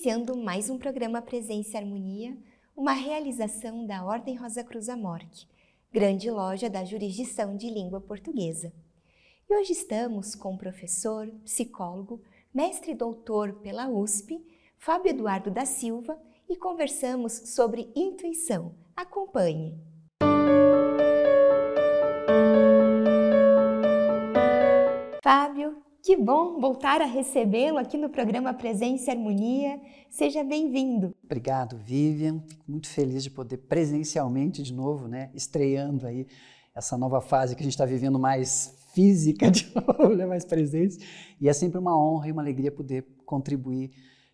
iniciando 0.00 0.34
mais 0.34 0.70
um 0.70 0.78
programa 0.78 1.20
Presença 1.20 1.72
e 1.74 1.76
Harmonia, 1.76 2.34
uma 2.74 2.92
realização 2.94 3.84
da 3.86 4.02
Ordem 4.02 4.34
Rosa 4.34 4.64
Cruz 4.64 4.88
Amorque, 4.88 5.46
grande 5.92 6.30
loja 6.30 6.70
da 6.70 6.82
jurisdição 6.82 7.54
de 7.54 7.68
língua 7.68 8.00
portuguesa. 8.00 8.72
E 9.46 9.54
hoje 9.54 9.72
estamos 9.72 10.34
com 10.34 10.54
o 10.54 10.58
professor, 10.58 11.30
psicólogo, 11.44 12.22
mestre 12.52 12.92
e 12.92 12.94
doutor 12.94 13.56
pela 13.56 13.90
USP, 13.90 14.42
Fábio 14.78 15.10
Eduardo 15.10 15.50
da 15.50 15.66
Silva, 15.66 16.18
e 16.48 16.56
conversamos 16.56 17.34
sobre 17.50 17.92
intuição. 17.94 18.74
Acompanhe! 18.96 19.78
Fábio, 25.22 25.79
que 26.10 26.16
bom 26.16 26.58
voltar 26.58 27.00
a 27.00 27.04
recebê-lo 27.04 27.78
aqui 27.78 27.96
no 27.96 28.08
programa 28.08 28.52
Presença 28.52 29.12
e 29.12 29.14
Harmonia. 29.14 29.80
Seja 30.08 30.42
bem-vindo. 30.42 31.14
Obrigado, 31.22 31.76
Vivian. 31.76 32.40
Fico 32.48 32.64
muito 32.66 32.88
feliz 32.88 33.22
de 33.22 33.30
poder 33.30 33.58
presencialmente 33.58 34.60
de 34.60 34.74
novo, 34.74 35.06
né, 35.06 35.30
estreando 35.34 36.08
aí 36.08 36.26
essa 36.74 36.98
nova 36.98 37.20
fase 37.20 37.54
que 37.54 37.62
a 37.62 37.62
gente 37.62 37.74
está 37.74 37.86
vivendo 37.86 38.18
mais 38.18 38.76
física 38.92 39.48
de 39.52 39.70
novo, 39.72 40.16
né, 40.16 40.26
mais 40.26 40.44
presente. 40.44 40.98
E 41.40 41.48
é 41.48 41.52
sempre 41.52 41.78
uma 41.78 41.96
honra 41.96 42.26
e 42.26 42.32
uma 42.32 42.42
alegria 42.42 42.72
poder 42.72 43.06
contribuir 43.24 43.92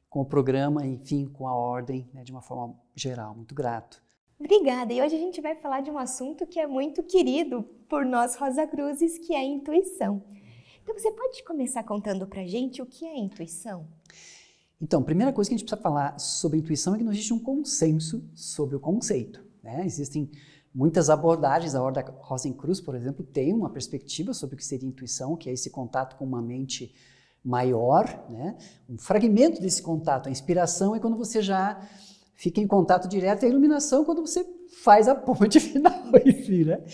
com 0.09 0.23
o 0.23 0.25
programa, 0.25 0.87
enfim, 0.87 1.27
com 1.27 1.47
a 1.47 1.55
ordem, 1.55 2.09
né, 2.15 2.25
de 2.25 2.33
uma 2.33 2.41
forma 2.41 2.75
geral. 2.95 3.35
Muito 3.35 3.55
grato. 3.55 4.03
Obrigada. 4.41 4.95
E 4.95 5.03
hoje 5.03 5.15
a 5.15 5.19
gente 5.19 5.43
vai 5.43 5.55
falar 5.55 5.83
de 5.83 5.91
um 5.91 5.99
assunto 5.99 6.47
que 6.47 6.59
é 6.59 6.67
muito 6.67 7.03
querido 7.03 7.63
por 7.87 8.07
nós 8.07 8.35
Rosa 8.35 8.67
Cruzes, 8.67 9.19
que 9.19 9.35
é 9.35 9.41
a 9.41 9.45
intuição. 9.45 10.25
Então, 10.87 10.97
você 10.97 11.11
pode 11.11 11.43
começar 11.43 11.83
contando 11.83 12.29
para 12.29 12.47
gente 12.47 12.81
o 12.81 12.87
que 12.87 13.05
é 13.05 13.19
intuição? 13.19 13.89
Então, 14.81 15.01
a 15.01 15.05
primeira 15.05 15.33
coisa 15.33 15.51
que 15.51 15.55
a 15.57 15.59
gente 15.59 15.67
precisa 15.67 15.83
falar 15.83 16.17
sobre 16.17 16.61
intuição 16.61 16.95
é 16.95 16.99
que 16.99 17.03
não 17.03 17.11
existe 17.11 17.35
um 17.35 17.41
consenso 17.41 18.23
sobre 18.37 18.77
o 18.77 18.81
conceito. 18.81 19.45
Né? 19.65 19.85
Existem 19.85 20.31
muitas 20.73 21.11
abordagens. 21.11 21.75
A 21.75 21.83
Ordem 21.83 22.05
Rosencruz, 22.21 22.81
por 22.81 22.95
exemplo, 22.95 23.25
tem 23.25 23.53
uma 23.53 23.69
perspectiva 23.69 24.33
sobre 24.33 24.55
o 24.55 24.57
que 24.57 24.65
seria 24.65 24.89
intuição, 24.89 25.35
que 25.35 25.51
é 25.51 25.53
esse 25.53 25.71
contato 25.71 26.15
com 26.15 26.25
uma 26.25 26.41
mente 26.41 26.95
maior. 27.45 28.25
Né? 28.31 28.57
Um 28.89 28.97
fragmento 28.97 29.61
desse 29.61 29.83
contato, 29.83 30.29
a 30.29 30.31
inspiração 30.31 30.95
é 30.95 31.01
quando 31.01 31.17
você 31.17 31.43
já 31.43 31.81
fica 32.37 32.61
em 32.61 32.67
contato 32.69 33.09
direto, 33.09 33.43
e 33.43 33.47
a 33.47 33.49
iluminação 33.49 34.03
é 34.03 34.05
quando 34.05 34.21
você 34.21 34.47
faz 34.85 35.09
a 35.09 35.17
ponte 35.17 35.59
final, 35.59 36.13
enfim, 36.25 36.63
né? 36.63 36.85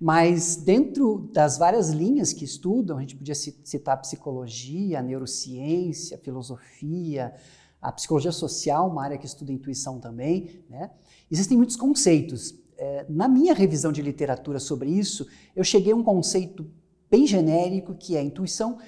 Mas 0.00 0.56
dentro 0.56 1.28
das 1.32 1.58
várias 1.58 1.90
linhas 1.90 2.32
que 2.32 2.44
estudam, 2.44 2.96
a 2.96 3.00
gente 3.00 3.16
podia 3.16 3.34
citar 3.34 3.94
a 3.94 3.98
psicologia, 3.98 4.98
a 4.98 5.02
neurociência, 5.02 6.16
a 6.16 6.20
filosofia, 6.20 7.34
a 7.82 7.92
psicologia 7.92 8.32
social, 8.32 8.88
uma 8.88 9.04
área 9.04 9.18
que 9.18 9.26
estuda 9.26 9.52
intuição 9.52 10.00
também, 10.00 10.64
né? 10.70 10.90
Existem 11.30 11.56
muitos 11.56 11.76
conceitos. 11.76 12.54
É, 12.78 13.04
na 13.10 13.28
minha 13.28 13.52
revisão 13.52 13.92
de 13.92 14.00
literatura 14.00 14.58
sobre 14.58 14.88
isso, 14.88 15.26
eu 15.54 15.62
cheguei 15.62 15.92
a 15.92 15.96
um 15.96 16.02
conceito 16.02 16.66
bem 17.10 17.26
genérico 17.26 17.94
que 17.94 18.16
é 18.16 18.20
a 18.20 18.22
intuição 18.22 18.78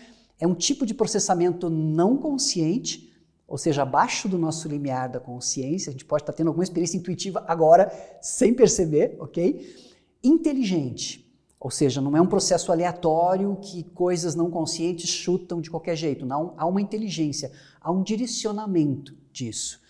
é 0.42 0.46
um 0.46 0.56
tipo 0.56 0.84
de 0.84 0.92
processamento 0.92 1.70
não 1.70 2.16
consciente, 2.16 3.12
ou 3.46 3.56
seja, 3.56 3.82
abaixo 3.82 4.28
do 4.28 4.36
nosso 4.36 4.66
limiar 4.66 5.08
da 5.08 5.20
consciência. 5.20 5.90
A 5.90 5.92
gente 5.92 6.04
pode 6.04 6.24
estar 6.24 6.32
tendo 6.32 6.48
alguma 6.48 6.64
experiência 6.64 6.96
intuitiva 6.96 7.44
agora 7.46 7.92
sem 8.20 8.52
perceber, 8.52 9.16
ok? 9.20 9.91
Inteligente. 10.22 11.22
Ou 11.58 11.70
seja, 11.70 12.00
não 12.00 12.16
é 12.16 12.20
um 12.20 12.26
processo 12.26 12.72
aleatório 12.72 13.56
que 13.62 13.84
coisas 13.84 14.34
não 14.34 14.50
conscientes 14.50 15.08
chutam 15.08 15.60
de 15.60 15.70
qualquer 15.70 15.96
jeito. 15.96 16.26
Não, 16.26 16.54
há 16.56 16.66
uma 16.66 16.80
inteligência, 16.80 17.52
há 17.80 17.92
um 17.92 18.02
direcionamento 18.02 19.16
disso. 19.32 19.80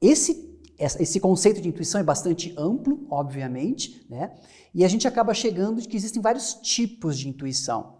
Esse, 0.00 0.60
esse 0.78 1.20
conceito 1.20 1.60
de 1.60 1.68
intuição 1.68 2.00
é 2.00 2.04
bastante 2.04 2.52
amplo, 2.58 3.06
obviamente, 3.08 4.04
né? 4.10 4.36
e 4.74 4.84
a 4.84 4.88
gente 4.88 5.06
acaba 5.06 5.32
chegando 5.32 5.80
de 5.80 5.88
que 5.88 5.96
existem 5.96 6.20
vários 6.20 6.54
tipos 6.54 7.16
de 7.16 7.28
intuição. 7.28 7.96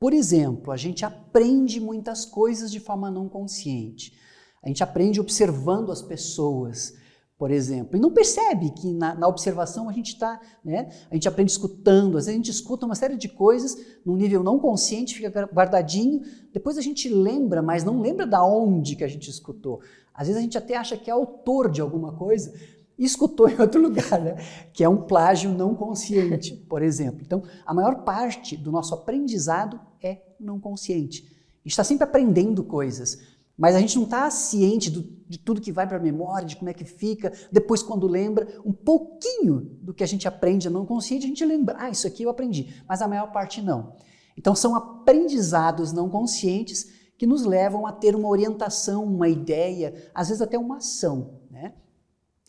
Por 0.00 0.12
exemplo, 0.12 0.72
a 0.72 0.76
gente 0.76 1.04
aprende 1.04 1.80
muitas 1.80 2.24
coisas 2.24 2.70
de 2.70 2.80
forma 2.80 3.10
não 3.10 3.28
consciente. 3.28 4.18
A 4.62 4.68
gente 4.68 4.82
aprende 4.82 5.20
observando 5.20 5.92
as 5.92 6.02
pessoas, 6.02 6.94
por 7.36 7.50
exemplo, 7.50 7.96
e 7.96 8.00
não 8.00 8.12
percebe 8.12 8.70
que 8.70 8.92
na, 8.92 9.14
na 9.14 9.26
observação 9.26 9.88
a 9.88 9.92
gente 9.92 10.12
está, 10.12 10.40
né, 10.64 10.88
a 11.10 11.14
gente 11.14 11.26
aprende 11.26 11.50
escutando, 11.50 12.16
às 12.16 12.26
vezes 12.26 12.28
a 12.28 12.36
gente 12.36 12.50
escuta 12.50 12.86
uma 12.86 12.94
série 12.94 13.16
de 13.16 13.28
coisas 13.28 13.76
num 14.06 14.16
nível 14.16 14.42
não 14.42 14.58
consciente, 14.58 15.16
fica 15.16 15.48
guardadinho, 15.52 16.22
depois 16.52 16.78
a 16.78 16.80
gente 16.80 17.08
lembra, 17.08 17.60
mas 17.60 17.82
não 17.82 18.00
lembra 18.00 18.24
da 18.24 18.44
onde 18.44 18.94
que 18.94 19.02
a 19.02 19.08
gente 19.08 19.28
escutou. 19.28 19.80
Às 20.14 20.28
vezes 20.28 20.38
a 20.38 20.42
gente 20.42 20.56
até 20.56 20.76
acha 20.76 20.96
que 20.96 21.10
é 21.10 21.12
autor 21.12 21.68
de 21.68 21.80
alguma 21.80 22.12
coisa 22.12 22.54
e 22.96 23.04
escutou 23.04 23.48
em 23.50 23.60
outro 23.60 23.82
lugar, 23.82 24.20
né? 24.20 24.36
que 24.72 24.84
é 24.84 24.88
um 24.88 25.02
plágio 25.02 25.50
não 25.50 25.74
consciente, 25.74 26.54
por 26.70 26.82
exemplo. 26.82 27.20
Então, 27.20 27.42
a 27.66 27.74
maior 27.74 28.04
parte 28.04 28.56
do 28.56 28.70
nosso 28.70 28.94
aprendizado 28.94 29.80
é 30.00 30.22
não 30.38 30.60
consciente. 30.60 31.24
A 31.24 31.68
gente 31.68 31.72
está 31.72 31.84
sempre 31.84 32.04
aprendendo 32.04 32.62
coisas. 32.62 33.33
Mas 33.56 33.76
a 33.76 33.80
gente 33.80 33.96
não 33.96 34.04
está 34.04 34.28
ciente 34.30 34.90
do, 34.90 35.02
de 35.28 35.38
tudo 35.38 35.60
que 35.60 35.70
vai 35.70 35.86
para 35.86 35.96
a 35.96 36.00
memória, 36.00 36.46
de 36.46 36.56
como 36.56 36.70
é 36.70 36.74
que 36.74 36.84
fica. 36.84 37.32
Depois, 37.52 37.82
quando 37.82 38.06
lembra, 38.06 38.60
um 38.64 38.72
pouquinho 38.72 39.78
do 39.80 39.94
que 39.94 40.02
a 40.02 40.06
gente 40.06 40.26
aprende 40.26 40.68
não 40.68 40.84
consciente, 40.84 41.24
a 41.24 41.28
gente 41.28 41.44
lembra, 41.44 41.76
ah, 41.78 41.88
isso 41.88 42.06
aqui 42.06 42.24
eu 42.24 42.30
aprendi. 42.30 42.82
Mas 42.88 43.00
a 43.00 43.08
maior 43.08 43.30
parte 43.30 43.62
não. 43.62 43.94
Então, 44.36 44.54
são 44.56 44.74
aprendizados 44.74 45.92
não 45.92 46.08
conscientes 46.08 46.92
que 47.16 47.26
nos 47.26 47.44
levam 47.44 47.86
a 47.86 47.92
ter 47.92 48.16
uma 48.16 48.28
orientação, 48.28 49.04
uma 49.04 49.28
ideia, 49.28 50.10
às 50.12 50.28
vezes 50.28 50.42
até 50.42 50.58
uma 50.58 50.78
ação. 50.78 51.40
Né? 51.48 51.72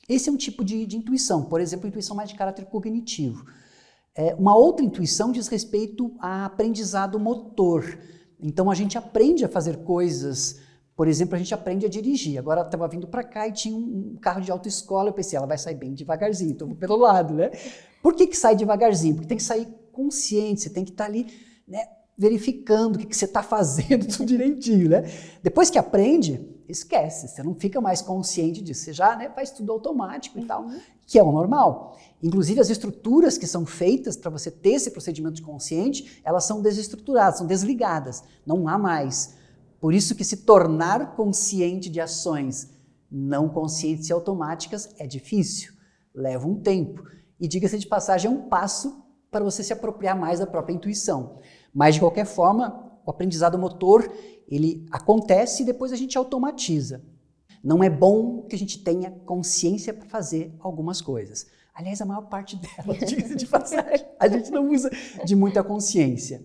Esse 0.09 0.29
é 0.29 0.31
um 0.31 0.37
tipo 0.37 0.63
de, 0.63 0.87
de 0.87 0.97
intuição, 0.97 1.45
por 1.45 1.61
exemplo, 1.61 1.87
intuição 1.87 2.16
mais 2.16 2.29
de 2.29 2.35
caráter 2.35 2.66
cognitivo. 2.66 3.45
É, 4.16 4.33
uma 4.35 4.55
outra 4.55 4.83
intuição 4.83 5.31
diz 5.31 5.47
respeito 5.47 6.16
a 6.19 6.45
aprendizado 6.45 7.19
motor. 7.19 7.99
Então, 8.39 8.72
a 8.72 8.75
gente 8.75 8.97
aprende 8.97 9.45
a 9.45 9.49
fazer 9.49 9.83
coisas 9.83 10.65
por 10.95 11.09
exemplo, 11.09 11.35
a 11.35 11.38
gente 11.38 11.53
aprende 11.53 11.85
a 11.85 11.89
dirigir. 11.89 12.39
Agora 12.39 12.61
estava 12.61 12.88
vindo 12.88 13.06
para 13.06 13.23
cá 13.23 13.47
e 13.47 13.51
tinha 13.51 13.75
um 13.75 14.16
carro 14.22 14.39
de 14.39 14.50
autoescola. 14.50 15.09
Eu 15.09 15.13
pensei, 15.13 15.35
ela 15.38 15.45
vai 15.45 15.57
sair 15.57 15.75
bem 15.75 15.94
devagarzinho, 15.94 16.51
então 16.51 16.67
vou 16.67 16.78
pelo 16.78 16.95
lado, 16.95 17.33
né? 17.33 17.51
Por 18.01 18.13
que, 18.13 18.28
que 18.28 18.38
sai 18.38 18.56
devagarzinho? 18.56 19.16
Porque 19.16 19.28
tem 19.28 19.38
que 19.38 19.44
sair 19.44 19.67
consciente, 19.91 20.61
você 20.61 20.69
tem 20.69 20.85
que 20.85 20.91
estar 20.91 21.05
tá 21.05 21.09
ali, 21.09 21.28
né? 21.67 21.85
Verificando 22.17 22.95
o 22.95 23.00
que, 23.00 23.07
que 23.07 23.17
você 23.17 23.25
está 23.25 23.44
fazendo 23.44 24.07
tudo 24.07 24.25
direitinho, 24.25 24.89
né? 24.89 25.03
Depois 25.44 25.69
que 25.69 25.78
aprende, 25.78 26.39
esquece, 26.66 27.28
você 27.28 27.44
não 27.44 27.55
fica 27.55 27.81
mais 27.81 28.01
consciente 28.01 28.61
disso. 28.61 28.85
Você 28.85 28.94
já 28.94 29.17
né, 29.17 29.29
faz 29.29 29.51
tudo 29.51 29.73
automático 29.73 30.39
e 30.39 30.45
tal, 30.45 30.63
uhum. 30.63 30.79
que 31.05 31.19
é 31.19 31.23
o 31.23 31.31
normal. 31.31 31.97
Inclusive, 32.23 32.61
as 32.61 32.69
estruturas 32.69 33.38
que 33.38 33.45
são 33.45 33.66
feitas 33.66 34.16
para 34.16 34.31
você 34.31 34.50
ter 34.50 34.75
esse 34.75 34.91
procedimento 34.91 35.35
de 35.35 35.41
consciente, 35.41 36.22
elas 36.23 36.45
são 36.45 36.61
desestruturadas, 36.61 37.39
são 37.39 37.47
desligadas. 37.47 38.23
Não 38.45 38.66
há 38.69 38.78
mais 38.78 39.35
por 39.85 39.94
isso 39.94 40.16
que 40.16 40.23
se 40.23 40.38
tornar 40.38 41.16
consciente 41.16 41.91
de 41.91 42.01
ações 42.01 42.75
não 43.12 43.47
conscientes 43.47 44.09
e 44.09 44.13
automáticas 44.13 44.90
é 44.97 45.06
difícil, 45.06 45.73
leva 46.12 46.47
um 46.47 46.59
tempo. 46.59 47.03
E 47.40 47.47
diga-se 47.47 47.78
de 47.78 47.85
passagem, 47.85 48.28
é 48.28 48.34
um 48.34 48.49
passo 48.49 49.05
para 49.29 49.46
você 49.46 49.64
se 49.64 49.72
apropriar 49.72 50.20
mais 50.20 50.40
da 50.40 50.47
própria 50.47 50.73
intuição. 50.73 51.37
Mas 51.72 51.93
de 51.93 52.02
qualquer 52.02 52.26
forma, 52.26 52.97
o 53.05 53.11
aprendizado 53.11 53.59
motor, 53.59 54.11
ele 54.47 54.87
acontece 54.90 55.61
e 55.61 55.66
depois 55.67 55.93
a 55.93 55.96
gente 55.96 56.17
automatiza. 56.17 57.05
Não 57.64 57.84
é 57.84 57.90
bom 57.90 58.41
que 58.47 58.55
a 58.55 58.59
gente 58.59 58.84
tenha 58.84 59.11
consciência 59.11 59.93
para 59.93 60.09
fazer 60.09 60.52
algumas 60.61 60.99
coisas. 60.99 61.46
Aliás, 61.76 62.02
a 62.02 62.05
maior 62.05 62.23
parte 62.23 62.55
delas, 62.55 62.97
diga-se 63.08 63.35
de 63.35 63.46
passagem, 63.46 64.08
a 64.20 64.28
gente 64.28 64.49
não 64.49 64.67
usa 64.67 64.90
de 65.23 65.35
muita 65.35 65.64
consciência. 65.64 66.37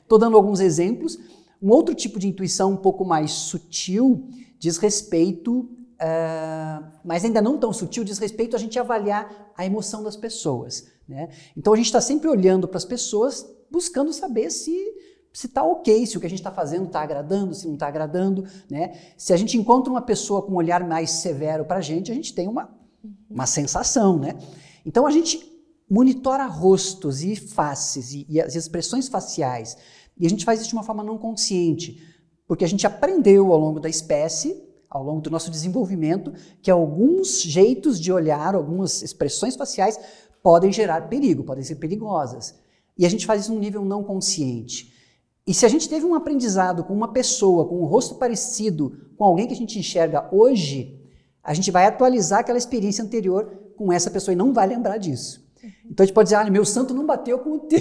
Estou 0.00 0.16
né? 0.16 0.24
dando 0.26 0.36
alguns 0.36 0.60
exemplos. 0.60 1.18
Um 1.64 1.70
outro 1.70 1.94
tipo 1.94 2.18
de 2.18 2.28
intuição 2.28 2.72
um 2.72 2.76
pouco 2.76 3.06
mais 3.06 3.30
sutil 3.30 4.28
diz 4.58 4.76
respeito, 4.76 5.60
uh, 5.60 6.84
mas 7.02 7.24
ainda 7.24 7.40
não 7.40 7.56
tão 7.56 7.72
sutil, 7.72 8.04
diz 8.04 8.18
respeito 8.18 8.54
a 8.54 8.58
gente 8.58 8.78
avaliar 8.78 9.50
a 9.56 9.64
emoção 9.64 10.02
das 10.02 10.14
pessoas. 10.14 10.86
Né? 11.08 11.30
Então 11.56 11.72
a 11.72 11.76
gente 11.76 11.86
está 11.86 12.02
sempre 12.02 12.28
olhando 12.28 12.68
para 12.68 12.76
as 12.76 12.84
pessoas, 12.84 13.46
buscando 13.70 14.12
saber 14.12 14.50
se 14.50 14.74
se 15.32 15.46
está 15.46 15.64
ok, 15.64 16.06
se 16.06 16.16
o 16.16 16.20
que 16.20 16.26
a 16.26 16.30
gente 16.30 16.38
está 16.38 16.52
fazendo 16.52 16.84
está 16.84 17.00
agradando, 17.00 17.54
se 17.54 17.66
não 17.66 17.74
está 17.74 17.88
agradando. 17.88 18.44
Né? 18.70 18.96
Se 19.16 19.32
a 19.32 19.36
gente 19.36 19.58
encontra 19.58 19.90
uma 19.90 20.02
pessoa 20.02 20.42
com 20.42 20.52
um 20.52 20.56
olhar 20.56 20.86
mais 20.86 21.10
severo 21.10 21.64
para 21.64 21.78
a 21.78 21.80
gente, 21.80 22.12
a 22.12 22.14
gente 22.14 22.32
tem 22.32 22.46
uma, 22.46 22.70
uma 23.28 23.44
sensação. 23.44 24.16
Né? 24.16 24.36
Então 24.86 25.04
a 25.06 25.10
gente 25.10 25.52
monitora 25.90 26.46
rostos 26.46 27.22
e 27.22 27.34
faces 27.34 28.12
e, 28.12 28.26
e 28.28 28.40
as 28.40 28.54
expressões 28.54 29.08
faciais 29.08 29.76
e 30.18 30.26
a 30.26 30.30
gente 30.30 30.44
faz 30.44 30.60
isso 30.60 30.68
de 30.68 30.74
uma 30.74 30.82
forma 30.82 31.02
não 31.02 31.18
consciente, 31.18 32.02
porque 32.46 32.64
a 32.64 32.68
gente 32.68 32.86
aprendeu 32.86 33.52
ao 33.52 33.58
longo 33.58 33.80
da 33.80 33.88
espécie, 33.88 34.62
ao 34.88 35.02
longo 35.02 35.20
do 35.20 35.30
nosso 35.30 35.50
desenvolvimento, 35.50 36.32
que 36.62 36.70
alguns 36.70 37.42
jeitos 37.42 38.00
de 38.00 38.12
olhar, 38.12 38.54
algumas 38.54 39.02
expressões 39.02 39.56
faciais 39.56 39.98
podem 40.42 40.72
gerar 40.72 41.08
perigo, 41.08 41.42
podem 41.42 41.64
ser 41.64 41.76
perigosas. 41.76 42.54
E 42.96 43.04
a 43.04 43.08
gente 43.08 43.26
faz 43.26 43.42
isso 43.42 43.52
num 43.52 43.58
nível 43.58 43.84
não 43.84 44.04
consciente. 44.04 44.92
E 45.46 45.52
se 45.52 45.66
a 45.66 45.68
gente 45.68 45.88
teve 45.88 46.06
um 46.06 46.14
aprendizado 46.14 46.84
com 46.84 46.94
uma 46.94 47.12
pessoa, 47.12 47.66
com 47.66 47.82
um 47.82 47.86
rosto 47.86 48.14
parecido 48.14 48.96
com 49.16 49.24
alguém 49.24 49.46
que 49.46 49.52
a 49.52 49.56
gente 49.56 49.78
enxerga 49.78 50.28
hoje, 50.32 51.00
a 51.42 51.52
gente 51.52 51.70
vai 51.70 51.86
atualizar 51.86 52.40
aquela 52.40 52.56
experiência 52.56 53.04
anterior 53.04 53.72
com 53.76 53.92
essa 53.92 54.10
pessoa 54.10 54.32
e 54.32 54.36
não 54.36 54.52
vai 54.52 54.66
lembrar 54.66 54.96
disso. 54.96 55.43
Então 55.94 56.02
a 56.02 56.06
gente 56.06 56.14
pode 56.14 56.26
dizer, 56.26 56.36
ah, 56.36 56.50
meu 56.50 56.64
santo 56.64 56.92
não 56.92 57.06
bateu 57.06 57.38
com 57.38 57.52
o 57.52 57.60
teu. 57.60 57.78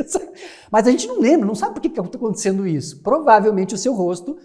Mas 0.72 0.86
a 0.86 0.90
gente 0.90 1.06
não 1.06 1.20
lembra, 1.20 1.46
não 1.46 1.54
sabe 1.54 1.74
por 1.74 1.82
que 1.82 1.88
está 1.88 2.00
acontecendo 2.00 2.66
isso. 2.66 3.02
Provavelmente 3.02 3.74
o 3.74 3.78
seu 3.78 3.92
rosto 3.92 4.38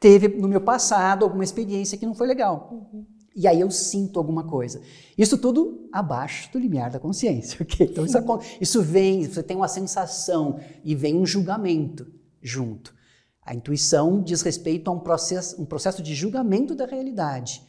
teve 0.00 0.26
no 0.26 0.48
meu 0.48 0.62
passado 0.62 1.22
alguma 1.22 1.44
experiência 1.44 1.98
que 1.98 2.06
não 2.06 2.14
foi 2.14 2.26
legal. 2.26 2.70
Uhum. 2.72 3.04
E 3.36 3.46
aí 3.46 3.60
eu 3.60 3.70
sinto 3.70 4.18
alguma 4.18 4.42
coisa. 4.44 4.80
Isso 5.18 5.36
tudo 5.36 5.86
abaixo 5.92 6.50
do 6.50 6.58
limiar 6.58 6.90
da 6.90 6.98
consciência, 6.98 7.58
ok? 7.62 7.86
Então 7.86 8.06
isso, 8.06 8.18
isso 8.58 8.82
vem, 8.82 9.26
você 9.26 9.42
tem 9.42 9.56
uma 9.56 9.68
sensação 9.68 10.58
e 10.82 10.94
vem 10.94 11.14
um 11.14 11.26
julgamento 11.26 12.10
junto. 12.40 12.94
A 13.42 13.54
intuição 13.54 14.22
diz 14.22 14.40
respeito 14.40 14.90
a 14.90 14.94
um 14.94 14.98
processo, 14.98 15.60
um 15.60 15.66
processo 15.66 16.02
de 16.02 16.14
julgamento 16.14 16.74
da 16.74 16.86
realidade, 16.86 17.62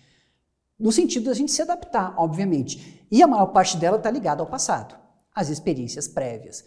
no 0.79 0.93
sentido 0.93 1.25
da 1.25 1.33
gente 1.33 1.51
se 1.51 1.61
adaptar, 1.61 2.13
obviamente. 2.17 2.98
E 3.11 3.23
a 3.23 3.27
maior 3.27 3.47
parte 3.47 3.77
dela 3.77 3.97
está 3.97 4.09
ligada 4.09 4.41
ao 4.41 4.47
passado, 4.47 4.95
às 5.33 5.49
experiências 5.49 6.07
prévias. 6.07 6.63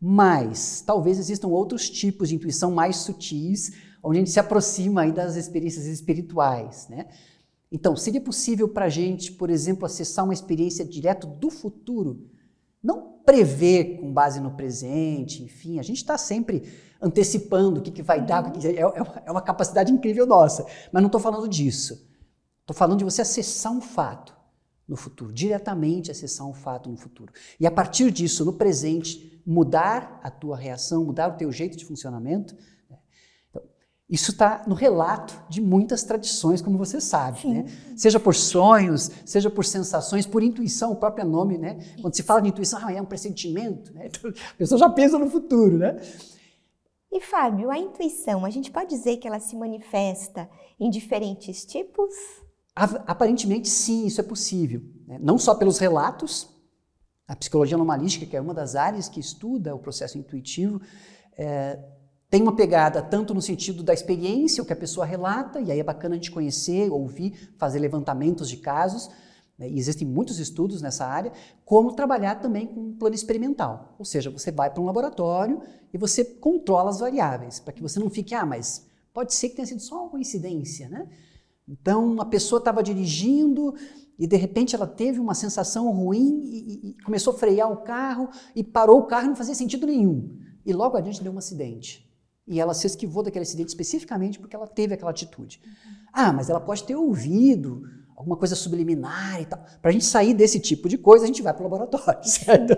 Mas 0.00 0.82
talvez 0.86 1.18
existam 1.18 1.48
outros 1.48 1.88
tipos 1.88 2.28
de 2.28 2.34
intuição 2.34 2.70
mais 2.70 2.96
sutis, 2.96 3.72
onde 4.02 4.18
a 4.18 4.20
gente 4.20 4.30
se 4.30 4.40
aproxima 4.40 5.02
aí 5.02 5.12
das 5.12 5.36
experiências 5.36 5.86
espirituais, 5.86 6.86
né? 6.88 7.06
Então, 7.70 7.96
seria 7.96 8.20
possível 8.20 8.68
para 8.68 8.84
a 8.84 8.88
gente, 8.88 9.32
por 9.32 9.50
exemplo, 9.50 9.84
acessar 9.84 10.24
uma 10.24 10.32
experiência 10.32 10.84
direto 10.84 11.26
do 11.26 11.50
futuro? 11.50 12.30
Não 12.82 13.16
prever 13.24 13.98
com 13.98 14.12
base 14.12 14.38
no 14.38 14.52
presente, 14.52 15.42
enfim, 15.42 15.80
a 15.80 15.82
gente 15.82 15.96
está 15.96 16.16
sempre 16.16 16.62
antecipando 17.02 17.80
o 17.80 17.82
que, 17.82 17.90
que 17.90 18.02
vai 18.02 18.24
dar, 18.24 18.52
que, 18.52 18.66
é, 18.66 18.80
é 19.24 19.30
uma 19.30 19.42
capacidade 19.42 19.92
incrível 19.92 20.24
nossa, 20.26 20.64
mas 20.92 21.02
não 21.02 21.08
estou 21.08 21.20
falando 21.20 21.48
disso. 21.48 22.08
Estou 22.60 22.74
falando 22.76 22.98
de 22.98 23.04
você 23.04 23.22
acessar 23.22 23.72
um 23.72 23.80
fato 23.80 24.35
no 24.88 24.96
futuro, 24.96 25.32
diretamente 25.32 26.10
acessar 26.10 26.46
um 26.46 26.54
fato 26.54 26.88
no 26.88 26.96
futuro. 26.96 27.32
E 27.58 27.66
a 27.66 27.70
partir 27.70 28.10
disso, 28.10 28.44
no 28.44 28.52
presente, 28.52 29.42
mudar 29.44 30.20
a 30.22 30.30
tua 30.30 30.56
reação, 30.56 31.04
mudar 31.04 31.28
o 31.28 31.36
teu 31.36 31.50
jeito 31.50 31.76
de 31.76 31.84
funcionamento 31.84 32.56
isso 34.08 34.30
está 34.30 34.62
no 34.68 34.74
relato 34.74 35.34
de 35.48 35.60
muitas 35.60 36.04
tradições, 36.04 36.62
como 36.62 36.78
você 36.78 37.00
sabe, 37.00 37.48
né? 37.48 37.64
Seja 37.96 38.20
por 38.20 38.36
sonhos, 38.36 39.10
seja 39.24 39.50
por 39.50 39.64
sensações, 39.64 40.24
por 40.24 40.44
intuição, 40.44 40.92
o 40.92 40.96
próprio 40.96 41.26
nome, 41.26 41.58
né? 41.58 41.78
Quando 42.00 42.14
se 42.14 42.22
fala 42.22 42.40
de 42.40 42.48
intuição, 42.48 42.78
ah, 42.84 42.92
é 42.92 43.02
um 43.02 43.04
pressentimento, 43.04 43.92
né? 43.92 44.06
Então, 44.06 44.30
a 44.30 44.54
pessoa 44.54 44.78
já 44.78 44.88
pensa 44.88 45.18
no 45.18 45.28
futuro, 45.28 45.78
né? 45.78 45.96
E 47.10 47.20
Fábio, 47.20 47.68
a 47.68 47.78
intuição, 47.78 48.44
a 48.44 48.50
gente 48.50 48.70
pode 48.70 48.90
dizer 48.90 49.16
que 49.16 49.26
ela 49.26 49.40
se 49.40 49.56
manifesta 49.56 50.48
em 50.78 50.88
diferentes 50.88 51.64
tipos? 51.64 52.14
Aparentemente, 52.76 53.70
sim, 53.70 54.04
isso 54.04 54.20
é 54.20 54.24
possível. 54.24 54.82
Né? 55.06 55.18
Não 55.18 55.38
só 55.38 55.54
pelos 55.54 55.78
relatos, 55.78 56.46
a 57.26 57.34
psicologia 57.34 57.74
anomalística, 57.74 58.26
que 58.26 58.36
é 58.36 58.40
uma 58.40 58.52
das 58.52 58.76
áreas 58.76 59.08
que 59.08 59.18
estuda 59.18 59.74
o 59.74 59.78
processo 59.78 60.18
intuitivo, 60.18 60.78
é, 61.38 61.78
tem 62.28 62.42
uma 62.42 62.54
pegada 62.54 63.00
tanto 63.00 63.32
no 63.32 63.40
sentido 63.40 63.82
da 63.82 63.94
experiência, 63.94 64.62
o 64.62 64.66
que 64.66 64.74
a 64.74 64.76
pessoa 64.76 65.06
relata, 65.06 65.58
e 65.58 65.72
aí 65.72 65.80
é 65.80 65.82
bacana 65.82 66.16
gente 66.16 66.30
conhecer, 66.30 66.90
ouvir, 66.92 67.54
fazer 67.56 67.78
levantamentos 67.78 68.46
de 68.46 68.58
casos, 68.58 69.08
né, 69.58 69.70
e 69.70 69.78
existem 69.78 70.06
muitos 70.06 70.38
estudos 70.38 70.82
nessa 70.82 71.06
área, 71.06 71.32
como 71.64 71.94
trabalhar 71.94 72.34
também 72.36 72.66
com 72.66 72.80
um 72.80 72.92
plano 72.92 73.14
experimental. 73.14 73.94
Ou 73.98 74.04
seja, 74.04 74.28
você 74.28 74.52
vai 74.52 74.68
para 74.70 74.82
um 74.82 74.84
laboratório 74.84 75.62
e 75.94 75.96
você 75.96 76.22
controla 76.24 76.90
as 76.90 77.00
variáveis, 77.00 77.58
para 77.58 77.72
que 77.72 77.80
você 77.80 77.98
não 77.98 78.10
fique, 78.10 78.34
ah, 78.34 78.44
mas 78.44 78.86
pode 79.14 79.32
ser 79.32 79.48
que 79.48 79.56
tenha 79.56 79.66
sido 79.66 79.80
só 79.80 80.02
uma 80.02 80.10
coincidência, 80.10 80.90
né? 80.90 81.08
Então, 81.68 82.20
a 82.20 82.24
pessoa 82.24 82.58
estava 82.58 82.82
dirigindo 82.82 83.74
e 84.18 84.26
de 84.26 84.36
repente 84.36 84.74
ela 84.74 84.86
teve 84.86 85.18
uma 85.18 85.34
sensação 85.34 85.90
ruim 85.90 86.42
e, 86.44 86.90
e, 86.90 87.02
começou 87.02 87.34
a 87.34 87.36
frear 87.36 87.70
o 87.70 87.78
carro 87.78 88.28
e 88.54 88.62
parou 88.62 89.00
o 89.00 89.06
carro 89.06 89.26
e 89.26 89.28
não 89.28 89.36
fazia 89.36 89.54
sentido 89.54 89.86
nenhum. 89.86 90.38
E 90.64 90.72
logo 90.72 90.96
adiante 90.96 91.22
deu 91.22 91.32
um 91.32 91.38
acidente. 91.38 92.06
E 92.46 92.60
ela 92.60 92.72
se 92.72 92.86
esquivou 92.86 93.22
daquele 93.22 93.42
acidente 93.42 93.68
especificamente 93.68 94.38
porque 94.38 94.54
ela 94.54 94.66
teve 94.66 94.94
aquela 94.94 95.10
atitude. 95.10 95.60
Ah, 96.12 96.32
mas 96.32 96.48
ela 96.48 96.60
pode 96.60 96.84
ter 96.84 96.94
ouvido 96.94 97.82
alguma 98.16 98.36
coisa 98.36 98.54
subliminar 98.54 99.42
e 99.42 99.46
tal. 99.46 99.62
Para 99.82 99.90
a 99.90 99.92
gente 99.92 100.04
sair 100.04 100.32
desse 100.32 100.58
tipo 100.58 100.88
de 100.88 100.96
coisa, 100.96 101.24
a 101.24 101.26
gente 101.26 101.42
vai 101.42 101.52
para 101.52 101.60
o 101.60 101.64
laboratório, 101.64 102.22
certo? 102.24 102.74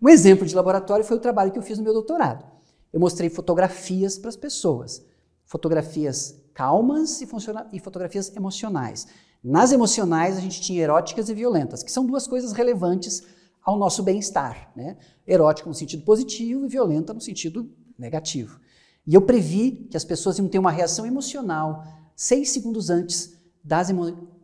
Um 0.00 0.08
exemplo 0.08 0.46
de 0.46 0.54
laboratório 0.54 1.04
foi 1.04 1.16
o 1.16 1.20
trabalho 1.20 1.50
que 1.50 1.58
eu 1.58 1.62
fiz 1.62 1.78
no 1.78 1.84
meu 1.84 1.92
doutorado. 1.92 2.44
Eu 2.92 3.00
mostrei 3.00 3.28
fotografias 3.28 4.16
para 4.18 4.28
as 4.28 4.36
pessoas. 4.36 5.04
Fotografias 5.44 6.40
calmas 6.58 7.20
e, 7.20 7.28
e 7.72 7.78
fotografias 7.78 8.34
emocionais. 8.34 9.06
Nas 9.44 9.70
emocionais, 9.70 10.36
a 10.36 10.40
gente 10.40 10.60
tinha 10.60 10.82
eróticas 10.82 11.28
e 11.28 11.34
violentas, 11.34 11.84
que 11.84 11.92
são 11.92 12.04
duas 12.04 12.26
coisas 12.26 12.50
relevantes 12.50 13.22
ao 13.62 13.78
nosso 13.78 14.02
bem-estar. 14.02 14.72
Né? 14.74 14.96
Erótica 15.24 15.68
no 15.68 15.74
sentido 15.74 16.02
positivo 16.02 16.64
e 16.64 16.68
violenta 16.68 17.14
no 17.14 17.20
sentido 17.20 17.70
negativo. 17.96 18.58
E 19.06 19.14
eu 19.14 19.22
previ 19.22 19.86
que 19.88 19.96
as 19.96 20.04
pessoas 20.04 20.36
iam 20.36 20.48
ter 20.48 20.58
uma 20.58 20.72
reação 20.72 21.06
emocional 21.06 21.84
seis 22.16 22.50
segundos 22.50 22.90
antes 22.90 23.38
das, 23.62 23.88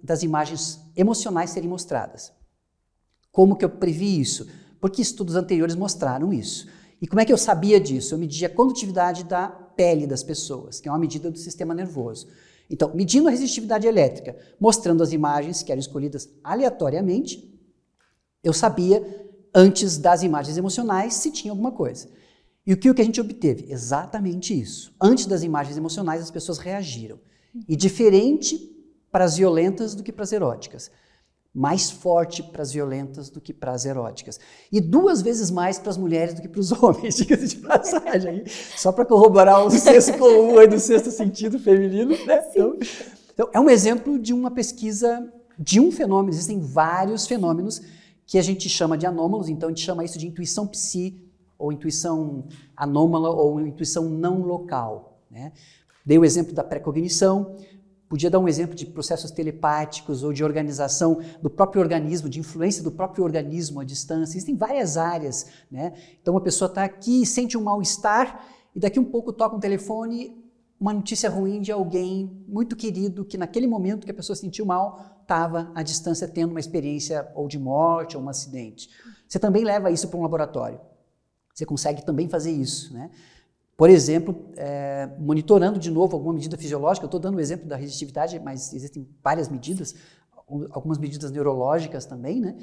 das 0.00 0.22
imagens 0.22 0.80
emocionais 0.94 1.50
serem 1.50 1.68
mostradas. 1.68 2.32
Como 3.32 3.56
que 3.56 3.64
eu 3.64 3.70
previ 3.70 4.20
isso? 4.20 4.46
Porque 4.80 5.02
estudos 5.02 5.34
anteriores 5.34 5.74
mostraram 5.74 6.32
isso. 6.32 6.68
E 7.00 7.06
como 7.06 7.20
é 7.20 7.24
que 7.24 7.32
eu 7.32 7.38
sabia 7.38 7.80
disso? 7.80 8.14
Eu 8.14 8.18
media 8.18 8.48
a 8.48 8.50
condutividade 8.50 9.24
da 9.24 9.48
pele 9.48 10.06
das 10.06 10.22
pessoas, 10.22 10.80
que 10.80 10.88
é 10.88 10.92
uma 10.92 10.98
medida 10.98 11.30
do 11.30 11.38
sistema 11.38 11.74
nervoso. 11.74 12.28
Então, 12.70 12.92
medindo 12.94 13.28
a 13.28 13.30
resistividade 13.30 13.86
elétrica, 13.86 14.36
mostrando 14.58 15.02
as 15.02 15.12
imagens 15.12 15.62
que 15.62 15.70
eram 15.70 15.80
escolhidas 15.80 16.28
aleatoriamente, 16.42 17.52
eu 18.42 18.52
sabia, 18.52 19.02
antes 19.54 19.98
das 19.98 20.22
imagens 20.22 20.56
emocionais, 20.56 21.14
se 21.14 21.30
tinha 21.30 21.52
alguma 21.52 21.72
coisa. 21.72 22.08
E 22.66 22.72
o 22.72 22.76
que, 22.76 22.88
o 22.88 22.94
que 22.94 23.02
a 23.02 23.04
gente 23.04 23.20
obteve? 23.20 23.70
Exatamente 23.70 24.58
isso. 24.58 24.94
Antes 25.00 25.26
das 25.26 25.42
imagens 25.42 25.76
emocionais, 25.76 26.22
as 26.22 26.30
pessoas 26.30 26.58
reagiram. 26.58 27.20
E 27.68 27.76
diferente 27.76 28.70
para 29.10 29.24
as 29.24 29.36
violentas 29.36 29.94
do 29.94 30.02
que 30.02 30.12
para 30.12 30.24
as 30.24 30.32
eróticas. 30.32 30.90
Mais 31.54 31.90
forte 31.90 32.42
para 32.42 32.62
as 32.62 32.72
violentas 32.72 33.30
do 33.30 33.40
que 33.40 33.52
para 33.52 33.72
as 33.72 33.84
eróticas. 33.84 34.40
E 34.72 34.80
duas 34.80 35.22
vezes 35.22 35.50
mais 35.50 35.78
para 35.78 35.90
as 35.90 35.96
mulheres 35.96 36.34
do 36.34 36.42
que 36.42 36.48
para 36.48 36.60
os 36.60 36.72
homens, 36.82 37.14
diga-se 37.16 37.48
de 37.48 37.56
passagem. 37.56 38.44
Só 38.76 38.90
para 38.90 39.04
corroborar 39.04 39.64
o 39.64 39.70
senso 39.70 40.14
comum 40.18 40.58
aí 40.58 40.66
do 40.66 40.80
sexto 40.80 41.10
sentido 41.10 41.58
feminino. 41.58 42.10
Né? 42.26 42.44
Então, 42.50 42.78
então, 43.32 43.48
é 43.52 43.60
um 43.60 43.68
exemplo 43.68 44.18
de 44.18 44.32
uma 44.32 44.50
pesquisa 44.50 45.32
de 45.58 45.80
um 45.80 45.90
fenômeno. 45.90 46.30
Existem 46.30 46.60
vários 46.60 47.26
fenômenos 47.26 47.82
que 48.26 48.38
a 48.38 48.42
gente 48.42 48.68
chama 48.68 48.96
de 48.96 49.06
anômalos, 49.06 49.48
então 49.48 49.68
a 49.68 49.72
gente 49.72 49.84
chama 49.84 50.04
isso 50.04 50.18
de 50.18 50.26
intuição 50.26 50.66
psi 50.66 51.20
ou 51.58 51.72
intuição 51.72 52.46
anômala 52.76 53.30
ou 53.30 53.60
intuição 53.60 54.08
não 54.08 54.40
local. 54.40 55.20
Né? 55.30 55.52
Dei 56.04 56.18
o 56.18 56.24
exemplo 56.24 56.54
da 56.54 56.62
pré-cognição, 56.62 57.56
podia 58.14 58.30
dar 58.30 58.38
um 58.38 58.46
exemplo 58.46 58.76
de 58.76 58.86
processos 58.86 59.32
telepáticos 59.32 60.22
ou 60.22 60.32
de 60.32 60.44
organização 60.44 61.20
do 61.42 61.50
próprio 61.50 61.82
organismo, 61.82 62.28
de 62.28 62.38
influência 62.38 62.80
do 62.80 62.92
próprio 62.92 63.24
organismo 63.24 63.80
à 63.80 63.84
distância. 63.84 64.34
Existem 64.34 64.54
várias 64.54 64.96
áreas. 64.96 65.46
Né? 65.68 65.92
Então, 66.22 66.32
uma 66.32 66.40
pessoa 66.40 66.68
está 66.68 66.84
aqui, 66.84 67.26
sente 67.26 67.58
um 67.58 67.62
mal-estar 67.64 68.46
e 68.72 68.78
daqui 68.78 69.00
um 69.00 69.04
pouco 69.04 69.32
toca 69.32 69.56
um 69.56 69.58
telefone, 69.58 70.32
uma 70.78 70.92
notícia 70.92 71.28
ruim 71.28 71.60
de 71.60 71.72
alguém 71.72 72.30
muito 72.46 72.76
querido 72.76 73.24
que 73.24 73.36
naquele 73.36 73.66
momento 73.66 74.04
que 74.04 74.12
a 74.12 74.14
pessoa 74.14 74.36
sentiu 74.36 74.64
mal 74.64 75.18
estava 75.20 75.72
à 75.74 75.82
distância 75.82 76.28
tendo 76.28 76.52
uma 76.52 76.60
experiência 76.60 77.28
ou 77.34 77.48
de 77.48 77.58
morte 77.58 78.16
ou 78.16 78.22
um 78.22 78.28
acidente. 78.28 78.88
Você 79.26 79.40
também 79.40 79.64
leva 79.64 79.90
isso 79.90 80.06
para 80.06 80.20
um 80.20 80.22
laboratório. 80.22 80.80
Você 81.52 81.66
consegue 81.66 82.06
também 82.06 82.28
fazer 82.28 82.52
isso, 82.52 82.94
né? 82.94 83.10
Por 83.76 83.90
exemplo, 83.90 84.50
é, 84.56 85.08
monitorando 85.18 85.78
de 85.78 85.90
novo 85.90 86.16
alguma 86.16 86.34
medida 86.34 86.56
fisiológica, 86.56 87.04
eu 87.04 87.08
estou 87.08 87.20
dando 87.20 87.36
o 87.36 87.40
exemplo 87.40 87.66
da 87.66 87.76
resistividade, 87.76 88.38
mas 88.38 88.72
existem 88.72 89.08
várias 89.22 89.48
medidas, 89.48 89.94
algumas 90.70 90.98
medidas 90.98 91.30
neurológicas 91.30 92.04
também, 92.04 92.40
né? 92.40 92.56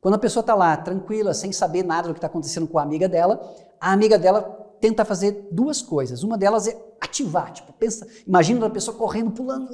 Quando 0.00 0.14
a 0.14 0.18
pessoa 0.18 0.40
está 0.40 0.54
lá, 0.54 0.76
tranquila, 0.76 1.34
sem 1.34 1.52
saber 1.52 1.82
nada 1.82 2.08
do 2.08 2.14
que 2.14 2.18
está 2.18 2.26
acontecendo 2.26 2.66
com 2.66 2.78
a 2.78 2.82
amiga 2.82 3.08
dela, 3.08 3.40
a 3.78 3.92
amiga 3.92 4.18
dela 4.18 4.42
tenta 4.80 5.04
fazer 5.04 5.48
duas 5.52 5.82
coisas. 5.82 6.22
Uma 6.22 6.38
delas 6.38 6.66
é 6.66 6.90
ativar, 7.00 7.52
tipo, 7.52 7.72
pensa, 7.72 8.06
imagina 8.26 8.64
a 8.66 8.70
pessoa 8.70 8.96
correndo, 8.96 9.30
pulando, 9.30 9.68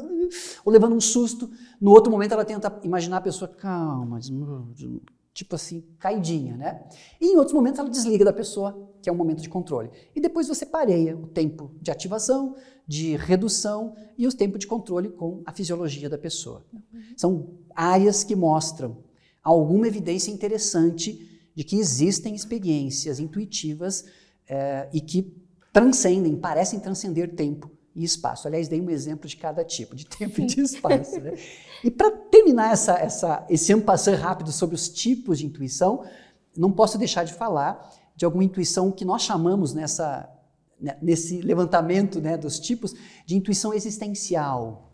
ou 0.64 0.72
levando 0.72 0.94
um 0.94 1.00
susto. 1.00 1.48
No 1.80 1.92
outro 1.92 2.10
momento 2.10 2.32
ela 2.32 2.44
tenta 2.44 2.80
imaginar 2.82 3.18
a 3.18 3.20
pessoa, 3.20 3.48
calma, 3.48 4.18
tipo 5.36 5.54
assim, 5.54 5.84
caidinha, 5.98 6.56
né? 6.56 6.82
E 7.20 7.26
em 7.26 7.36
outros 7.36 7.52
momentos 7.52 7.78
ela 7.78 7.90
desliga 7.90 8.24
da 8.24 8.32
pessoa, 8.32 8.90
que 9.02 9.08
é 9.10 9.12
um 9.12 9.16
momento 9.16 9.42
de 9.42 9.50
controle. 9.50 9.90
E 10.14 10.20
depois 10.20 10.48
você 10.48 10.64
pareia 10.64 11.14
o 11.14 11.26
tempo 11.26 11.70
de 11.78 11.90
ativação, 11.90 12.56
de 12.88 13.16
redução 13.16 13.94
e 14.16 14.26
o 14.26 14.32
tempo 14.32 14.56
de 14.56 14.66
controle 14.66 15.10
com 15.10 15.42
a 15.44 15.52
fisiologia 15.52 16.08
da 16.08 16.16
pessoa. 16.16 16.64
Uhum. 16.72 17.00
São 17.18 17.50
áreas 17.74 18.24
que 18.24 18.34
mostram 18.34 18.96
alguma 19.42 19.86
evidência 19.86 20.30
interessante 20.30 21.38
de 21.54 21.62
que 21.62 21.76
existem 21.76 22.34
experiências 22.34 23.20
intuitivas 23.20 24.06
é, 24.48 24.88
e 24.90 25.02
que 25.02 25.34
transcendem, 25.70 26.34
parecem 26.34 26.80
transcender 26.80 27.34
tempo 27.34 27.70
e 27.96 28.04
espaço. 28.04 28.46
Aliás, 28.46 28.68
dei 28.68 28.80
um 28.80 28.90
exemplo 28.90 29.26
de 29.26 29.36
cada 29.36 29.64
tipo, 29.64 29.96
de 29.96 30.04
tempo 30.06 30.40
e 30.40 30.46
de 30.46 30.60
espaço. 30.60 31.18
Né? 31.18 31.32
E 31.82 31.90
para 31.90 32.10
terminar 32.10 32.72
essa, 32.72 32.92
essa, 32.98 33.46
esse 33.48 33.72
ampassar 33.72 34.20
rápido 34.20 34.52
sobre 34.52 34.76
os 34.76 34.88
tipos 34.88 35.38
de 35.38 35.46
intuição, 35.46 36.04
não 36.54 36.70
posso 36.70 36.98
deixar 36.98 37.24
de 37.24 37.32
falar 37.32 37.90
de 38.14 38.24
alguma 38.24 38.44
intuição 38.44 38.92
que 38.92 39.04
nós 39.04 39.22
chamamos 39.22 39.72
nessa, 39.72 40.28
né, 40.78 40.98
nesse 41.00 41.40
levantamento 41.40 42.20
né, 42.20 42.36
dos 42.36 42.60
tipos 42.60 42.94
de 43.24 43.34
intuição 43.34 43.72
existencial, 43.72 44.92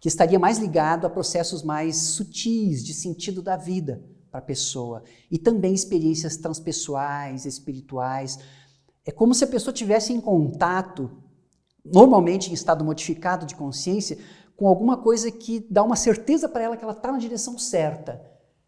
que 0.00 0.08
estaria 0.08 0.38
mais 0.38 0.58
ligado 0.58 1.06
a 1.06 1.10
processos 1.10 1.62
mais 1.62 1.96
sutis 1.96 2.82
de 2.82 2.94
sentido 2.94 3.42
da 3.42 3.56
vida 3.56 4.02
para 4.30 4.40
a 4.40 4.42
pessoa 4.42 5.02
e 5.30 5.38
também 5.38 5.74
experiências 5.74 6.36
transpessoais, 6.36 7.44
espirituais. 7.44 8.38
É 9.04 9.10
como 9.10 9.34
se 9.34 9.44
a 9.44 9.48
pessoa 9.48 9.74
tivesse 9.74 10.12
em 10.12 10.20
contato, 10.20 11.10
normalmente 11.84 12.50
em 12.50 12.54
estado 12.54 12.84
modificado 12.84 13.46
de 13.46 13.54
consciência, 13.54 14.18
com 14.56 14.66
alguma 14.66 14.96
coisa 14.96 15.30
que 15.30 15.66
dá 15.70 15.82
uma 15.82 15.96
certeza 15.96 16.48
para 16.48 16.62
ela 16.62 16.76
que 16.76 16.84
ela 16.84 16.92
está 16.92 17.10
na 17.10 17.18
direção 17.18 17.58
certa 17.58 18.20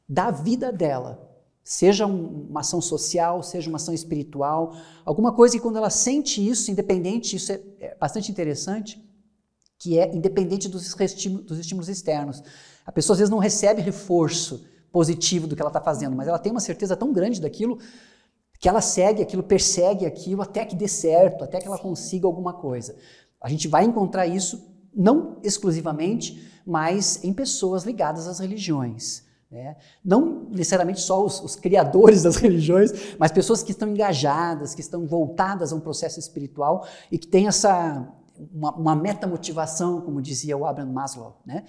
da 0.09 0.31
vida 0.31 0.73
dela. 0.73 1.31
Seja 1.63 2.07
uma 2.07 2.61
ação 2.61 2.81
social, 2.81 3.43
seja 3.43 3.69
uma 3.69 3.77
ação 3.77 3.95
espiritual, 3.95 4.75
alguma 5.05 5.33
coisa 5.33 5.57
que 5.57 5.63
quando 5.63 5.77
ela 5.77 5.91
sente 5.91 6.47
isso, 6.47 6.71
independente, 6.71 7.37
isso 7.37 7.53
é, 7.53 7.61
é 7.79 7.95
bastante 7.95 8.31
interessante, 8.31 9.01
que 9.79 9.99
é 9.99 10.15
independente 10.15 10.69
dos, 10.69 10.95
dos 11.45 11.59
estímulos 11.59 11.89
externos. 11.89 12.43
A 12.85 12.91
pessoa 12.91 13.15
às 13.15 13.19
vezes 13.19 13.31
não 13.31 13.39
recebe 13.39 13.81
reforço 13.81 14.65
positivo 14.91 15.47
do 15.47 15.55
que 15.55 15.63
ela 15.63 15.71
está 15.71 15.81
fazendo, 15.81 16.17
mas 16.17 16.29
ela 16.29 16.39
tem 16.39 16.53
uma 16.53 16.61
certeza 16.61 16.97
tão 16.97 17.13
grande 17.13 17.41
daquilo 17.41 17.79
que 18.63 18.69
ela 18.69 18.81
segue 18.81 19.21
aquilo, 19.21 19.43
persegue 19.43 20.07
aquilo 20.07 20.41
até 20.41 20.65
que 20.65 20.77
dê 20.77 20.87
certo, 20.87 21.43
até 21.43 21.61
que 21.61 21.67
ela 21.67 21.77
consiga 21.77 22.29
alguma 22.29 22.53
coisa. 22.53 22.95
A 23.41 23.49
gente 23.49 23.67
vai 23.67 23.85
encontrar 23.85 24.25
isso 24.29 24.73
não 24.95 25.39
exclusivamente, 25.43 26.49
mas 26.65 27.25
em 27.25 27.33
pessoas 27.33 27.83
ligadas 27.83 28.29
às 28.29 28.39
religiões. 28.39 29.25
Né? 29.51 29.75
Não 30.05 30.47
necessariamente 30.49 31.01
só 31.01 31.25
os, 31.25 31.43
os, 31.43 31.57
criadores 31.57 32.23
das 32.23 32.37
religiões, 32.41 33.17
mas 33.19 33.33
pessoas 33.33 33.65
que 33.65 33.73
estão 33.73 33.89
engajadas, 33.89 34.77
que 34.77 34.81
estão 34.81 35.09
voltadas 35.09 35.73
a 35.73 35.77
um 35.77 35.81
processo 35.81 36.21
espiritual 36.21 36.87
e 37.11 37.19
que 37.19 37.27
têm 37.27 37.49
essa 37.49 38.09
uma, 38.55 38.73
uma 38.77 38.95
metamotivação, 38.95 40.01
como 40.03 40.23
dizia 40.23 40.57
o 40.57 40.65
Abraham 40.65 40.93
Maslow, 40.93 41.41
né? 41.45 41.65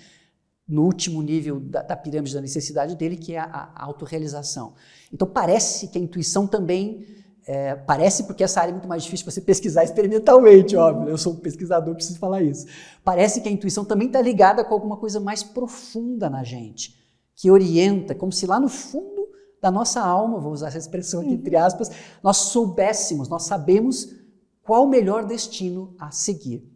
No 0.68 0.84
último 0.84 1.22
nível 1.22 1.60
da, 1.60 1.82
da, 1.82 1.96
pirâmide 1.96 2.34
da 2.34 2.42
necessidade 2.42 2.96
dele, 2.96 3.18
que 3.18 3.34
é 3.34 3.40
a, 3.40 3.72
a 3.76 3.84
autorrealização. 3.86 4.74
Então 5.12 5.28
parece 5.28 5.88
que 5.88 5.98
a 5.98 6.02
intuição 6.02 6.48
também 6.48 7.06
é, 7.46 7.76
parece 7.76 8.24
porque 8.24 8.44
essa 8.44 8.62
área 8.62 8.72
é 8.72 8.74
muito 8.74 8.88
mais 8.88 9.04
difícil 9.04 9.26
para 9.26 9.34
você 9.34 9.42
pesquisar 9.42 9.84
experimentalmente, 9.84 10.76
óbvio. 10.76 11.10
Eu 11.10 11.18
sou 11.18 11.34
um 11.34 11.38
pesquisador, 11.38 11.94
preciso 11.96 12.18
falar 12.18 12.42
isso. 12.42 12.66
Parece 13.04 13.42
que 13.42 13.50
a 13.50 13.52
intuição 13.52 13.84
também 13.84 14.08
está 14.08 14.22
ligada 14.22 14.64
com 14.64 14.74
alguma 14.74 14.98
coisa 14.98 15.20
mais 15.20 15.44
profunda 15.44 16.30
na 16.30 16.44
gente 16.44 17.04
que 17.36 17.50
orienta, 17.50 18.14
como 18.14 18.32
se 18.32 18.46
lá 18.46 18.60
no 18.60 18.70
fundo 18.70 19.28
da 19.62 19.72
nossa 19.72 20.02
alma, 20.02 20.40
vou 20.40 20.52
usar 20.52 20.68
essa 20.68 20.78
expressão 20.78 21.22
aqui 21.22 21.34
entre 21.34 21.56
uhum. 21.56 21.64
aspas, 21.64 21.92
nós 22.22 22.38
soubéssemos, 22.38 23.30
nós 23.30 23.44
sabemos 23.44 24.14
qual 24.62 24.84
o 24.86 24.90
melhor 24.90 25.26
destino 25.26 25.96
a 26.00 26.12
seguir. 26.12 26.70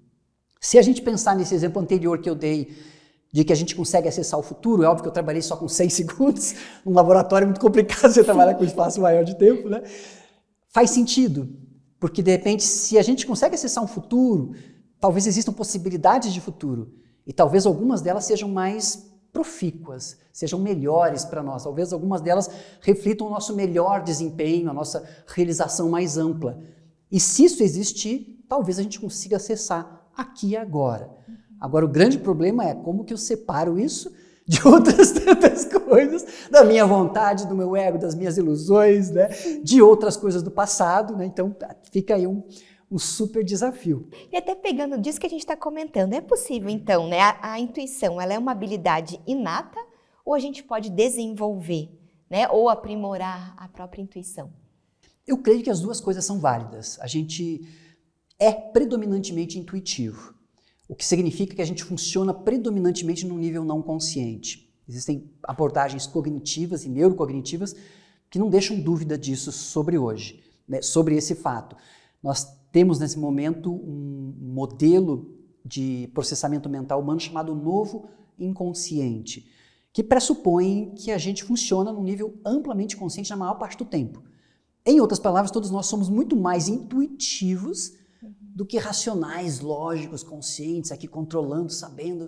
Se 0.59 0.77
a 0.77 0.81
gente 0.81 1.01
pensar 1.01 1.35
nesse 1.35 1.53
exemplo 1.53 1.81
anterior 1.81 2.19
que 2.19 2.29
eu 2.29 2.35
dei, 2.35 2.75
de 3.31 3.43
que 3.43 3.53
a 3.53 3.55
gente 3.55 3.75
consegue 3.75 4.07
acessar 4.07 4.39
o 4.39 4.43
futuro, 4.43 4.83
é 4.83 4.87
óbvio 4.87 5.03
que 5.03 5.09
eu 5.09 5.13
trabalhei 5.13 5.41
só 5.41 5.55
com 5.55 5.67
seis 5.67 5.93
segundos, 5.95 6.55
num 6.85 6.93
laboratório 6.93 7.45
é 7.45 7.47
muito 7.47 7.61
complicado 7.61 8.11
você 8.11 8.23
trabalhar 8.23 8.55
com 8.55 8.63
espaço 8.63 9.01
maior 9.01 9.23
de 9.23 9.35
tempo, 9.35 9.69
né? 9.69 9.81
Faz 10.69 10.91
sentido, 10.91 11.49
porque 11.99 12.21
de 12.21 12.31
repente, 12.31 12.63
se 12.63 12.97
a 12.97 13.01
gente 13.01 13.25
consegue 13.25 13.55
acessar 13.55 13.83
um 13.83 13.87
futuro, 13.87 14.51
talvez 14.99 15.27
existam 15.27 15.51
possibilidades 15.51 16.33
de 16.33 16.41
futuro, 16.41 16.93
e 17.25 17.33
talvez 17.33 17.65
algumas 17.65 18.01
delas 18.01 18.25
sejam 18.25 18.47
mais 18.47 19.07
profícuas, 19.33 20.17
sejam 20.31 20.59
melhores 20.59 21.25
para 21.25 21.43
nós. 21.43 21.63
Talvez 21.63 21.91
algumas 21.93 22.21
delas 22.21 22.49
reflitam 22.81 23.27
o 23.27 23.29
nosso 23.29 23.55
melhor 23.55 24.01
desempenho, 24.01 24.69
a 24.69 24.73
nossa 24.73 25.07
realização 25.27 25.89
mais 25.89 26.17
ampla. 26.17 26.57
E 27.11 27.19
se 27.19 27.43
isso 27.45 27.61
existir, 27.61 28.43
talvez 28.47 28.79
a 28.79 28.81
gente 28.81 28.99
consiga 28.99 29.35
acessar 29.35 30.09
aqui 30.15 30.49
e 30.49 30.57
agora. 30.57 31.09
Agora, 31.59 31.85
o 31.85 31.89
grande 31.89 32.17
problema 32.17 32.63
é 32.65 32.73
como 32.73 33.03
que 33.03 33.13
eu 33.13 33.17
separo 33.17 33.79
isso 33.79 34.13
de 34.47 34.65
outras 34.65 35.11
tantas 35.11 35.65
coisas, 35.65 36.25
da 36.49 36.63
minha 36.63 36.85
vontade, 36.85 37.45
do 37.47 37.55
meu 37.55 37.75
ego, 37.75 37.97
das 37.97 38.15
minhas 38.15 38.37
ilusões, 38.37 39.11
né? 39.11 39.27
de 39.61 39.81
outras 39.81 40.15
coisas 40.15 40.41
do 40.41 40.49
passado. 40.49 41.17
Né? 41.17 41.25
Então, 41.25 41.53
fica 41.91 42.15
aí 42.15 42.25
um, 42.25 42.43
um 42.89 42.97
super 42.97 43.43
desafio. 43.43 44.09
E 44.31 44.37
até 44.37 44.55
pegando 44.55 44.97
disso 44.99 45.19
que 45.19 45.27
a 45.27 45.29
gente 45.29 45.41
está 45.41 45.55
comentando, 45.55 46.13
é 46.13 46.21
possível 46.21 46.69
então, 46.69 47.07
né? 47.07 47.19
A, 47.19 47.53
a, 47.53 47.59
intuição, 47.59 48.21
ela 48.21 48.33
é 48.33 48.39
uma 48.39 48.53
habilidade 48.53 49.19
inata 49.27 49.79
ou 50.25 50.33
a 50.33 50.39
gente 50.39 50.63
pode 50.63 50.89
desenvolver, 50.89 51.89
né? 52.29 52.47
Ou 52.49 52.69
aprimorar 52.69 53.53
a 53.57 53.67
própria 53.67 54.01
intuição? 54.01 54.51
Eu 55.25 55.37
creio 55.39 55.61
que 55.61 55.69
as 55.69 55.81
duas 55.81 55.99
coisas 55.99 56.23
são 56.23 56.39
válidas. 56.39 56.97
A 57.01 57.07
gente 57.07 57.67
é 58.39 58.53
predominantemente 58.53 59.59
intuitivo, 59.59 60.33
o 60.87 60.95
que 60.95 61.05
significa 61.05 61.55
que 61.55 61.61
a 61.61 61.65
gente 61.65 61.83
funciona 61.83 62.33
predominantemente 62.33 63.25
no 63.25 63.37
nível 63.37 63.63
não 63.63 63.81
consciente. 63.81 64.71
Existem 64.87 65.29
abordagens 65.43 66.07
cognitivas 66.07 66.85
e 66.85 66.89
neurocognitivas 66.89 67.75
que 68.29 68.39
não 68.39 68.49
deixam 68.49 68.79
dúvida 68.79 69.17
disso 69.17 69.51
sobre 69.51 69.97
hoje, 69.97 70.41
né? 70.67 70.81
sobre 70.81 71.15
esse 71.15 71.35
fato. 71.35 71.75
Nós 72.23 72.47
temos 72.71 72.99
nesse 72.99 73.19
momento 73.19 73.71
um 73.71 74.33
modelo 74.39 75.35
de 75.63 76.09
processamento 76.13 76.69
mental 76.69 77.01
humano 77.01 77.19
chamado 77.19 77.53
novo 77.53 78.09
inconsciente, 78.39 79.49
que 79.91 80.03
pressupõe 80.03 80.93
que 80.95 81.11
a 81.11 81.17
gente 81.17 81.43
funciona 81.43 81.91
num 81.91 82.03
nível 82.03 82.39
amplamente 82.45 82.95
consciente 82.95 83.29
na 83.29 83.35
maior 83.35 83.55
parte 83.55 83.77
do 83.77 83.85
tempo. 83.85 84.21
Em 84.85 85.01
outras 85.01 85.19
palavras, 85.19 85.51
todos 85.51 85.69
nós 85.69 85.87
somos 85.87 86.07
muito 86.07 86.35
mais 86.35 86.69
intuitivos 86.69 87.93
do 88.57 88.65
que 88.65 88.79
racionais, 88.79 89.59
lógicos, 89.59 90.23
conscientes, 90.23 90.91
aqui 90.91 91.07
controlando, 91.07 91.71
sabendo. 91.71 92.27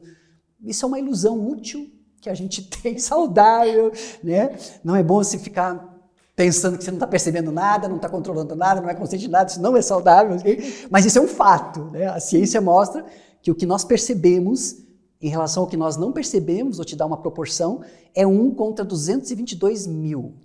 Isso 0.64 0.86
é 0.86 0.88
uma 0.88 1.00
ilusão 1.00 1.44
útil 1.50 1.90
que 2.22 2.30
a 2.30 2.36
gente 2.36 2.70
tem, 2.70 3.00
saudável, 3.00 3.92
né? 4.24 4.56
Não 4.84 4.96
é 4.96 5.02
bom 5.02 5.24
se 5.24 5.40
ficar 5.40 5.98
pensando 6.36 6.78
que 6.78 6.84
você 6.84 6.92
não 6.92 6.98
está 6.98 7.08
percebendo 7.08 7.52
nada, 7.52 7.88
não 7.88 7.96
está 7.96 8.08
controlando 8.08 8.56
nada, 8.56 8.80
não 8.80 8.88
é 8.88 8.94
consciente 8.94 9.26
de 9.26 9.32
nada, 9.32 9.50
isso 9.50 9.60
não 9.60 9.76
é 9.76 9.82
saudável, 9.82 10.38
okay? 10.38 10.86
mas 10.92 11.04
isso 11.04 11.18
é 11.18 11.22
um 11.22 11.28
fato. 11.28 11.86
Né? 11.86 12.06
A 12.06 12.20
ciência 12.20 12.62
mostra 12.62 13.04
que 13.42 13.50
o 13.50 13.56
que 13.56 13.66
nós 13.66 13.84
percebemos 13.84 14.84
em 15.20 15.30
relação 15.30 15.64
ao 15.64 15.70
que 15.70 15.76
nós 15.76 15.98
não 15.98 16.12
percebemos, 16.12 16.78
vou 16.78 16.86
te 16.86 16.96
dar 16.96 17.08
uma 17.08 17.18
proporção, 17.18 17.82
é 18.14 18.26
1 18.28 18.52
contra 18.54 18.86
222 18.86 19.88
mil. 19.88 20.36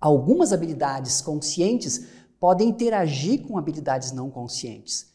algumas 0.00 0.52
habilidades 0.52 1.20
conscientes 1.20 2.06
podem 2.38 2.68
interagir 2.68 3.42
com 3.42 3.56
habilidades 3.56 4.12
não 4.12 4.30
conscientes. 4.30 5.12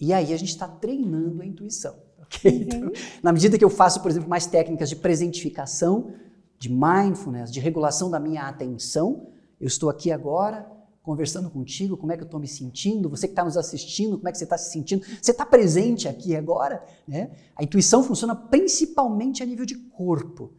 E 0.00 0.12
aí 0.12 0.32
a 0.32 0.36
gente 0.36 0.50
está 0.50 0.66
treinando 0.66 1.42
a 1.42 1.46
intuição. 1.46 2.02
Okay? 2.24 2.52
Uhum. 2.52 2.62
Então, 2.62 2.92
na 3.22 3.32
medida 3.32 3.58
que 3.58 3.64
eu 3.64 3.68
faço, 3.68 4.00
por 4.00 4.10
exemplo, 4.10 4.30
mais 4.30 4.46
técnicas 4.46 4.88
de 4.88 4.96
presentificação, 4.96 6.10
de 6.58 6.72
mindfulness, 6.72 7.52
de 7.52 7.60
regulação 7.60 8.10
da 8.10 8.18
minha 8.18 8.48
atenção, 8.48 9.28
eu 9.60 9.66
estou 9.66 9.90
aqui 9.90 10.10
agora 10.10 10.66
conversando 11.04 11.50
contigo, 11.50 11.98
como 11.98 12.12
é 12.12 12.16
que 12.16 12.22
eu 12.22 12.26
estou 12.26 12.40
me 12.40 12.48
sentindo, 12.48 13.10
você 13.10 13.28
que 13.28 13.32
está 13.32 13.44
nos 13.44 13.58
assistindo, 13.58 14.16
como 14.16 14.26
é 14.26 14.32
que 14.32 14.38
você 14.38 14.44
está 14.44 14.56
se 14.56 14.72
sentindo, 14.72 15.04
você 15.20 15.32
está 15.32 15.44
presente 15.44 16.08
aqui 16.08 16.34
agora? 16.34 16.82
Né? 17.06 17.30
A 17.54 17.62
intuição 17.62 18.02
funciona 18.02 18.34
principalmente 18.34 19.42
a 19.42 19.46
nível 19.46 19.66
de 19.66 19.74
corpo. 19.74 20.54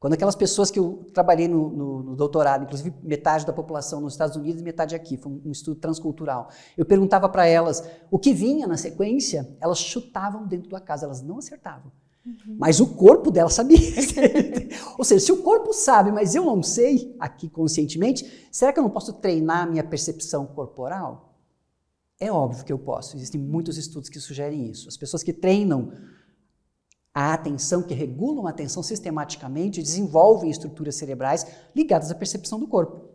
Quando 0.00 0.14
aquelas 0.14 0.34
pessoas 0.34 0.70
que 0.70 0.78
eu 0.78 1.06
trabalhei 1.12 1.48
no, 1.48 1.68
no, 1.68 2.02
no, 2.02 2.16
doutorado, 2.16 2.64
inclusive 2.64 2.94
metade 3.02 3.44
da 3.44 3.52
população 3.52 4.00
nos 4.00 4.14
Estados 4.14 4.36
Unidos 4.36 4.62
e 4.62 4.64
metade 4.64 4.94
aqui, 4.94 5.18
foi 5.18 5.32
um, 5.32 5.42
um 5.44 5.50
estudo 5.52 5.78
transcultural, 5.78 6.48
eu 6.76 6.86
perguntava 6.86 7.28
para 7.28 7.46
elas 7.46 7.86
o 8.10 8.18
que 8.18 8.32
vinha 8.32 8.66
na 8.66 8.78
sequência, 8.78 9.54
elas 9.60 9.78
chutavam 9.78 10.46
dentro 10.46 10.70
da 10.70 10.80
casa, 10.80 11.04
elas 11.04 11.20
não 11.20 11.38
acertavam. 11.38 11.92
Uhum. 12.28 12.56
Mas 12.58 12.78
o 12.78 12.86
corpo 12.86 13.30
dela 13.30 13.48
sabia. 13.48 13.78
Ou 14.98 15.04
seja, 15.04 15.24
se 15.24 15.32
o 15.32 15.42
corpo 15.42 15.72
sabe, 15.72 16.12
mas 16.12 16.34
eu 16.34 16.44
não 16.44 16.62
sei 16.62 17.16
aqui 17.18 17.48
conscientemente, 17.48 18.48
será 18.52 18.72
que 18.72 18.78
eu 18.78 18.82
não 18.82 18.90
posso 18.90 19.14
treinar 19.14 19.62
a 19.62 19.66
minha 19.66 19.84
percepção 19.84 20.44
corporal? 20.46 21.34
É 22.20 22.30
óbvio 22.30 22.64
que 22.64 22.72
eu 22.72 22.78
posso. 22.78 23.16
Existem 23.16 23.40
muitos 23.40 23.78
estudos 23.78 24.10
que 24.10 24.20
sugerem 24.20 24.68
isso. 24.68 24.88
As 24.88 24.96
pessoas 24.96 25.22
que 25.22 25.32
treinam 25.32 25.92
a 27.14 27.32
atenção, 27.32 27.82
que 27.82 27.94
regulam 27.94 28.46
a 28.46 28.50
atenção 28.50 28.82
sistematicamente, 28.82 29.82
desenvolvem 29.82 30.50
estruturas 30.50 30.96
cerebrais 30.96 31.46
ligadas 31.74 32.10
à 32.10 32.14
percepção 32.14 32.60
do 32.60 32.68
corpo. 32.68 33.08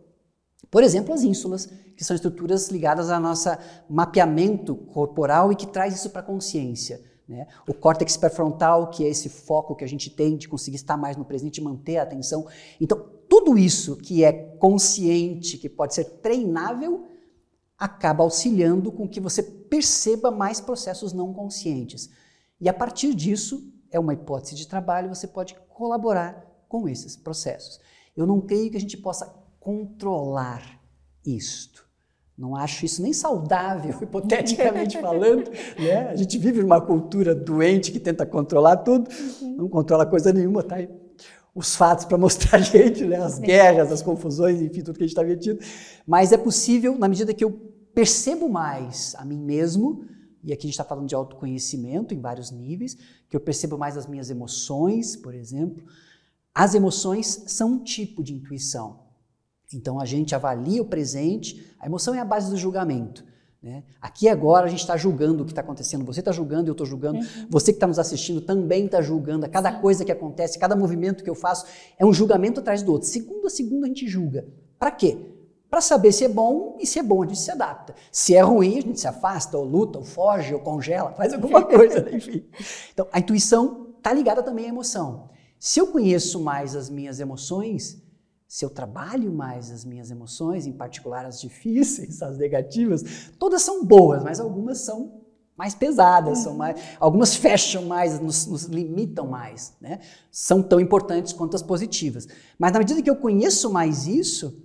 Por 0.70 0.82
exemplo, 0.82 1.14
as 1.14 1.22
ínsulas, 1.22 1.66
que 1.96 2.02
são 2.02 2.16
estruturas 2.16 2.68
ligadas 2.68 3.10
ao 3.10 3.20
nosso 3.20 3.48
mapeamento 3.88 4.74
corporal 4.74 5.52
e 5.52 5.56
que 5.56 5.68
traz 5.68 5.94
isso 5.94 6.10
para 6.10 6.20
a 6.20 6.24
consciência. 6.24 7.00
Né? 7.26 7.46
O 7.66 7.72
córtex 7.72 8.16
pré-frontal, 8.16 8.90
que 8.90 9.04
é 9.04 9.08
esse 9.08 9.28
foco 9.28 9.74
que 9.74 9.84
a 9.84 9.88
gente 9.88 10.10
tem 10.10 10.36
de 10.36 10.48
conseguir 10.48 10.76
estar 10.76 10.96
mais 10.96 11.16
no 11.16 11.24
presente 11.24 11.60
manter 11.60 11.96
a 11.96 12.02
atenção. 12.02 12.46
Então, 12.80 13.08
tudo 13.28 13.56
isso 13.56 13.96
que 13.96 14.22
é 14.22 14.32
consciente, 14.32 15.56
que 15.56 15.68
pode 15.68 15.94
ser 15.94 16.04
treinável, 16.20 17.06
acaba 17.78 18.22
auxiliando 18.22 18.92
com 18.92 19.08
que 19.08 19.20
você 19.20 19.42
perceba 19.42 20.30
mais 20.30 20.60
processos 20.60 21.12
não 21.12 21.32
conscientes. 21.32 22.10
E 22.60 22.68
a 22.68 22.74
partir 22.74 23.14
disso, 23.14 23.72
é 23.90 23.98
uma 23.98 24.14
hipótese 24.14 24.54
de 24.54 24.68
trabalho, 24.68 25.14
você 25.14 25.26
pode 25.26 25.54
colaborar 25.68 26.44
com 26.68 26.88
esses 26.88 27.16
processos. 27.16 27.80
Eu 28.16 28.26
não 28.26 28.40
creio 28.40 28.70
que 28.70 28.76
a 28.76 28.80
gente 28.80 28.96
possa 28.96 29.26
controlar 29.58 30.80
isto. 31.24 31.83
Não 32.36 32.56
acho 32.56 32.84
isso 32.84 33.00
nem 33.00 33.12
saudável, 33.12 33.96
hipoteticamente 34.02 34.98
falando. 35.00 35.50
Né? 35.78 36.08
A 36.08 36.16
gente 36.16 36.36
vive 36.38 36.60
numa 36.60 36.80
cultura 36.80 37.34
doente 37.34 37.92
que 37.92 38.00
tenta 38.00 38.26
controlar 38.26 38.78
tudo, 38.78 39.08
uhum. 39.40 39.56
não 39.56 39.68
controla 39.68 40.04
coisa 40.04 40.32
nenhuma, 40.32 40.62
tá 40.62 40.76
aí 40.76 40.88
os 41.54 41.76
fatos 41.76 42.04
para 42.04 42.18
mostrar 42.18 42.58
a 42.58 42.60
gente, 42.60 43.04
né? 43.04 43.16
as 43.16 43.38
guerras, 43.38 43.92
as 43.92 44.02
confusões, 44.02 44.60
enfim, 44.60 44.82
tudo 44.82 44.96
que 44.96 45.04
a 45.04 45.06
gente 45.06 45.16
está 45.16 45.22
metido. 45.22 45.60
Mas 46.06 46.32
é 46.32 46.36
possível, 46.36 46.98
na 46.98 47.08
medida 47.08 47.32
que 47.32 47.44
eu 47.44 47.52
percebo 47.94 48.48
mais 48.48 49.14
a 49.16 49.24
mim 49.24 49.38
mesmo, 49.38 50.04
e 50.42 50.52
aqui 50.52 50.66
a 50.66 50.66
gente 50.66 50.74
está 50.74 50.84
falando 50.84 51.08
de 51.08 51.14
autoconhecimento 51.14 52.12
em 52.12 52.20
vários 52.20 52.50
níveis, 52.50 52.96
que 53.28 53.36
eu 53.36 53.40
percebo 53.40 53.78
mais 53.78 53.96
as 53.96 54.06
minhas 54.06 54.28
emoções, 54.30 55.16
por 55.16 55.32
exemplo. 55.34 55.84
As 56.52 56.74
emoções 56.74 57.44
são 57.46 57.74
um 57.74 57.84
tipo 57.84 58.22
de 58.22 58.34
intuição. 58.34 59.03
Então 59.72 60.00
a 60.00 60.04
gente 60.04 60.34
avalia 60.34 60.82
o 60.82 60.84
presente, 60.84 61.74
a 61.78 61.86
emoção 61.86 62.14
é 62.14 62.20
a 62.20 62.24
base 62.24 62.50
do 62.50 62.56
julgamento. 62.56 63.24
Né? 63.64 63.82
Aqui 63.98 64.28
agora 64.28 64.66
a 64.66 64.68
gente 64.68 64.80
está 64.80 64.94
julgando 64.94 65.42
o 65.42 65.46
que 65.46 65.52
está 65.52 65.62
acontecendo, 65.62 66.04
você 66.04 66.20
está 66.20 66.30
julgando, 66.30 66.68
eu 66.68 66.72
estou 66.72 66.86
julgando, 66.86 67.20
uhum. 67.20 67.46
você 67.48 67.72
que 67.72 67.78
está 67.78 67.86
nos 67.86 67.98
assistindo 67.98 68.42
também 68.42 68.84
está 68.84 69.00
julgando, 69.00 69.48
cada 69.48 69.72
coisa 69.80 70.04
que 70.04 70.12
acontece, 70.12 70.58
cada 70.58 70.76
movimento 70.76 71.24
que 71.24 71.30
eu 71.30 71.34
faço 71.34 71.64
é 71.98 72.04
um 72.04 72.12
julgamento 72.12 72.60
atrás 72.60 72.82
do 72.82 72.92
outro. 72.92 73.08
Segundo 73.08 73.46
a 73.46 73.50
segundo 73.50 73.84
a 73.84 73.88
gente 73.88 74.06
julga. 74.06 74.46
Para 74.78 74.90
quê? 74.90 75.16
Para 75.70 75.80
saber 75.80 76.12
se 76.12 76.24
é 76.24 76.28
bom 76.28 76.76
e 76.78 76.86
se 76.86 76.98
é 76.98 77.02
bom 77.02 77.22
a 77.22 77.26
gente 77.26 77.38
se 77.38 77.50
adapta. 77.50 77.94
Se 78.12 78.34
é 78.34 78.42
ruim, 78.42 78.76
a 78.78 78.82
gente 78.82 79.00
se 79.00 79.08
afasta, 79.08 79.56
ou 79.56 79.64
luta, 79.64 79.98
ou 79.98 80.04
foge, 80.04 80.52
ou 80.52 80.60
congela, 80.60 81.12
faz 81.12 81.32
alguma 81.32 81.64
coisa, 81.66 82.14
enfim. 82.14 82.44
Então 82.92 83.08
a 83.10 83.18
intuição 83.18 83.94
está 83.96 84.12
ligada 84.12 84.42
também 84.42 84.66
à 84.66 84.68
emoção. 84.68 85.30
Se 85.58 85.80
eu 85.80 85.86
conheço 85.86 86.38
mais 86.38 86.76
as 86.76 86.90
minhas 86.90 87.18
emoções, 87.18 88.03
se 88.54 88.64
eu 88.64 88.70
trabalho 88.70 89.32
mais 89.32 89.68
as 89.72 89.84
minhas 89.84 90.12
emoções, 90.12 90.64
em 90.64 90.72
particular 90.72 91.26
as 91.26 91.40
difíceis, 91.40 92.22
as 92.22 92.38
negativas, 92.38 93.32
todas 93.36 93.62
são 93.62 93.84
boas, 93.84 94.22
mas 94.22 94.38
algumas 94.38 94.78
são 94.78 95.22
mais 95.56 95.74
pesadas, 95.74 96.38
são 96.38 96.54
mais, 96.54 96.80
algumas 97.00 97.34
fecham 97.34 97.86
mais, 97.86 98.20
nos, 98.20 98.46
nos, 98.46 98.62
limitam 98.66 99.26
mais, 99.26 99.74
né? 99.80 99.98
São 100.30 100.62
tão 100.62 100.78
importantes 100.78 101.32
quanto 101.32 101.56
as 101.56 101.64
positivas. 101.64 102.28
Mas 102.56 102.70
na 102.70 102.78
medida 102.78 103.02
que 103.02 103.10
eu 103.10 103.16
conheço 103.16 103.72
mais 103.72 104.06
isso, 104.06 104.56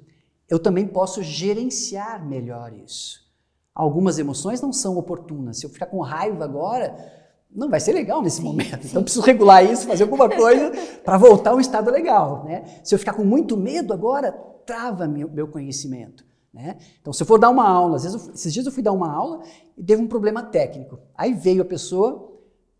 eu 0.48 0.60
também 0.60 0.86
posso 0.86 1.24
gerenciar 1.24 2.24
melhor 2.24 2.72
isso. 2.72 3.28
Algumas 3.74 4.20
emoções 4.20 4.62
não 4.62 4.72
são 4.72 5.00
oportunas. 5.00 5.58
Se 5.58 5.66
eu 5.66 5.70
ficar 5.72 5.88
com 5.88 6.00
raiva 6.02 6.44
agora, 6.44 6.96
não 7.54 7.70
vai 7.70 7.80
ser 7.80 7.94
legal 7.94 8.22
nesse 8.22 8.38
sim, 8.38 8.44
momento. 8.44 8.82
Sim. 8.84 8.90
Então, 8.90 9.04
preciso 9.04 9.26
regular 9.26 9.64
isso, 9.64 9.88
fazer 9.88 10.04
alguma 10.04 10.30
coisa 10.30 10.72
para 11.04 11.18
voltar 11.18 11.52
a 11.52 11.56
um 11.56 11.60
estado 11.60 11.90
legal. 11.90 12.44
Né? 12.46 12.64
Se 12.84 12.94
eu 12.94 13.00
ficar 13.00 13.14
com 13.14 13.24
muito 13.24 13.58
medo 13.58 13.94
agora, 13.94 14.32
trava 14.66 15.08
meu, 15.08 15.30
meu 15.30 15.48
conhecimento. 15.48 16.24
Né? 16.54 16.78
Então, 17.02 17.12
se 17.12 17.24
eu 17.24 17.28
for 17.28 17.40
dar 17.40 17.50
uma 17.50 17.68
aula, 17.68 17.96
às 17.96 18.04
vezes 18.04 18.28
eu, 18.28 18.34
esses 18.34 18.54
dias 18.54 18.66
eu 18.66 18.72
fui 18.72 18.84
dar 18.84 18.92
uma 18.92 19.12
aula 19.12 19.42
e 19.78 19.84
teve 19.84 20.02
um 20.02 20.08
problema 20.08 20.44
técnico. 20.44 21.00
Aí 21.16 21.34
veio 21.34 21.62
a 21.62 21.66
pessoa 21.66 22.28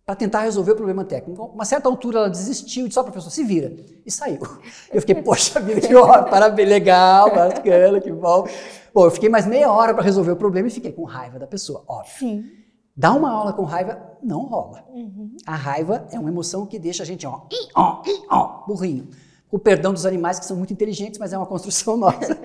para 0.06 0.16
tentar 0.16 0.42
resolver 0.42 0.72
o 0.72 0.76
problema 0.76 1.06
técnico. 1.06 1.44
Uma 1.46 1.66
certa 1.66 1.88
altura 1.88 2.20
ela 2.20 2.30
desistiu 2.30 2.86
e 2.86 2.88
disse: 2.88 2.98
Ó, 2.98 3.04
oh, 3.04 3.06
professor, 3.06 3.30
se 3.30 3.44
vira. 3.44 3.76
E 4.04 4.12
saiu. 4.12 4.40
Eu 4.92 5.02
fiquei, 5.02 5.14
poxa 5.22 5.60
vida, 5.60 5.82
que 5.82 5.96
hora, 5.96 6.24
parabéns, 6.24 6.68
legal, 6.68 7.30
bacana, 7.30 8.02
que 8.02 8.12
bom. 8.12 8.48
Bom, 8.92 9.06
eu 9.06 9.12
fiquei 9.12 9.30
mais 9.30 9.46
meia 9.46 9.72
hora 9.72 9.94
para 9.94 10.04
resolver 10.04 10.32
o 10.32 10.36
problema 10.36 10.68
e 10.68 10.72
fiquei 10.72 10.92
com 10.92 11.04
raiva 11.04 11.38
da 11.38 11.46
pessoa, 11.46 11.84
óbvio. 11.88 12.12
Sim. 12.18 12.69
Dar 13.00 13.14
uma 13.14 13.32
aula 13.32 13.54
com 13.54 13.64
raiva 13.64 13.98
não 14.22 14.42
rola. 14.42 14.84
Uhum. 14.90 15.38
A 15.46 15.56
raiva 15.56 16.06
é 16.12 16.20
uma 16.20 16.30
emoção 16.30 16.66
que 16.66 16.78
deixa 16.78 17.04
a 17.04 17.06
gente, 17.06 17.26
ó, 17.26 17.44
ó, 17.74 18.04
ó, 18.30 18.66
burrinho. 18.68 19.08
Com 19.50 19.56
o 19.56 19.60
perdão 19.60 19.94
dos 19.94 20.06
animais 20.06 20.38
que 20.38 20.46
são 20.46 20.58
muito 20.58 20.74
inteligentes, 20.74 21.18
mas 21.18 21.32
é 21.32 21.38
uma 21.38 21.46
construção 21.46 21.96
nossa. 21.98 22.38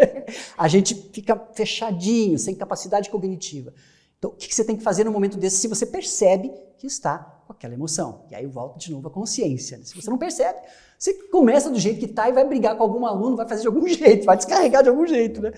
a 0.57 0.69
gente 0.69 0.95
fica 1.12 1.37
fechadinho, 1.55 2.38
sem 2.38 2.55
capacidade 2.55 3.11
cognitiva. 3.11 3.75
Então, 4.17 4.31
o 4.31 4.35
que 4.35 4.55
você 4.55 4.64
tem 4.64 4.77
que 4.77 4.85
fazer 4.85 5.03
no 5.03 5.11
momento 5.11 5.37
desse 5.37 5.57
se 5.57 5.67
você 5.67 5.85
percebe 5.85 6.53
que 6.79 6.87
está 6.87 7.43
com 7.49 7.53
aquela 7.53 7.75
emoção? 7.75 8.23
E 8.31 8.37
aí 8.37 8.47
volta 8.47 8.79
de 8.79 8.93
novo 8.93 9.09
a 9.09 9.11
consciência. 9.11 9.77
Né? 9.79 9.85
Se 9.85 10.01
você 10.01 10.09
não 10.09 10.19
percebe, 10.19 10.61
você 10.97 11.14
começa 11.33 11.69
do 11.69 11.81
jeito 11.81 11.99
que 11.99 12.07
está 12.07 12.29
e 12.29 12.33
vai 12.33 12.47
brigar 12.47 12.77
com 12.77 12.85
algum 12.85 13.05
aluno, 13.05 13.37
vai 13.37 13.49
fazer 13.49 13.62
de 13.62 13.67
algum 13.67 13.88
jeito, 13.90 14.25
vai 14.25 14.37
descarregar 14.37 14.85
de 14.85 14.88
algum 14.88 15.05
jeito. 15.05 15.43
Né? 15.43 15.53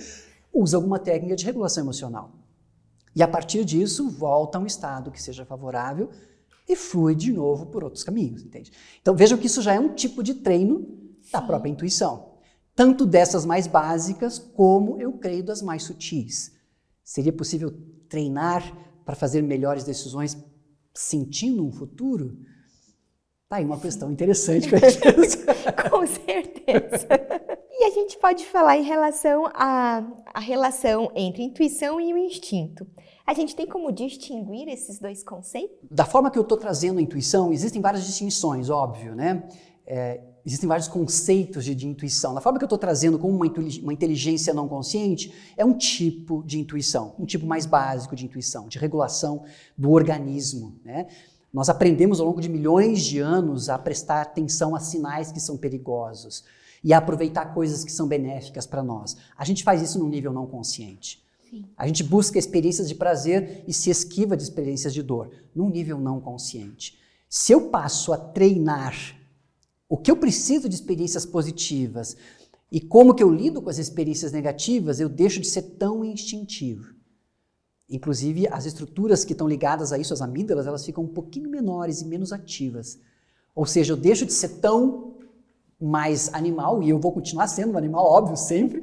Usa 0.55 0.79
alguma 0.79 0.99
técnica 0.99 1.37
de 1.37 1.45
regulação 1.45 1.85
emocional. 1.85 2.31
E 3.17 3.23
a 3.23 3.27
partir 3.27 3.65
disso, 3.65 4.11
volta 4.11 4.59
a 4.59 4.61
um 4.61 4.67
estado 4.67 5.11
que 5.11 5.23
seja 5.23 5.47
favorável 5.47 6.11
e 6.69 6.77
flui 6.77 7.15
de 7.15 7.33
novo 7.33 7.65
por 7.65 7.83
outros 7.83 8.05
caminhos, 8.05 8.43
entende? 8.43 8.71
Então 9.01 9.17
vejam 9.17 9.39
que 9.39 9.47
isso 9.47 9.63
já 9.63 9.73
é 9.73 9.81
um 9.81 9.95
tipo 9.95 10.23
de 10.23 10.35
treino 10.35 10.87
da 11.33 11.41
Sim. 11.41 11.47
própria 11.47 11.71
intuição. 11.71 12.35
Tanto 12.75 13.07
dessas 13.07 13.47
mais 13.47 13.67
básicas, 13.67 14.39
como 14.39 15.01
eu 15.01 15.15
creio 15.15 15.43
das 15.43 15.63
mais 15.63 15.85
sutis. 15.85 16.55
Seria 17.03 17.33
possível 17.33 17.73
treinar 18.07 18.63
para 19.03 19.15
fazer 19.15 19.41
melhores 19.41 19.83
decisões 19.83 20.37
sentindo 20.93 21.65
um 21.65 21.73
futuro? 21.73 22.37
Tá 23.49 23.57
aí 23.57 23.65
uma 23.65 23.81
questão 23.81 24.13
interessante 24.13 24.69
para 24.69 24.91
gente. 24.91 25.07
Com 25.89 26.07
certeza. 26.07 27.09
E 27.71 27.85
a 27.85 27.91
gente 27.91 28.19
pode 28.19 28.45
falar 28.45 28.77
em 28.77 28.83
relação 28.83 29.47
à, 29.55 30.05
à 30.35 30.41
relação 30.41 31.11
entre 31.15 31.43
intuição 31.43 31.99
e 31.99 32.13
o 32.13 32.19
instinto. 32.19 32.87
A 33.27 33.35
gente 33.35 33.57
tem 33.57 33.67
como 33.67 33.91
distinguir 33.91 34.69
esses 34.69 35.01
dois 35.01 35.25
conceitos? 35.25 35.77
Da 35.91 36.05
forma 36.05 36.31
que 36.31 36.39
eu 36.39 36.43
estou 36.43 36.57
trazendo 36.57 37.01
a 37.01 37.03
intuição, 37.03 37.53
existem 37.53 37.83
várias 37.83 38.07
distinções, 38.07 38.71
óbvio, 38.71 39.17
né? 39.17 39.49
É, 39.85 40.21
existem 40.45 40.69
vários 40.69 40.87
conceitos 40.87 41.65
de, 41.65 41.75
de, 41.75 41.89
intuição. 41.89 42.35
Da 42.35 42.41
forma 42.41 42.57
que 42.57 42.65
eu 42.65 42.67
estou 42.67 42.79
trazendo 42.79 43.19
como 43.19 43.35
uma, 43.35 43.53
uma 43.83 43.93
inteligência 43.93 44.55
não 44.55 44.69
consciente, 44.69 45.35
é 45.57 45.65
um 45.65 45.77
tipo 45.77 46.45
de 46.45 46.61
intuição, 46.61 47.17
um 47.19 47.27
tipo 47.27 47.45
mais 47.45 47.67
básico 47.67 48.15
de 48.15 48.25
intuição, 48.25 48.69
de 48.69 48.79
regulação 48.79 49.43
do 49.77 49.91
organismo, 49.91 50.79
né? 50.85 51.09
Nós 51.53 51.69
aprendemos 51.69 52.21
ao 52.21 52.27
longo 52.27 52.41
de 52.41 52.49
milhões 52.49 53.03
de 53.03 53.19
anos 53.19 53.69
a 53.69 53.77
prestar 53.77 54.23
atenção 54.23 54.77
a 54.77 54.79
sinais 54.79 55.33
que 55.33 55.41
são 55.41 55.57
perigosos 55.57 56.45
e 56.85 56.93
a 56.93 56.99
aproveitar 56.99 57.47
coisas 57.47 57.83
que 57.83 57.91
são 57.91 58.07
benéficas 58.07 58.67
para 58.67 58.85
nós. 58.85 59.17
A 59.37 59.45
gente 59.45 59.65
faz 59.65 59.83
isso 59.83 59.99
num 59.99 60.09
nível 60.09 60.33
não 60.33 60.47
consciente. 60.47 61.26
Sim. 61.49 61.65
A 61.77 61.87
gente 61.87 62.03
busca 62.03 62.39
experiências 62.39 62.89
de 62.89 62.95
prazer 62.95 63.65
e 63.67 63.73
se 63.73 63.91
esquiva 63.91 64.37
de 64.37 64.43
experiências 64.43 64.93
de 64.93 65.03
dor, 65.03 65.31
num 65.55 65.71
nível 65.71 65.99
não 65.99 66.21
consciente. 66.21 66.99
Se 67.29 67.53
eu 67.53 67.69
passo 67.69 68.13
a 68.13 68.19
treinar 68.19 68.95
o 69.89 69.97
que 69.97 70.11
eu 70.11 70.17
preciso 70.17 70.69
de 70.69 70.75
experiências 70.75 71.25
positivas 71.25 72.17
e 72.71 72.81
como 72.81 73.15
que 73.15 73.23
eu 73.23 73.31
lido 73.31 73.63
com 73.63 73.71
as 73.71 73.79
experiências 73.79 74.33
negativas, 74.33 74.99
eu 74.99 75.09
deixo 75.09 75.41
de 75.41 75.47
ser 75.47 75.63
tão 75.63 76.05
instintivo. 76.05 76.95
Inclusive, 77.89 78.49
as 78.49 78.67
estruturas 78.67 79.25
que 79.25 79.33
estão 79.33 79.49
ligadas 79.49 79.93
a 79.93 79.99
isso, 79.99 80.13
as 80.13 80.21
amígdalas, 80.21 80.67
elas 80.67 80.85
ficam 80.85 81.05
um 81.05 81.09
pouquinho 81.09 81.49
menores 81.49 82.01
e 82.01 82.07
menos 82.07 82.33
ativas. 82.33 82.99
Ou 83.55 83.65
seja, 83.65 83.93
eu 83.93 83.97
deixo 83.97 84.27
de 84.27 84.33
ser 84.33 84.61
tão 84.61 85.15
mais 85.81 86.33
animal, 86.35 86.83
e 86.83 86.89
eu 86.89 86.99
vou 86.99 87.13
continuar 87.13 87.47
sendo 87.47 87.75
um 87.75 87.79
animal, 87.79 88.05
óbvio, 88.05 88.37
sempre, 88.37 88.83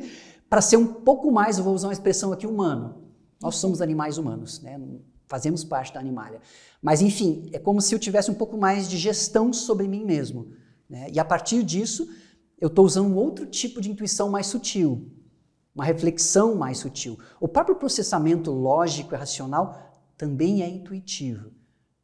para 0.53 0.61
ser 0.61 0.77
um 0.77 0.85
pouco 0.85 1.31
mais, 1.31 1.57
eu 1.57 1.63
vou 1.63 1.73
usar 1.73 1.87
uma 1.87 1.93
expressão 1.93 2.31
aqui, 2.31 2.45
humano. 2.45 3.01
Nós 3.41 3.55
somos 3.55 3.81
animais 3.81 4.19
humanos, 4.19 4.61
né? 4.61 4.79
fazemos 5.25 5.63
parte 5.63 5.91
da 5.91 5.99
animalha. 5.99 6.39
Mas, 6.79 7.01
enfim, 7.01 7.49
é 7.51 7.57
como 7.57 7.81
se 7.81 7.95
eu 7.95 7.97
tivesse 7.97 8.29
um 8.29 8.35
pouco 8.35 8.55
mais 8.55 8.87
de 8.87 8.95
gestão 8.95 9.51
sobre 9.51 9.87
mim 9.87 10.05
mesmo. 10.05 10.51
Né? 10.87 11.07
E 11.11 11.19
a 11.19 11.25
partir 11.25 11.63
disso, 11.63 12.07
eu 12.61 12.67
estou 12.67 12.85
usando 12.85 13.07
um 13.07 13.15
outro 13.15 13.47
tipo 13.47 13.81
de 13.81 13.89
intuição 13.89 14.29
mais 14.29 14.45
sutil, 14.45 15.11
uma 15.73 15.85
reflexão 15.85 16.53
mais 16.53 16.77
sutil. 16.77 17.17
O 17.39 17.47
próprio 17.47 17.75
processamento 17.75 18.51
lógico 18.51 19.15
e 19.15 19.17
racional 19.17 19.91
também 20.15 20.61
é 20.61 20.69
intuitivo, 20.69 21.49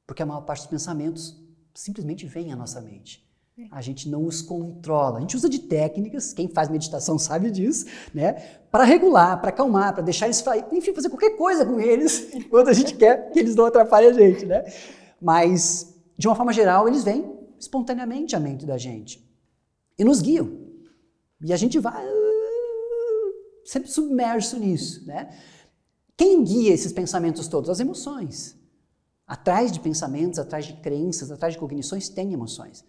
porque 0.07 0.23
a 0.23 0.25
maior 0.25 0.41
parte 0.41 0.61
dos 0.61 0.71
pensamentos 0.71 1.39
simplesmente 1.75 2.25
vêm 2.25 2.51
à 2.51 2.55
nossa 2.55 2.81
mente. 2.81 3.28
A 3.71 3.81
gente 3.81 4.07
não 4.07 4.25
os 4.25 4.41
controla. 4.41 5.17
A 5.17 5.21
gente 5.21 5.35
usa 5.35 5.49
de 5.49 5.59
técnicas, 5.59 6.33
quem 6.33 6.47
faz 6.47 6.69
meditação 6.69 7.17
sabe 7.19 7.51
disso, 7.51 7.85
né? 8.13 8.33
Para 8.71 8.83
regular, 8.83 9.39
para 9.39 9.49
acalmar, 9.49 9.93
para 9.93 10.03
deixar 10.03 10.27
eles, 10.27 10.43
enfim, 10.71 10.93
fazer 10.93 11.09
qualquer 11.09 11.35
coisa 11.35 11.65
com 11.65 11.79
eles, 11.79 12.29
quando 12.49 12.69
a 12.69 12.73
gente 12.73 12.95
quer 12.95 13.31
que 13.31 13.39
eles 13.39 13.55
não 13.55 13.65
atrapalhem 13.65 14.09
a 14.09 14.13
gente, 14.13 14.45
né? 14.45 14.63
Mas, 15.21 15.95
de 16.17 16.27
uma 16.27 16.35
forma 16.35 16.53
geral, 16.53 16.87
eles 16.87 17.03
vêm 17.03 17.37
espontaneamente 17.59 18.35
à 18.35 18.39
mente 18.39 18.65
da 18.65 18.77
gente 18.77 19.27
e 19.97 20.03
nos 20.03 20.21
guiam. 20.21 20.69
E 21.41 21.51
a 21.51 21.57
gente 21.57 21.79
vai 21.79 22.05
uh, 22.05 23.33
sempre 23.65 23.89
submerso 23.89 24.57
nisso, 24.57 25.05
né? 25.05 25.29
Quem 26.15 26.43
guia 26.43 26.73
esses 26.73 26.91
pensamentos 26.91 27.47
todos? 27.47 27.69
As 27.69 27.79
emoções. 27.79 28.57
Atrás 29.25 29.71
de 29.71 29.79
pensamentos, 29.79 30.39
atrás 30.39 30.65
de 30.65 30.73
crenças, 30.73 31.31
atrás 31.31 31.53
de 31.53 31.59
cognições, 31.59 32.09
tem 32.09 32.33
emoções. 32.33 32.83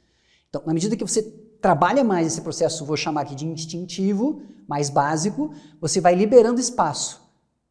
Então, 0.50 0.62
na 0.66 0.74
medida 0.74 0.96
que 0.96 1.04
você 1.04 1.22
trabalha 1.60 2.04
mais 2.04 2.26
esse 2.26 2.40
processo, 2.42 2.84
vou 2.84 2.96
chamar 2.96 3.22
aqui 3.22 3.34
de 3.34 3.46
instintivo, 3.46 4.42
mais 4.66 4.90
básico, 4.90 5.54
você 5.80 6.00
vai 6.00 6.14
liberando 6.14 6.60
espaço 6.60 7.22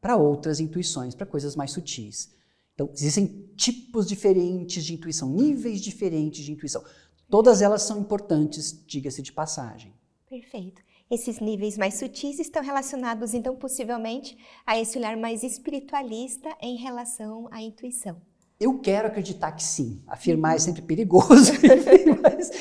para 0.02 0.16
outras 0.16 0.60
intuições, 0.60 1.14
para 1.14 1.26
coisas 1.26 1.56
mais 1.56 1.72
sutis. 1.72 2.34
Então, 2.74 2.90
existem 2.94 3.50
tipos 3.58 4.08
diferentes 4.08 4.86
de 4.86 4.94
intuição, 4.94 5.30
níveis 5.30 5.82
diferentes 5.82 6.44
de 6.46 6.52
intuição. 6.52 6.84
Todas 7.30 7.62
elas 7.62 7.84
são 7.84 8.00
importantes, 8.00 8.84
diga-se 8.88 9.22
de 9.22 9.34
passagem. 9.34 9.94
Perfeito. 10.30 10.82
Esses 11.12 11.40
níveis 11.40 11.78
mais 11.78 11.96
sutis 11.96 12.40
estão 12.40 12.64
relacionados, 12.64 13.34
então, 13.34 13.56
possivelmente, 13.56 14.38
a 14.66 14.80
esse 14.80 14.98
olhar 14.98 15.18
mais 15.18 15.44
espiritualista 15.44 16.56
em 16.62 16.78
relação 16.78 17.50
à 17.52 17.62
intuição. 17.62 18.22
Eu 18.60 18.80
quero 18.80 19.08
acreditar 19.08 19.54
que 19.54 19.64
sim. 19.64 20.02
Afirmar 20.06 20.56
é 20.56 20.60
sempre 20.60 20.82
perigoso, 20.82 21.54
mas 22.22 22.52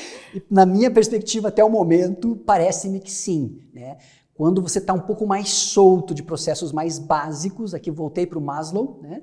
na 0.49 0.65
minha 0.65 0.89
perspectiva 0.89 1.49
até 1.49 1.63
o 1.63 1.69
momento 1.69 2.37
parece-me 2.37 3.01
que 3.01 3.11
sim. 3.11 3.59
Né? 3.73 3.97
Quando 4.33 4.61
você 4.61 4.79
está 4.79 4.93
um 4.93 5.01
pouco 5.01 5.27
mais 5.27 5.49
solto 5.49 6.13
de 6.15 6.23
processos 6.23 6.71
mais 6.71 6.97
básicos, 6.97 7.73
aqui 7.73 7.91
voltei 7.91 8.25
para 8.25 8.39
o 8.39 8.41
Maslow, 8.41 8.99
né? 9.01 9.21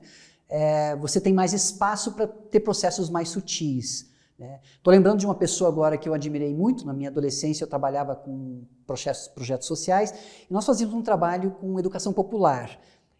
É, 0.48 0.94
você 0.96 1.20
tem 1.20 1.32
mais 1.32 1.52
espaço 1.52 2.12
para 2.12 2.26
ter 2.26 2.60
processos 2.60 3.10
mais 3.10 3.30
sutis. 3.30 4.12
Estou 4.38 4.92
né? 4.92 4.98
lembrando 4.98 5.18
de 5.18 5.26
uma 5.26 5.34
pessoa 5.34 5.70
agora 5.70 5.96
que 5.96 6.08
eu 6.08 6.12
admirei 6.12 6.54
muito. 6.54 6.84
Na 6.86 6.92
minha 6.92 7.08
adolescência 7.08 7.64
eu 7.64 7.68
trabalhava 7.68 8.14
com 8.14 8.62
projetos, 8.86 9.28
projetos 9.28 9.66
sociais 9.66 10.12
e 10.48 10.52
nós 10.52 10.66
fazíamos 10.66 10.94
um 10.94 11.02
trabalho 11.02 11.52
com 11.52 11.78
educação 11.78 12.12
popular. 12.12 12.78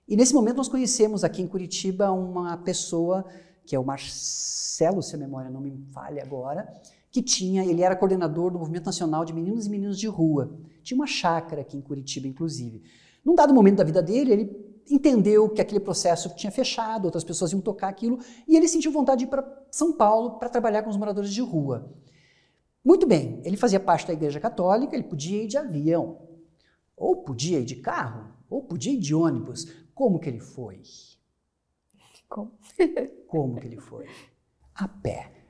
E 0.09 0.17
nesse 0.17 0.33
momento 0.33 0.57
nós 0.57 0.69
conhecemos 0.69 1.25
aqui 1.25 1.43
em 1.43 1.49
Curitiba 1.49 2.13
uma 2.13 2.57
pessoa 2.59 3.25
que 3.67 3.75
é 3.75 3.79
o 3.79 3.85
Marcelo, 3.85 5.03
se 5.03 5.17
a 5.17 5.19
memória 5.19 5.51
não 5.51 5.61
me 5.61 5.73
falha 5.93 6.23
agora, 6.23 6.73
que 7.11 7.21
tinha, 7.21 7.65
ele 7.65 7.83
era 7.83 7.97
coordenador 7.97 8.53
do 8.53 8.59
Movimento 8.59 8.87
Nacional 8.87 9.25
de 9.25 9.33
Meninos 9.33 9.67
e 9.67 9.71
Meninos 9.71 9.99
de 9.99 10.07
Rua. 10.07 10.57
Tinha 10.83 10.97
uma 10.97 11.07
chácara 11.07 11.63
aqui 11.63 11.77
em 11.77 11.81
Curitiba, 11.81 12.29
inclusive. 12.29 12.83
Num 13.25 13.35
dado 13.35 13.53
momento 13.53 13.79
da 13.79 13.85
vida 13.85 14.01
dele, 14.01 14.33
ele 14.33 14.67
entendeu 14.89 15.49
que 15.49 15.61
aquele 15.61 15.81
processo 15.81 16.33
tinha 16.37 16.53
fechado, 16.53 17.07
outras 17.07 17.25
pessoas 17.25 17.51
iam 17.51 17.61
tocar 17.61 17.89
aquilo, 17.89 18.21
e 18.47 18.57
ele 18.57 18.69
sentiu 18.69 18.93
vontade 18.93 19.21
de 19.21 19.25
ir 19.25 19.29
para 19.29 19.45
São 19.71 19.93
Paulo 19.93 20.39
para 20.39 20.49
trabalhar 20.49 20.83
com 20.83 20.91
os 20.91 20.97
moradores 20.97 21.33
de 21.33 21.41
rua. 21.41 21.93
Muito 22.85 23.05
bem, 23.05 23.41
ele 23.45 23.57
fazia 23.57 23.81
parte 23.81 24.07
da 24.07 24.13
Igreja 24.13 24.39
Católica, 24.39 24.95
ele 24.95 25.03
podia 25.03 25.43
ir 25.43 25.49
de 25.49 25.57
avião, 25.57 26.19
ou 26.97 27.17
podia 27.17 27.59
ir 27.59 27.65
de 27.65 27.77
carro, 27.77 28.31
ou 28.49 28.63
podia 28.63 28.93
ir 28.93 28.99
de 28.99 29.13
ônibus. 29.13 29.67
Como 29.97 30.21
que 30.21 30.29
ele 30.29 30.41
foi? 30.41 30.83
Como? 32.29 32.53
Como 33.27 33.59
que 33.59 33.67
ele 33.67 33.81
foi? 33.81 34.07
A 34.75 34.87
pé. 34.87 35.33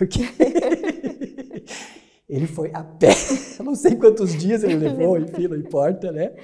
Okay? 0.00 0.26
ele 2.26 2.46
foi 2.46 2.70
a 2.72 2.82
pé. 2.82 3.12
Eu 3.58 3.64
não 3.66 3.74
sei 3.74 3.94
quantos 3.94 4.32
dias 4.32 4.64
ele 4.64 4.76
levou, 4.76 5.18
enfim, 5.20 5.46
não 5.46 5.56
importa, 5.56 6.10
né? 6.10 6.34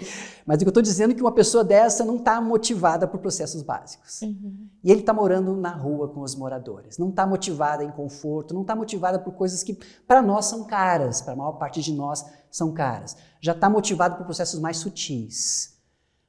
Mas 0.46 0.57
o 0.57 0.59
que 0.61 0.66
eu 0.66 0.70
estou 0.70 0.83
dizendo 0.83 1.12
é 1.12 1.14
que 1.14 1.22
uma 1.22 1.33
pessoa 1.33 1.64
dessa 1.64 2.05
não 2.05 2.16
está 2.16 2.40
motivada 2.40 3.09
por 3.09 3.18
processos 3.18 3.62
básicos. 3.62 4.20
Uhum. 4.20 4.68
E 4.85 4.90
ele 4.90 5.00
está 5.00 5.14
morando 5.14 5.57
na 5.57 5.70
rua 5.70 6.09
com 6.09 6.20
os 6.20 6.37
moradores. 6.37 6.98
Não 6.98 7.09
está 7.09 7.26
motivada 7.26 7.83
em 7.83 7.90
conforto, 7.90 8.53
não 8.53 8.61
está 8.61 8.76
motivada 8.76 9.18
por 9.18 9.33
coisas 9.33 9.62
que 9.62 9.76
para 10.07 10.20
nós 10.20 10.44
são 10.44 10.64
caras, 10.64 11.22
para 11.22 11.33
a 11.33 11.37
maior 11.37 11.53
parte 11.53 11.81
de 11.81 11.94
nós 11.94 12.22
são 12.50 12.72
caras. 12.72 13.16
Já 13.40 13.53
está 13.53 13.70
motivado 13.70 14.16
por 14.16 14.26
processos 14.26 14.61
mais 14.61 14.76
sutis. 14.76 15.69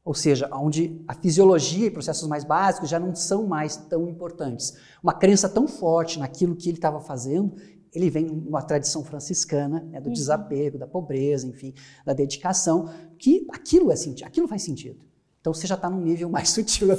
Ou 0.03 0.13
seja, 0.15 0.49
onde 0.51 0.99
a 1.07 1.13
fisiologia 1.13 1.87
e 1.87 1.91
processos 1.91 2.27
mais 2.27 2.43
básicos 2.43 2.89
já 2.89 2.99
não 2.99 3.13
são 3.13 3.45
mais 3.45 3.75
tão 3.77 4.07
importantes. 4.07 4.75
Uma 5.01 5.13
crença 5.13 5.47
tão 5.47 5.67
forte 5.67 6.17
naquilo 6.17 6.55
que 6.55 6.69
ele 6.69 6.77
estava 6.77 6.99
fazendo, 6.99 7.55
ele 7.93 8.09
vem 8.09 8.25
de 8.25 8.47
uma 8.47 8.61
tradição 8.61 9.03
franciscana, 9.03 9.81
né, 9.91 9.99
do 9.99 10.07
uhum. 10.07 10.13
desapego, 10.13 10.77
da 10.77 10.87
pobreza, 10.87 11.45
enfim, 11.45 11.73
da 12.05 12.13
dedicação, 12.13 12.89
que 13.19 13.45
aquilo 13.51 13.91
é 13.91 13.95
sentido, 13.95 14.25
aquilo 14.25 14.47
faz 14.47 14.63
sentido. 14.63 15.05
Então 15.41 15.53
você 15.53 15.65
já 15.65 15.75
está 15.75 15.89
num 15.89 16.01
nível 16.01 16.29
mais 16.29 16.49
sutil 16.51 16.87
da. 16.87 16.95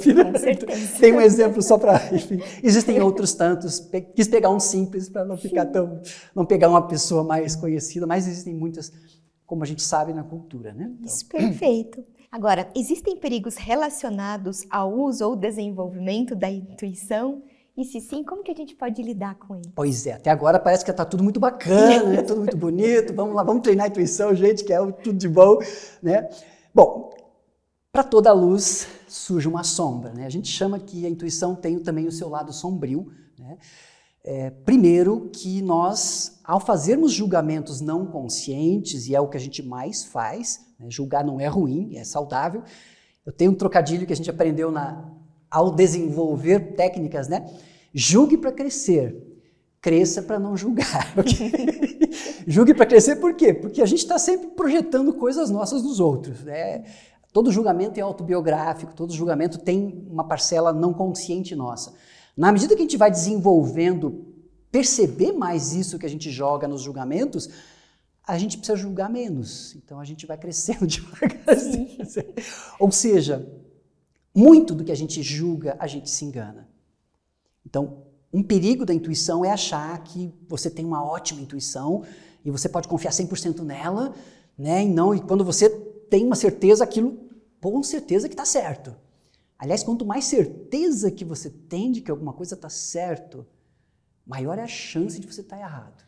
Tem 0.99 1.13
um 1.13 1.21
exemplo 1.21 1.61
só 1.61 1.77
para, 1.77 1.99
existem 2.61 3.01
outros 3.01 3.33
tantos. 3.33 3.79
Quis 4.15 4.27
pegar 4.27 4.49
um 4.49 4.59
simples 4.59 5.09
para 5.09 5.25
não 5.25 5.37
ficar 5.37 5.65
tão, 5.65 6.01
não 6.35 6.45
pegar 6.45 6.69
uma 6.69 6.85
pessoa 6.87 7.23
mais 7.23 7.55
conhecida, 7.55 8.05
mas 8.05 8.27
existem 8.27 8.53
muitas, 8.53 8.91
como 9.45 9.63
a 9.63 9.65
gente 9.65 9.81
sabe 9.81 10.13
na 10.13 10.23
cultura, 10.23 10.73
né? 10.73 10.91
Então, 10.93 11.05
Isso, 11.05 11.25
perfeito. 11.25 12.03
Agora, 12.33 12.67
existem 12.75 13.15
perigos 13.15 13.57
relacionados 13.57 14.65
ao 14.67 14.91
uso 14.91 15.23
ou 15.23 15.35
desenvolvimento 15.35 16.35
da 16.35 16.49
intuição? 16.49 17.43
E 17.77 17.85
se 17.85 18.01
sim, 18.01 18.23
como 18.23 18.41
que 18.41 18.49
a 18.49 18.55
gente 18.55 18.73
pode 18.73 19.03
lidar 19.03 19.35
com 19.35 19.55
ele? 19.55 19.71
Pois 19.75 20.07
é, 20.07 20.13
até 20.13 20.31
agora 20.31 20.57
parece 20.57 20.83
que 20.83 20.89
está 20.89 21.05
tudo 21.05 21.23
muito 21.23 21.39
bacana, 21.39 22.09
né? 22.09 22.23
tudo 22.23 22.39
muito 22.39 22.57
bonito, 22.57 23.13
vamos 23.13 23.35
lá, 23.35 23.43
vamos 23.43 23.61
treinar 23.61 23.85
a 23.85 23.89
intuição, 23.89 24.33
gente, 24.33 24.63
que 24.63 24.73
é 24.73 24.83
tudo 24.93 25.15
de 25.15 25.29
bom, 25.29 25.59
né? 26.01 26.27
Bom, 26.73 27.11
para 27.91 28.03
toda 28.03 28.33
luz 28.33 28.87
surge 29.07 29.47
uma 29.47 29.63
sombra, 29.63 30.11
né? 30.11 30.25
A 30.25 30.29
gente 30.29 30.47
chama 30.47 30.79
que 30.79 31.05
a 31.05 31.09
intuição 31.09 31.53
tem 31.53 31.77
também 31.77 32.07
o 32.07 32.11
seu 32.11 32.29
lado 32.29 32.51
sombrio, 32.51 33.11
né? 33.37 33.59
É, 34.25 34.49
primeiro 34.49 35.29
que 35.33 35.61
nós, 35.61 36.39
ao 36.45 36.59
fazermos 36.59 37.11
julgamentos 37.11 37.81
não 37.81 38.05
conscientes, 38.05 39.07
e 39.07 39.15
é 39.15 39.19
o 39.19 39.27
que 39.27 39.35
a 39.35 39.39
gente 39.39 39.61
mais 39.61 40.05
faz, 40.05 40.61
né? 40.79 40.87
julgar 40.89 41.25
não 41.25 41.41
é 41.41 41.47
ruim, 41.47 41.97
é 41.97 42.05
saudável. 42.05 42.63
Eu 43.25 43.33
tenho 43.33 43.51
um 43.51 43.55
trocadilho 43.55 44.07
que 44.07 44.13
a 44.13 44.15
gente 44.15 44.29
aprendeu 44.29 44.71
na, 44.71 45.11
ao 45.51 45.71
desenvolver 45.71 46.75
técnicas, 46.75 47.27
né? 47.27 47.45
Julgue 47.93 48.37
para 48.37 48.51
crescer, 48.51 49.15
cresça 49.81 50.21
para 50.21 50.39
não 50.39 50.55
julgar. 50.55 51.13
Julgue 52.47 52.73
para 52.73 52.85
crescer 52.85 53.17
por 53.17 53.35
quê? 53.35 53.53
Porque 53.53 53.81
a 53.81 53.85
gente 53.85 53.99
está 53.99 54.17
sempre 54.17 54.47
projetando 54.51 55.13
coisas 55.13 55.49
nossas 55.49 55.83
nos 55.83 55.99
outros. 55.99 56.43
Né? 56.43 56.83
Todo 57.31 57.51
julgamento 57.51 57.99
é 57.99 58.01
autobiográfico, 58.01 58.93
todo 58.93 59.13
julgamento 59.13 59.57
tem 59.59 60.05
uma 60.09 60.23
parcela 60.23 60.71
não 60.73 60.93
consciente 60.93 61.55
nossa. 61.55 61.93
Na 62.35 62.51
medida 62.51 62.75
que 62.75 62.81
a 62.81 62.85
gente 62.85 62.97
vai 62.97 63.11
desenvolvendo, 63.11 64.25
perceber 64.71 65.31
mais 65.31 65.73
isso 65.73 65.99
que 65.99 66.05
a 66.05 66.09
gente 66.09 66.31
joga 66.31 66.67
nos 66.67 66.81
julgamentos, 66.81 67.49
a 68.25 68.37
gente 68.37 68.57
precisa 68.57 68.77
julgar 68.77 69.09
menos. 69.09 69.75
Então 69.75 69.99
a 69.99 70.05
gente 70.05 70.25
vai 70.25 70.37
crescendo 70.37 70.85
devagarzinho. 70.87 71.97
Ou 72.79 72.91
seja, 72.91 73.47
muito 74.33 74.73
do 74.73 74.83
que 74.83 74.91
a 74.91 74.95
gente 74.95 75.21
julga, 75.21 75.75
a 75.79 75.85
gente 75.85 76.09
se 76.09 76.25
engana. 76.25 76.67
Então, 77.65 78.03
um 78.33 78.41
perigo 78.41 78.85
da 78.85 78.93
intuição 78.93 79.45
é 79.45 79.51
achar 79.51 80.03
que 80.03 80.33
você 80.47 80.69
tem 80.69 80.83
uma 80.83 81.03
ótima 81.05 81.41
intuição 81.41 82.03
e 82.43 82.49
você 82.49 82.67
pode 82.67 82.87
confiar 82.87 83.11
100% 83.11 83.59
nela, 83.59 84.13
né? 84.57 84.83
E 84.83 84.89
não, 84.89 85.13
e 85.13 85.21
quando 85.21 85.45
você 85.45 85.69
tem 85.69 86.25
uma 86.25 86.35
certeza, 86.35 86.83
aquilo 86.83 87.17
com 87.61 87.81
certeza 87.83 88.27
que 88.27 88.33
está 88.33 88.43
certo. 88.43 88.95
Aliás, 89.63 89.81
quanto 89.81 90.05
mais 90.05 90.25
certeza 90.25 91.09
que 91.09 91.23
você 91.23 91.49
tem 91.49 91.89
de 91.89 92.01
que 92.01 92.11
alguma 92.11 92.33
coisa 92.33 92.53
está 92.53 92.67
certo, 92.67 93.47
maior 94.27 94.59
é 94.59 94.63
a 94.63 94.67
chance 94.67 95.17
de 95.17 95.25
você 95.25 95.39
estar 95.39 95.55
tá 95.55 95.61
errado. 95.61 96.03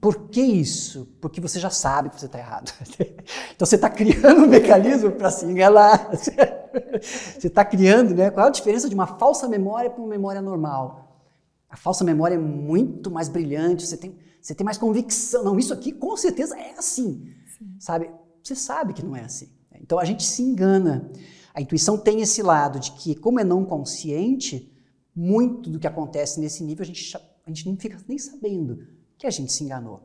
Por 0.00 0.28
que 0.30 0.40
isso? 0.40 1.06
Porque 1.20 1.40
você 1.40 1.60
já 1.60 1.70
sabe 1.70 2.10
que 2.10 2.18
você 2.18 2.26
está 2.26 2.40
errado. 2.40 2.72
então 3.54 3.64
você 3.64 3.76
está 3.76 3.88
criando 3.88 4.42
um 4.42 4.48
mecanismo 4.48 5.12
para 5.12 5.30
se 5.30 5.46
enganar. 5.46 6.10
você 6.10 7.46
está 7.46 7.64
criando, 7.64 8.16
né? 8.16 8.32
Qual 8.32 8.44
é 8.44 8.48
a 8.48 8.52
diferença 8.52 8.88
de 8.88 8.96
uma 8.96 9.06
falsa 9.06 9.46
memória 9.46 9.88
para 9.88 10.00
uma 10.00 10.10
memória 10.10 10.42
normal? 10.42 11.22
A 11.70 11.76
falsa 11.76 12.02
memória 12.02 12.34
é 12.34 12.38
muito 12.38 13.12
mais 13.12 13.28
brilhante, 13.28 13.86
você 13.86 13.96
tem, 13.96 14.18
você 14.42 14.56
tem 14.56 14.64
mais 14.64 14.76
convicção. 14.76 15.44
Não, 15.44 15.56
isso 15.56 15.72
aqui 15.72 15.92
com 15.92 16.16
certeza 16.16 16.58
é 16.58 16.74
assim. 16.76 17.32
Sim. 17.56 17.76
Sabe? 17.78 18.10
Você 18.42 18.56
sabe 18.56 18.92
que 18.92 19.04
não 19.04 19.14
é 19.14 19.22
assim. 19.22 19.52
Então 19.80 20.00
a 20.00 20.04
gente 20.04 20.24
se 20.24 20.42
engana. 20.42 21.12
A 21.56 21.62
intuição 21.62 21.96
tem 21.96 22.20
esse 22.20 22.42
lado 22.42 22.78
de 22.78 22.92
que, 22.92 23.14
como 23.14 23.40
é 23.40 23.44
não 23.44 23.64
consciente, 23.64 24.70
muito 25.14 25.70
do 25.70 25.78
que 25.78 25.86
acontece 25.86 26.38
nesse 26.38 26.62
nível 26.62 26.82
a 26.82 26.86
gente, 26.86 27.16
a 27.16 27.48
gente 27.48 27.66
não 27.66 27.78
fica 27.78 27.98
nem 28.06 28.18
sabendo 28.18 28.86
que 29.16 29.26
a 29.26 29.30
gente 29.30 29.50
se 29.50 29.64
enganou. 29.64 30.02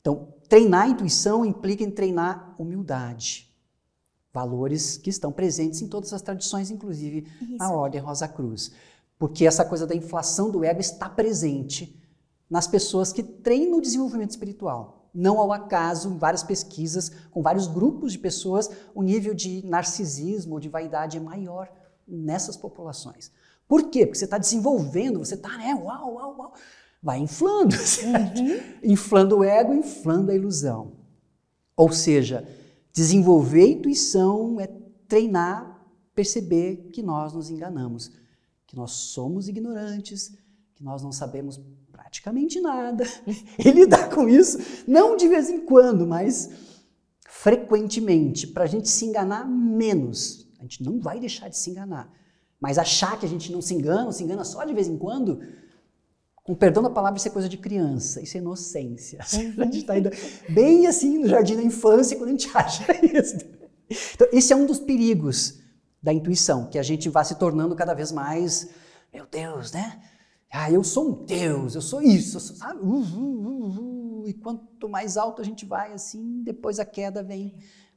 Então, 0.00 0.32
treinar 0.48 0.84
a 0.84 0.88
intuição 0.88 1.44
implica 1.44 1.84
em 1.84 1.90
treinar 1.90 2.56
humildade. 2.58 3.54
Valores 4.32 4.96
que 4.96 5.10
estão 5.10 5.30
presentes 5.30 5.82
em 5.82 5.88
todas 5.88 6.10
as 6.14 6.22
tradições, 6.22 6.70
inclusive 6.70 7.26
Isso. 7.38 7.58
na 7.58 7.70
Ordem 7.70 8.00
Rosa 8.00 8.26
Cruz. 8.26 8.72
Porque 9.18 9.46
essa 9.46 9.66
coisa 9.66 9.86
da 9.86 9.94
inflação 9.94 10.50
do 10.50 10.64
ego 10.64 10.80
está 10.80 11.06
presente 11.06 12.02
nas 12.48 12.66
pessoas 12.66 13.12
que 13.12 13.22
treinam 13.22 13.76
o 13.76 13.82
desenvolvimento 13.82 14.30
espiritual. 14.30 14.97
Não 15.14 15.38
ao 15.38 15.52
acaso, 15.52 16.10
em 16.10 16.18
várias 16.18 16.42
pesquisas, 16.42 17.10
com 17.30 17.42
vários 17.42 17.66
grupos 17.66 18.12
de 18.12 18.18
pessoas, 18.18 18.70
o 18.94 19.02
nível 19.02 19.34
de 19.34 19.64
narcisismo 19.66 20.54
ou 20.54 20.60
de 20.60 20.68
vaidade 20.68 21.16
é 21.16 21.20
maior 21.20 21.70
nessas 22.06 22.56
populações. 22.56 23.30
Por 23.66 23.90
quê? 23.90 24.06
Porque 24.06 24.18
você 24.18 24.24
está 24.24 24.38
desenvolvendo, 24.38 25.18
você 25.18 25.34
está, 25.34 25.56
né, 25.58 25.74
uau, 25.74 26.14
uau, 26.14 26.36
uau. 26.38 26.54
Vai 27.02 27.18
inflando, 27.18 27.76
uhum. 28.04 28.60
inflando 28.82 29.38
o 29.38 29.44
ego, 29.44 29.74
inflando 29.74 30.30
a 30.30 30.34
ilusão. 30.34 30.92
Ou 31.76 31.92
seja, 31.92 32.48
desenvolver 32.92 33.62
a 33.62 33.68
intuição 33.68 34.60
é 34.60 34.66
treinar, 35.06 35.86
perceber 36.14 36.88
que 36.92 37.02
nós 37.02 37.32
nos 37.32 37.50
enganamos, 37.50 38.10
que 38.66 38.74
nós 38.74 38.90
somos 38.90 39.46
ignorantes, 39.46 40.36
que 40.78 40.84
nós 40.84 41.02
não 41.02 41.10
sabemos 41.10 41.60
praticamente 41.90 42.60
nada 42.60 43.04
e 43.58 43.70
lidar 43.70 44.10
com 44.10 44.28
isso, 44.28 44.58
não 44.86 45.16
de 45.16 45.26
vez 45.26 45.50
em 45.50 45.60
quando, 45.66 46.06
mas 46.06 46.48
frequentemente, 47.28 48.46
para 48.46 48.62
a 48.62 48.66
gente 48.66 48.88
se 48.88 49.04
enganar 49.04 49.44
menos. 49.46 50.48
A 50.60 50.62
gente 50.62 50.82
não 50.84 51.00
vai 51.00 51.18
deixar 51.18 51.48
de 51.48 51.58
se 51.58 51.70
enganar. 51.70 52.12
Mas 52.60 52.78
achar 52.78 53.18
que 53.18 53.26
a 53.26 53.28
gente 53.28 53.50
não 53.52 53.60
se 53.60 53.74
engana, 53.74 54.10
se 54.12 54.22
engana 54.22 54.44
só 54.44 54.64
de 54.64 54.72
vez 54.72 54.88
em 54.88 54.96
quando, 54.96 55.40
com 56.34 56.54
perdão 56.54 56.82
da 56.82 56.90
palavra, 56.90 57.18
isso 57.18 57.28
é 57.28 57.30
coisa 57.30 57.48
de 57.48 57.58
criança, 57.58 58.20
isso 58.22 58.36
é 58.36 58.40
inocência. 58.40 59.18
A 59.58 59.64
gente 59.64 59.78
está 59.78 59.94
ainda 59.94 60.10
bem 60.48 60.86
assim 60.86 61.18
no 61.18 61.28
jardim 61.28 61.56
da 61.56 61.62
infância 61.62 62.16
quando 62.16 62.30
a 62.30 62.32
gente 62.32 62.48
acha 62.56 62.84
isso. 63.04 63.36
Então, 64.14 64.28
esse 64.32 64.52
é 64.52 64.56
um 64.56 64.66
dos 64.66 64.78
perigos 64.78 65.60
da 66.02 66.12
intuição, 66.12 66.68
que 66.68 66.78
a 66.78 66.82
gente 66.82 67.08
vá 67.08 67.24
se 67.24 67.34
tornando 67.36 67.74
cada 67.74 67.94
vez 67.94 68.12
mais, 68.12 68.68
meu 69.12 69.26
Deus, 69.26 69.72
né? 69.72 70.00
Ah, 70.50 70.70
eu 70.70 70.82
sou 70.82 71.10
um 71.10 71.24
Deus, 71.24 71.74
eu 71.74 71.82
sou 71.82 72.00
isso, 72.00 72.36
eu 72.36 72.40
sou, 72.40 72.56
sabe? 72.56 72.80
Uh, 72.80 72.86
uh, 72.86 73.46
uh, 73.46 74.20
uh, 74.22 74.28
e 74.28 74.32
quanto 74.32 74.88
mais 74.88 75.16
alto 75.16 75.42
a 75.42 75.44
gente 75.44 75.66
vai, 75.66 75.92
assim, 75.92 76.42
depois 76.42 76.78
a 76.78 76.84
queda 76.84 77.22
vem 77.22 77.54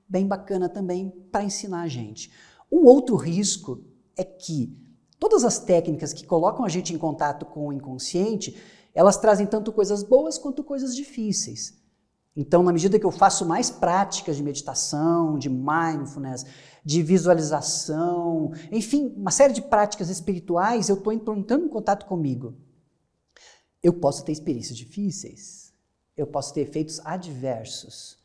bem 0.07 0.27
bacana 0.27 0.67
também 0.67 1.09
para 1.31 1.43
ensinar 1.43 1.81
a 1.81 1.87
gente. 1.87 2.29
Um 2.69 2.85
outro 2.85 3.15
risco 3.15 3.81
é 4.17 4.23
que 4.25 4.77
todas 5.17 5.45
as 5.45 5.59
técnicas 5.59 6.11
que 6.11 6.25
colocam 6.25 6.65
a 6.65 6.69
gente 6.69 6.93
em 6.93 6.97
contato 6.97 7.45
com 7.45 7.67
o 7.67 7.73
inconsciente, 7.73 8.61
elas 8.93 9.17
trazem 9.17 9.47
tanto 9.47 9.71
coisas 9.71 10.03
boas 10.03 10.37
quanto 10.37 10.63
coisas 10.63 10.93
difíceis. 10.93 11.80
Então, 12.35 12.63
na 12.63 12.71
medida 12.71 12.97
que 12.97 13.05
eu 13.05 13.11
faço 13.11 13.45
mais 13.45 13.69
práticas 13.69 14.37
de 14.37 14.43
meditação, 14.43 15.37
de 15.37 15.49
mindfulness, 15.49 16.45
de 16.83 17.03
visualização, 17.03 18.51
enfim, 18.71 19.13
uma 19.17 19.31
série 19.31 19.53
de 19.53 19.61
práticas 19.61 20.09
espirituais, 20.09 20.87
eu 20.87 20.95
estou 20.95 21.11
entrando 21.11 21.65
em 21.65 21.69
contato 21.69 22.05
comigo. 22.05 22.55
Eu 23.83 23.93
posso 23.93 24.23
ter 24.23 24.31
experiências 24.31 24.77
difíceis, 24.77 25.73
eu 26.15 26.25
posso 26.25 26.53
ter 26.53 26.61
efeitos 26.61 26.99
adversos, 27.03 28.17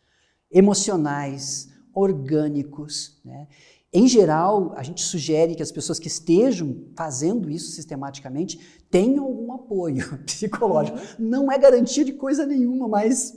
emocionais, 0.51 1.69
orgânicos. 1.93 3.19
Né? 3.25 3.49
Em 3.93 4.07
geral, 4.07 4.73
a 4.77 4.83
gente 4.83 5.03
sugere 5.03 5.55
que 5.55 5.63
as 5.63 5.73
pessoas 5.73 5.99
que 5.99 6.09
estejam 6.09 6.85
fazendo 6.95 7.51
isso 7.51 7.73
sistematicamente 7.73 8.61
tenham 8.91 9.25
algum 9.25 9.53
apoio 9.53 10.19
psicológico. 10.25 10.99
Não 11.19 11.51
é 11.51 11.59
garantia 11.59 12.05
de 12.05 12.13
coisa 12.13 12.47
nenhuma, 12.47 12.87
mas 12.87 13.35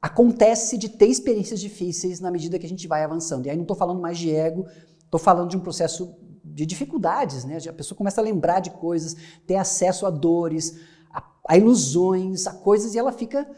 acontece 0.00 0.76
de 0.76 0.88
ter 0.88 1.06
experiências 1.06 1.60
difíceis 1.60 2.20
na 2.20 2.30
medida 2.30 2.58
que 2.58 2.66
a 2.66 2.68
gente 2.68 2.86
vai 2.86 3.02
avançando. 3.02 3.46
E 3.46 3.50
aí 3.50 3.56
não 3.56 3.62
estou 3.62 3.76
falando 3.76 4.00
mais 4.00 4.18
de 4.18 4.34
ego, 4.34 4.66
estou 5.04 5.18
falando 5.18 5.50
de 5.50 5.56
um 5.56 5.60
processo 5.60 6.14
de 6.44 6.64
dificuldades, 6.64 7.44
né? 7.44 7.58
A 7.68 7.72
pessoa 7.72 7.96
começa 7.96 8.20
a 8.20 8.24
lembrar 8.24 8.60
de 8.60 8.70
coisas, 8.70 9.16
ter 9.46 9.56
acesso 9.56 10.06
a 10.06 10.10
dores, 10.10 10.78
a, 11.10 11.22
a 11.48 11.56
ilusões, 11.56 12.46
a 12.46 12.52
coisas, 12.52 12.94
e 12.94 12.98
ela 12.98 13.12
fica 13.12 13.48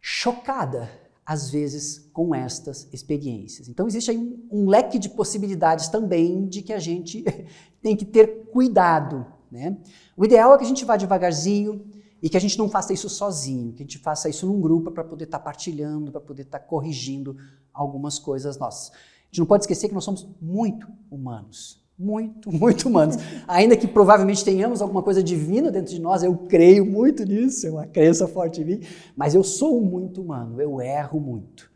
chocada 0.00 0.88
às 1.26 1.50
vezes, 1.50 2.10
com 2.12 2.34
estas 2.34 2.86
experiências. 2.92 3.68
Então, 3.68 3.86
existe 3.86 4.10
aí 4.10 4.18
um, 4.18 4.46
um, 4.52 4.68
leque 4.68 4.98
de 4.98 5.08
possibilidades 5.08 5.88
também 5.88 6.46
de 6.46 6.60
que 6.60 6.72
a 6.72 6.78
gente 6.78 7.24
tem 7.80 7.96
que 7.96 8.04
ter 8.04 8.46
cuidado. 8.52 9.26
Né? 9.50 9.76
O 10.16 10.24
ideal 10.24 10.54
é 10.54 10.58
que 10.58 10.64
a 10.64 10.68
gente 10.68 10.84
vá 10.84 10.96
devagarzinho 10.96 11.82
e 12.24 12.30
que 12.30 12.38
a 12.38 12.40
gente 12.40 12.56
não 12.56 12.70
faça 12.70 12.94
isso 12.94 13.10
sozinho, 13.10 13.74
que 13.74 13.82
a 13.82 13.84
gente 13.84 13.98
faça 13.98 14.30
isso 14.30 14.46
num 14.46 14.58
grupo 14.58 14.90
para 14.90 15.04
poder 15.04 15.24
estar 15.24 15.38
tá 15.38 15.44
partilhando, 15.44 16.10
para 16.10 16.22
poder 16.22 16.42
estar 16.42 16.58
tá 16.58 16.64
corrigindo 16.64 17.36
algumas 17.70 18.18
coisas 18.18 18.58
nossas. 18.58 18.90
A 18.90 19.26
gente 19.26 19.40
não 19.40 19.46
pode 19.46 19.64
esquecer 19.64 19.88
que 19.88 19.94
nós 19.94 20.04
somos 20.04 20.26
muito 20.40 20.88
humanos 21.10 21.84
muito, 21.98 22.50
muito 22.52 22.88
humanos. 22.88 23.16
Ainda 23.46 23.76
que 23.76 23.86
provavelmente 23.86 24.44
tenhamos 24.44 24.82
alguma 24.82 25.02
coisa 25.02 25.22
divina 25.22 25.70
dentro 25.70 25.92
de 25.92 26.00
nós, 26.00 26.22
eu 26.22 26.36
creio 26.36 26.84
muito 26.84 27.24
nisso, 27.24 27.66
é 27.66 27.70
uma 27.70 27.86
crença 27.86 28.26
forte 28.26 28.60
em 28.60 28.64
mim, 28.64 28.80
mas 29.16 29.34
eu 29.34 29.44
sou 29.44 29.80
muito 29.80 30.20
humano, 30.20 30.60
eu 30.60 30.80
erro 30.80 31.20
muito. 31.20 31.70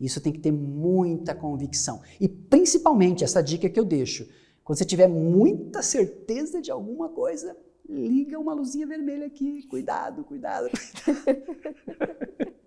Isso 0.00 0.20
tem 0.20 0.32
que 0.32 0.38
ter 0.38 0.52
muita 0.52 1.34
convicção. 1.34 2.00
E 2.20 2.28
principalmente 2.28 3.24
essa 3.24 3.42
dica 3.42 3.68
que 3.68 3.78
eu 3.78 3.84
deixo, 3.84 4.28
quando 4.62 4.78
você 4.78 4.84
tiver 4.84 5.08
muita 5.08 5.82
certeza 5.82 6.62
de 6.62 6.70
alguma 6.70 7.08
coisa, 7.08 7.56
liga 7.88 8.38
uma 8.38 8.52
luzinha 8.52 8.86
vermelha 8.86 9.26
aqui, 9.26 9.62
cuidado, 9.68 10.24
cuidado. 10.24 10.68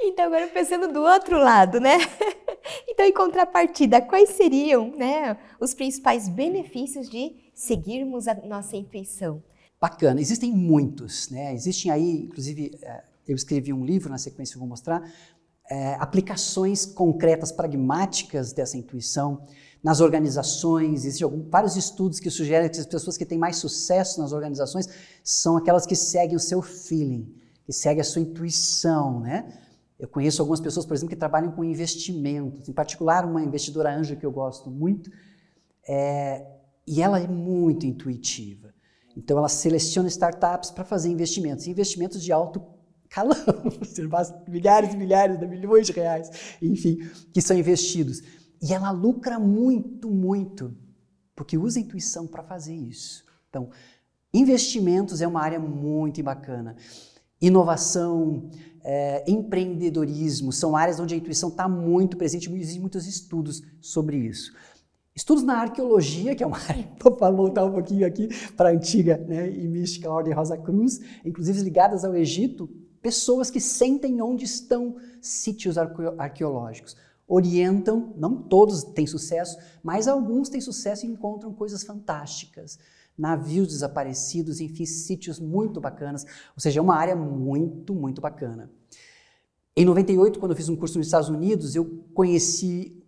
Então, 0.00 0.26
agora 0.26 0.46
pensando 0.46 0.92
do 0.92 1.00
outro 1.00 1.38
lado, 1.38 1.80
né? 1.80 1.98
Então, 2.86 3.06
em 3.06 3.12
contrapartida, 3.12 4.00
quais 4.00 4.30
seriam 4.30 4.90
né, 4.96 5.38
os 5.60 5.72
principais 5.72 6.28
benefícios 6.28 7.08
de 7.08 7.34
seguirmos 7.54 8.28
a 8.28 8.34
nossa 8.34 8.76
intuição? 8.76 9.42
Bacana, 9.80 10.20
existem 10.20 10.52
muitos, 10.52 11.30
né? 11.30 11.54
Existem 11.54 11.90
aí, 11.90 12.24
inclusive, 12.24 12.76
é, 12.82 13.04
eu 13.26 13.36
escrevi 13.36 13.72
um 13.72 13.84
livro, 13.84 14.10
na 14.10 14.18
sequência 14.18 14.56
eu 14.56 14.58
vou 14.58 14.68
mostrar, 14.68 15.02
é, 15.70 15.94
aplicações 15.94 16.84
concretas, 16.84 17.52
pragmáticas 17.52 18.52
dessa 18.52 18.76
intuição 18.76 19.46
nas 19.82 20.00
organizações. 20.00 21.04
Existem 21.04 21.24
alguns, 21.24 21.48
vários 21.48 21.76
estudos 21.76 22.20
que 22.20 22.30
sugerem 22.30 22.68
que 22.68 22.78
as 22.78 22.86
pessoas 22.86 23.16
que 23.16 23.24
têm 23.24 23.38
mais 23.38 23.56
sucesso 23.56 24.20
nas 24.20 24.32
organizações 24.32 24.88
são 25.22 25.56
aquelas 25.56 25.86
que 25.86 25.96
seguem 25.96 26.36
o 26.36 26.40
seu 26.40 26.62
feeling, 26.62 27.34
que 27.64 27.72
seguem 27.72 28.00
a 28.00 28.04
sua 28.04 28.22
intuição, 28.22 29.20
né? 29.20 29.46
Eu 29.98 30.06
conheço 30.06 30.40
algumas 30.40 30.60
pessoas, 30.60 30.86
por 30.86 30.94
exemplo, 30.94 31.10
que 31.10 31.16
trabalham 31.16 31.50
com 31.50 31.64
investimentos, 31.64 32.68
em 32.68 32.72
particular 32.72 33.24
uma 33.24 33.42
investidora 33.42 33.92
anjo 33.92 34.16
que 34.16 34.24
eu 34.24 34.30
gosto 34.30 34.70
muito, 34.70 35.10
é, 35.88 36.46
e 36.86 37.02
ela 37.02 37.18
é 37.18 37.26
muito 37.26 37.84
intuitiva. 37.84 38.72
Então, 39.16 39.36
ela 39.36 39.48
seleciona 39.48 40.08
startups 40.08 40.70
para 40.70 40.84
fazer 40.84 41.08
investimentos, 41.08 41.66
investimentos 41.66 42.22
de 42.22 42.30
alto 42.30 42.62
calão, 43.10 43.34
milhares 44.46 44.94
e 44.94 44.96
milhares, 44.96 45.38
de 45.40 45.46
milhões 45.46 45.86
de 45.88 45.92
reais, 45.92 46.30
enfim, 46.62 46.98
que 47.32 47.42
são 47.42 47.58
investidos. 47.58 48.22
E 48.60 48.72
ela 48.72 48.90
lucra 48.90 49.38
muito, 49.38 50.10
muito, 50.10 50.74
porque 51.34 51.56
usa 51.56 51.78
a 51.78 51.82
intuição 51.82 52.26
para 52.26 52.42
fazer 52.42 52.74
isso. 52.74 53.24
Então, 53.48 53.70
investimentos 54.32 55.20
é 55.20 55.26
uma 55.26 55.40
área 55.40 55.60
muito 55.60 56.22
bacana. 56.22 56.76
Inovação, 57.40 58.50
é, 58.82 59.24
empreendedorismo, 59.30 60.52
são 60.52 60.74
áreas 60.74 60.98
onde 60.98 61.14
a 61.14 61.16
intuição 61.16 61.50
está 61.50 61.68
muito 61.68 62.16
presente, 62.16 62.52
existem 62.52 62.80
muitos 62.80 63.06
estudos 63.06 63.62
sobre 63.80 64.16
isso. 64.16 64.52
Estudos 65.14 65.42
na 65.42 65.58
arqueologia, 65.58 66.34
que 66.34 66.42
é 66.42 66.46
uma 66.46 66.58
área, 66.68 66.84
para 66.98 67.30
voltar 67.30 67.64
um 67.64 67.72
pouquinho 67.72 68.06
aqui 68.06 68.28
para 68.56 68.70
a 68.70 68.72
antiga 68.72 69.16
né, 69.18 69.50
e 69.50 69.66
mística 69.68 70.10
Ordem 70.10 70.32
Rosa 70.32 70.56
Cruz, 70.56 71.00
inclusive 71.24 71.60
ligadas 71.62 72.04
ao 72.04 72.14
Egito, 72.14 72.68
pessoas 73.02 73.50
que 73.50 73.60
sentem 73.60 74.20
onde 74.20 74.44
estão 74.44 74.96
sítios 75.20 75.76
arqueológicos. 75.76 76.96
Orientam, 77.28 78.14
não 78.16 78.42
todos 78.42 78.82
têm 78.82 79.06
sucesso, 79.06 79.56
mas 79.82 80.08
alguns 80.08 80.48
têm 80.48 80.60
sucesso 80.60 81.04
e 81.04 81.08
encontram 81.08 81.52
coisas 81.52 81.84
fantásticas 81.84 82.78
navios 83.18 83.68
desaparecidos, 83.68 84.60
enfim, 84.60 84.86
sítios 84.86 85.40
muito 85.40 85.80
bacanas. 85.80 86.24
Ou 86.54 86.60
seja, 86.60 86.78
é 86.78 86.82
uma 86.82 86.94
área 86.94 87.16
muito, 87.16 87.92
muito 87.92 88.20
bacana. 88.20 88.70
Em 89.76 89.84
98, 89.84 90.38
quando 90.38 90.52
eu 90.52 90.56
fiz 90.56 90.68
um 90.68 90.76
curso 90.76 90.98
nos 90.98 91.08
Estados 91.08 91.28
Unidos, 91.28 91.74
eu 91.74 92.04
conheci 92.14 93.02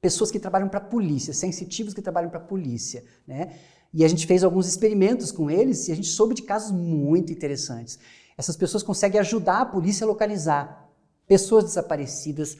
pessoas 0.00 0.30
que 0.30 0.38
trabalham 0.38 0.68
para 0.68 0.78
a 0.78 0.84
polícia, 0.84 1.32
sensitivos 1.32 1.94
que 1.94 2.02
trabalham 2.02 2.28
para 2.28 2.38
a 2.38 2.42
polícia, 2.42 3.04
né? 3.26 3.58
E 3.92 4.04
a 4.04 4.08
gente 4.08 4.26
fez 4.26 4.44
alguns 4.44 4.66
experimentos 4.66 5.30
com 5.30 5.50
eles 5.50 5.88
e 5.88 5.92
a 5.92 5.94
gente 5.94 6.08
soube 6.08 6.34
de 6.34 6.42
casos 6.42 6.72
muito 6.72 7.32
interessantes. 7.32 7.98
Essas 8.36 8.56
pessoas 8.56 8.82
conseguem 8.82 9.20
ajudar 9.20 9.60
a 9.60 9.66
polícia 9.66 10.04
a 10.04 10.08
localizar 10.08 10.90
pessoas 11.26 11.64
desaparecidas, 11.64 12.58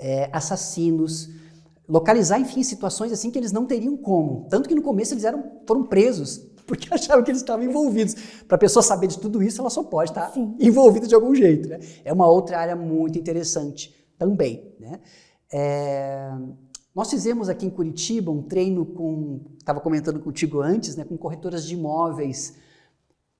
é, 0.00 0.30
assassinos, 0.32 1.28
localizar, 1.86 2.40
enfim, 2.40 2.62
situações 2.62 3.12
assim 3.12 3.30
que 3.30 3.38
eles 3.38 3.52
não 3.52 3.66
teriam 3.66 3.96
como. 3.96 4.46
Tanto 4.48 4.68
que 4.68 4.74
no 4.74 4.82
começo 4.82 5.12
eles 5.12 5.24
eram, 5.24 5.60
foram 5.66 5.84
presos 5.84 6.38
porque 6.66 6.92
achavam 6.92 7.22
que 7.22 7.30
eles 7.30 7.42
estavam 7.42 7.64
envolvidos. 7.64 8.14
Para 8.48 8.56
a 8.56 8.58
pessoa 8.58 8.82
saber 8.82 9.08
de 9.08 9.18
tudo 9.18 9.42
isso, 9.42 9.60
ela 9.60 9.70
só 9.70 9.82
pode 9.82 10.10
estar 10.10 10.30
Sim. 10.30 10.56
envolvida 10.58 11.06
de 11.06 11.14
algum 11.14 11.34
jeito. 11.34 11.68
Né? 11.68 11.80
É 12.04 12.12
uma 12.12 12.26
outra 12.26 12.58
área 12.58 12.74
muito 12.74 13.18
interessante 13.18 13.94
também. 14.18 14.74
Né? 14.80 15.00
É... 15.52 16.32
Nós 16.94 17.10
fizemos 17.10 17.48
aqui 17.48 17.66
em 17.66 17.70
Curitiba 17.70 18.32
um 18.32 18.42
treino 18.42 18.84
com, 18.84 19.40
estava 19.58 19.80
comentando 19.80 20.18
contigo 20.18 20.60
antes, 20.60 20.96
né, 20.96 21.04
com 21.04 21.16
corretoras 21.16 21.64
de 21.64 21.74
imóveis 21.74 22.54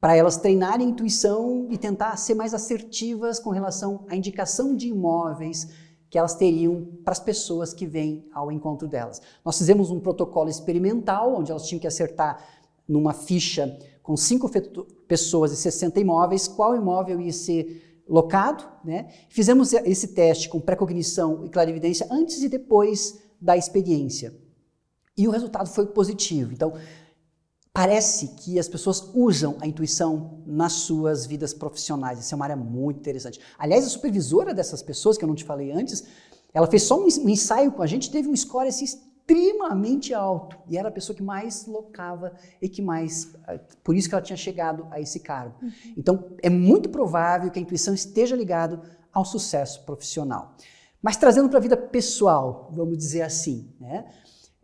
para 0.01 0.16
elas 0.16 0.37
treinarem 0.37 0.87
a 0.87 0.90
intuição 0.90 1.66
e 1.68 1.77
tentar 1.77 2.16
ser 2.16 2.35
mais 2.35 2.55
assertivas 2.55 3.38
com 3.38 3.51
relação 3.51 4.07
à 4.09 4.16
indicação 4.16 4.75
de 4.75 4.88
imóveis 4.88 5.68
que 6.11 6.18
elas 6.18 6.35
teriam 6.35 6.88
para 7.05 7.12
as 7.12 7.20
pessoas 7.20 7.73
que 7.73 7.87
vêm 7.87 8.29
ao 8.33 8.51
encontro 8.51 8.88
delas. 8.88 9.23
Nós 9.44 9.57
fizemos 9.57 9.90
um 9.90 10.01
protocolo 10.01 10.51
experimental 10.51 11.37
onde 11.37 11.53
elas 11.53 11.66
tinham 11.66 11.81
que 11.81 11.87
acertar 11.87 12.44
numa 12.87 13.12
ficha 13.12 13.79
com 14.03 14.16
cinco 14.16 14.51
pessoas 15.07 15.53
e 15.53 15.57
60 15.57 16.01
imóveis 16.01 16.49
qual 16.49 16.75
imóvel 16.75 17.20
ia 17.20 17.33
ser 17.33 18.03
locado, 18.09 18.68
né? 18.85 19.09
Fizemos 19.29 19.73
esse 19.73 20.09
teste 20.09 20.49
com 20.49 20.61
pré-cognição 20.61 21.46
e 21.46 21.49
clarividência 21.49 22.09
antes 22.11 22.42
e 22.42 22.49
depois 22.49 23.20
da 23.40 23.57
experiência. 23.57 24.35
E 25.16 25.29
o 25.29 25.31
resultado 25.31 25.68
foi 25.68 25.87
positivo. 25.87 26.53
Então, 26.53 26.75
Parece 27.81 28.29
que 28.37 28.59
as 28.59 28.69
pessoas 28.69 29.11
usam 29.14 29.57
a 29.59 29.66
intuição 29.66 30.43
nas 30.45 30.75
suas 30.75 31.25
vidas 31.25 31.55
profissionais. 31.55 32.19
Isso 32.19 32.35
é 32.35 32.37
uma 32.37 32.45
área 32.45 32.55
muito 32.55 32.99
interessante. 32.99 33.40
Aliás, 33.59 33.87
a 33.87 33.88
supervisora 33.88 34.53
dessas 34.53 34.83
pessoas, 34.83 35.16
que 35.16 35.25
eu 35.25 35.27
não 35.27 35.35
te 35.35 35.45
falei 35.45 35.73
antes, 35.73 36.05
ela 36.53 36.66
fez 36.66 36.83
só 36.83 37.03
um 37.03 37.07
ensaio 37.07 37.73
com 37.73 37.83
a 37.83 37.87
gente, 37.87 38.11
teve 38.11 38.29
um 38.29 38.37
score 38.37 38.69
assim, 38.69 38.85
extremamente 38.85 40.12
alto. 40.12 40.59
E 40.69 40.77
era 40.77 40.90
a 40.90 40.93
pessoa 40.93 41.16
que 41.16 41.23
mais 41.23 41.64
locava 41.64 42.35
e 42.61 42.69
que 42.69 42.83
mais. 42.83 43.33
Eh, 43.49 43.59
por 43.83 43.97
isso 43.97 44.11
que 44.11 44.14
ela 44.14 44.23
tinha 44.23 44.37
chegado 44.37 44.87
a 44.90 45.01
esse 45.01 45.19
cargo. 45.19 45.55
Uhum. 45.62 45.73
Então, 45.97 46.37
é 46.43 46.51
muito 46.51 46.90
provável 46.90 47.51
que 47.51 47.59
a 47.59 47.62
intuição 47.62 47.95
esteja 47.95 48.37
ligada 48.37 48.83
ao 49.11 49.25
sucesso 49.25 49.87
profissional. 49.87 50.55
Mas 51.01 51.16
trazendo 51.16 51.49
para 51.49 51.57
a 51.57 51.62
vida 51.62 51.79
pessoal, 51.79 52.69
vamos 52.75 52.99
dizer 52.99 53.23
assim, 53.23 53.73
né? 53.81 54.05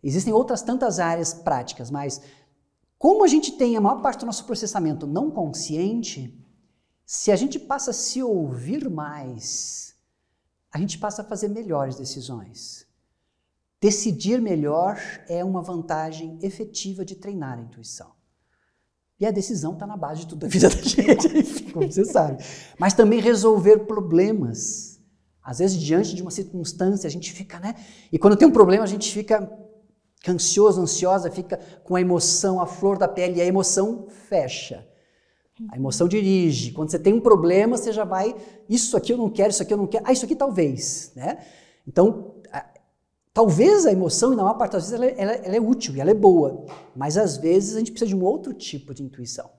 Existem 0.05 0.35
outras 0.35 0.61
tantas 0.61 1.00
áreas 1.00 1.33
práticas, 1.33 1.90
mas 1.90 2.20
como 2.98 3.24
a 3.24 3.28
gente 3.28 3.52
tem 3.52 3.76
a 3.76 3.80
maior 3.80 4.00
parte 4.00 4.20
do 4.20 4.26
nosso 4.26 4.44
processamento 4.44 5.06
não 5.06 5.30
consciente, 5.30 6.42
se 7.04 7.30
a 7.30 7.37
gente 7.37 7.59
passa 7.59 7.90
a 7.90 7.94
se 7.94 8.22
ouvir 8.22 8.88
mais, 8.88 9.94
a 10.72 10.78
gente 10.78 10.98
passa 10.98 11.22
a 11.22 11.24
fazer 11.24 11.48
melhores 11.48 11.96
decisões. 11.96 12.87
Decidir 13.80 14.40
melhor 14.40 14.98
é 15.28 15.44
uma 15.44 15.62
vantagem 15.62 16.38
efetiva 16.42 17.04
de 17.04 17.14
treinar 17.14 17.59
a 17.59 17.62
intuição. 17.62 18.16
E 19.20 19.24
a 19.24 19.30
decisão 19.30 19.74
está 19.74 19.87
na 19.87 19.96
base 19.96 20.22
de 20.22 20.28
toda 20.28 20.46
a 20.46 20.48
vida 20.48 20.68
da 20.68 20.76
gente, 20.82 21.72
como 21.72 21.90
você 21.90 22.04
sabe. 22.04 22.42
Mas 22.78 22.94
também 22.94 23.20
resolver 23.20 23.80
problemas. 23.80 25.00
Às 25.42 25.59
vezes, 25.59 25.80
diante 25.80 26.14
de 26.14 26.22
uma 26.22 26.30
circunstância, 26.30 27.06
a 27.06 27.11
gente 27.11 27.32
fica, 27.32 27.61
né? 27.61 27.76
E 28.11 28.18
quando 28.18 28.37
tem 28.37 28.48
um 28.48 28.52
problema, 28.52 28.85
a 28.85 28.88
gente 28.88 29.12
fica 29.12 29.48
ansioso, 30.32 30.80
ansiosa, 30.80 31.30
fica 31.30 31.58
com 31.84 31.96
a 31.96 32.00
emoção, 32.00 32.60
a 32.60 32.66
flor 32.66 32.98
da 32.98 33.08
pele, 33.08 33.38
e 33.38 33.40
a 33.40 33.46
emoção 33.46 34.06
fecha. 34.08 34.86
A 35.70 35.76
emoção 35.76 36.06
dirige. 36.06 36.72
Quando 36.72 36.90
você 36.90 36.98
tem 36.98 37.14
um 37.14 37.20
problema, 37.20 37.76
você 37.76 37.92
já 37.92 38.04
vai, 38.04 38.34
isso 38.68 38.96
aqui 38.96 39.12
eu 39.12 39.16
não 39.16 39.30
quero, 39.30 39.50
isso 39.50 39.62
aqui 39.62 39.72
eu 39.72 39.78
não 39.78 39.86
quero, 39.86 40.04
ah, 40.06 40.12
isso 40.12 40.24
aqui 40.24 40.36
talvez, 40.36 41.12
né? 41.16 41.38
Então, 41.88 42.34
a, 42.52 42.66
talvez 43.32 43.86
a 43.86 43.92
emoção, 43.92 44.32
e 44.32 44.36
na 44.36 44.42
maior 44.42 44.58
parte 44.58 44.72
das 44.72 44.90
vezes, 44.90 44.94
ela, 44.94 45.06
é, 45.06 45.14
ela, 45.16 45.32
ela 45.32 45.56
é 45.56 45.60
útil 45.60 45.96
e 45.96 46.00
ela 46.00 46.10
é 46.10 46.14
boa, 46.14 46.66
mas 46.94 47.16
às 47.16 47.38
vezes 47.38 47.74
a 47.74 47.78
gente 47.78 47.90
precisa 47.90 48.08
de 48.08 48.16
um 48.16 48.22
outro 48.22 48.52
tipo 48.52 48.92
de 48.92 49.02
intuição. 49.02 49.50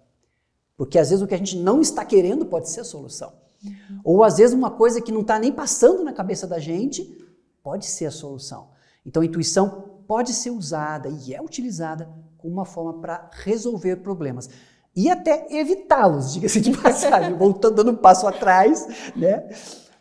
Porque 0.77 0.99
às 0.99 1.10
vezes 1.10 1.23
o 1.23 1.27
que 1.27 1.34
a 1.34 1.38
gente 1.38 1.58
não 1.58 1.82
está 1.82 2.06
querendo 2.06 2.45
pode 2.45 2.69
ser 2.69 2.82
a 2.82 2.84
solução. 2.84 3.34
Uhum. 3.65 3.99
Ou 4.03 4.23
às 4.23 4.38
vezes 4.38 4.53
uma 4.53 4.69
coisa 4.69 5.01
que 5.01 5.12
não 5.12 5.21
está 5.21 5.39
nem 5.39 5.51
passando 5.51 6.03
na 6.03 6.13
cabeça 6.13 6.45
da 6.45 6.60
gente 6.60 7.17
pode 7.63 7.88
ser 7.88 8.06
a 8.06 8.12
solução. 8.12 8.69
Então 9.03 9.23
a 9.23 9.25
intuição 9.25 9.87
pode 10.08 10.34
ser 10.34 10.52
usada 10.52 11.10
e 11.10 11.34
é 11.34 11.41
utilizada 11.41 12.10
como 12.38 12.54
uma 12.54 12.65
forma 12.65 13.02
para 13.02 13.30
resolver 13.34 13.98
problemas 13.98 14.50
e 14.98 15.12
até 15.12 15.46
evitá-los, 15.52 16.34
diga-se 16.34 16.60
de 16.60 16.76
passagem, 16.76 17.38
voltando 17.38 17.76
dando 17.76 17.91
um 17.91 17.96
passo 17.96 18.26
atrás, 18.26 18.88
né? 19.15 19.48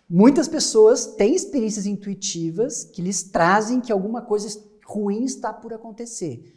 Muitas 0.09 0.49
pessoas 0.49 1.05
têm 1.05 1.35
experiências 1.35 1.85
intuitivas 1.85 2.85
que 2.85 3.03
lhes 3.03 3.25
trazem 3.25 3.81
que 3.81 3.92
alguma 3.92 4.23
coisa 4.23 4.49
ruim 4.87 5.25
está 5.25 5.53
por 5.53 5.75
acontecer. 5.75 6.55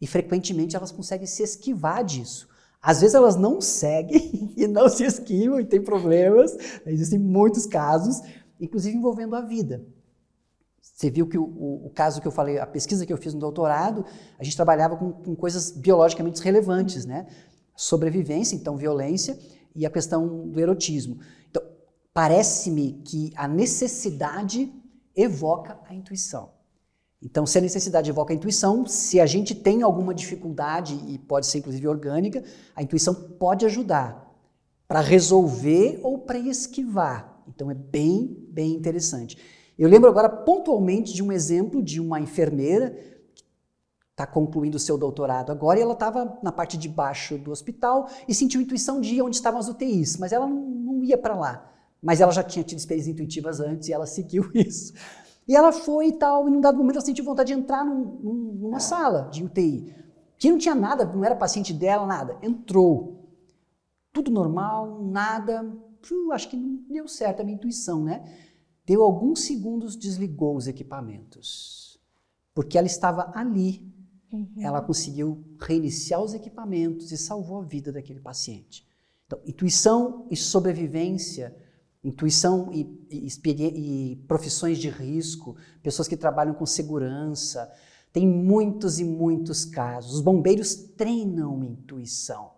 E 0.00 0.06
frequentemente 0.06 0.76
elas 0.76 0.92
conseguem 0.92 1.26
se 1.26 1.42
esquivar 1.42 2.04
disso. 2.04 2.48
Às 2.80 3.00
vezes 3.00 3.14
elas 3.14 3.34
não 3.34 3.60
seguem 3.60 4.52
e 4.56 4.68
não 4.68 4.88
se 4.88 5.04
esquivam 5.04 5.58
e 5.58 5.64
tem 5.64 5.82
problemas. 5.82 6.56
Existem 6.86 7.18
muitos 7.18 7.66
casos, 7.66 8.20
inclusive 8.60 8.96
envolvendo 8.96 9.34
a 9.34 9.40
vida. 9.40 9.84
Você 10.92 11.10
viu 11.10 11.26
que 11.26 11.38
o, 11.38 11.44
o, 11.44 11.86
o, 11.86 11.90
caso 11.90 12.20
que 12.20 12.28
eu 12.28 12.32
falei, 12.32 12.58
a 12.58 12.66
pesquisa 12.66 13.06
que 13.06 13.12
eu 13.12 13.16
fiz 13.16 13.32
no 13.32 13.40
doutorado, 13.40 14.04
a 14.38 14.44
gente 14.44 14.54
trabalhava 14.54 14.96
com, 14.96 15.10
com 15.10 15.34
coisas 15.34 15.70
biologicamente 15.70 16.40
relevantes, 16.42 17.06
né? 17.06 17.26
Sobrevivência, 17.74 18.54
então 18.54 18.76
violência, 18.76 19.38
e 19.74 19.86
a 19.86 19.90
questão 19.90 20.48
do 20.48 20.60
erotismo. 20.60 21.18
Então, 21.50 21.62
parece-me 22.12 23.00
que 23.04 23.32
a 23.34 23.48
necessidade 23.48 24.70
evoca 25.16 25.78
a 25.88 25.94
intuição. 25.94 26.50
Então, 27.22 27.46
se 27.46 27.56
a 27.56 27.60
necessidade 27.60 28.10
evoca 28.10 28.34
a 28.34 28.36
intuição, 28.36 28.84
se 28.84 29.18
a 29.18 29.26
gente 29.26 29.54
tem 29.54 29.82
alguma 29.82 30.12
dificuldade, 30.12 30.94
e 31.06 31.18
pode 31.18 31.46
ser 31.46 31.58
inclusive 31.58 31.88
orgânica, 31.88 32.44
a 32.76 32.82
intuição 32.82 33.14
pode 33.14 33.64
ajudar 33.64 34.30
para 34.86 35.00
resolver 35.00 36.00
ou 36.02 36.18
para 36.18 36.38
esquivar. 36.38 37.42
Então, 37.48 37.70
é 37.70 37.74
bem, 37.74 38.46
bem 38.50 38.74
interessante. 38.74 39.38
Eu 39.78 39.88
lembro 39.88 40.08
agora 40.08 40.28
pontualmente 40.28 41.12
de 41.12 41.22
um 41.22 41.32
exemplo 41.32 41.82
de 41.82 42.00
uma 42.00 42.20
enfermeira 42.20 42.90
que 43.34 43.44
está 44.10 44.26
concluindo 44.26 44.76
o 44.76 44.80
seu 44.80 44.98
doutorado 44.98 45.50
agora 45.50 45.78
e 45.78 45.82
ela 45.82 45.94
estava 45.94 46.38
na 46.42 46.52
parte 46.52 46.76
de 46.76 46.88
baixo 46.88 47.38
do 47.38 47.50
hospital 47.50 48.08
e 48.28 48.34
sentiu 48.34 48.60
intuição 48.60 49.00
de 49.00 49.14
ir 49.14 49.22
onde 49.22 49.36
estavam 49.36 49.58
as 49.58 49.68
UTIs, 49.68 50.16
mas 50.18 50.32
ela 50.32 50.46
não, 50.46 51.02
ia 51.02 51.16
para 51.16 51.34
lá. 51.34 51.70
Mas 52.02 52.20
ela 52.20 52.32
já 52.32 52.42
tinha 52.42 52.64
tido 52.64 52.78
experiências 52.78 53.12
intuitivas 53.12 53.60
antes 53.60 53.88
e 53.88 53.92
ela 53.92 54.06
seguiu 54.06 54.50
isso. 54.54 54.92
E 55.48 55.56
ela 55.56 55.72
foi 55.72 56.08
e 56.08 56.12
tal, 56.12 56.46
e 56.46 56.50
num 56.50 56.60
dado 56.60 56.76
momento 56.78 56.96
ela 56.96 57.04
sentiu 57.04 57.24
vontade 57.24 57.52
de 57.52 57.58
entrar 57.58 57.84
num, 57.84 58.04
num, 58.22 58.34
numa 58.60 58.78
sala 58.78 59.28
de 59.32 59.42
UTI, 59.44 59.92
que 60.38 60.50
não 60.50 60.58
tinha 60.58 60.74
nada, 60.74 61.04
não 61.04 61.24
era 61.24 61.34
paciente 61.34 61.72
dela, 61.72 62.06
nada. 62.06 62.36
Entrou. 62.42 63.22
Tudo 64.12 64.30
normal, 64.30 65.02
nada. 65.02 65.66
acho 66.32 66.48
que 66.48 66.56
não 66.56 66.80
deu 66.88 67.08
certo 67.08 67.40
a 67.40 67.44
minha 67.44 67.56
intuição, 67.56 68.04
né? 68.04 68.22
Deu 68.84 69.02
alguns 69.02 69.42
segundos, 69.42 69.96
desligou 69.96 70.56
os 70.56 70.66
equipamentos. 70.66 71.98
Porque 72.54 72.76
ela 72.76 72.86
estava 72.86 73.30
ali. 73.34 73.90
Uhum. 74.32 74.48
Ela 74.58 74.80
conseguiu 74.80 75.44
reiniciar 75.60 76.22
os 76.22 76.34
equipamentos 76.34 77.12
e 77.12 77.18
salvou 77.18 77.60
a 77.60 77.64
vida 77.64 77.92
daquele 77.92 78.20
paciente. 78.20 78.86
Então, 79.26 79.38
intuição 79.46 80.26
e 80.30 80.36
sobrevivência, 80.36 81.54
intuição 82.02 82.70
e, 82.72 82.80
e, 83.10 83.28
e 83.50 84.16
profissões 84.26 84.78
de 84.78 84.88
risco, 84.88 85.56
pessoas 85.82 86.08
que 86.08 86.16
trabalham 86.16 86.54
com 86.54 86.66
segurança, 86.66 87.70
tem 88.12 88.26
muitos 88.26 88.98
e 88.98 89.04
muitos 89.04 89.64
casos. 89.64 90.14
Os 90.14 90.20
bombeiros 90.20 90.74
treinam 90.74 91.62
intuição, 91.62 92.50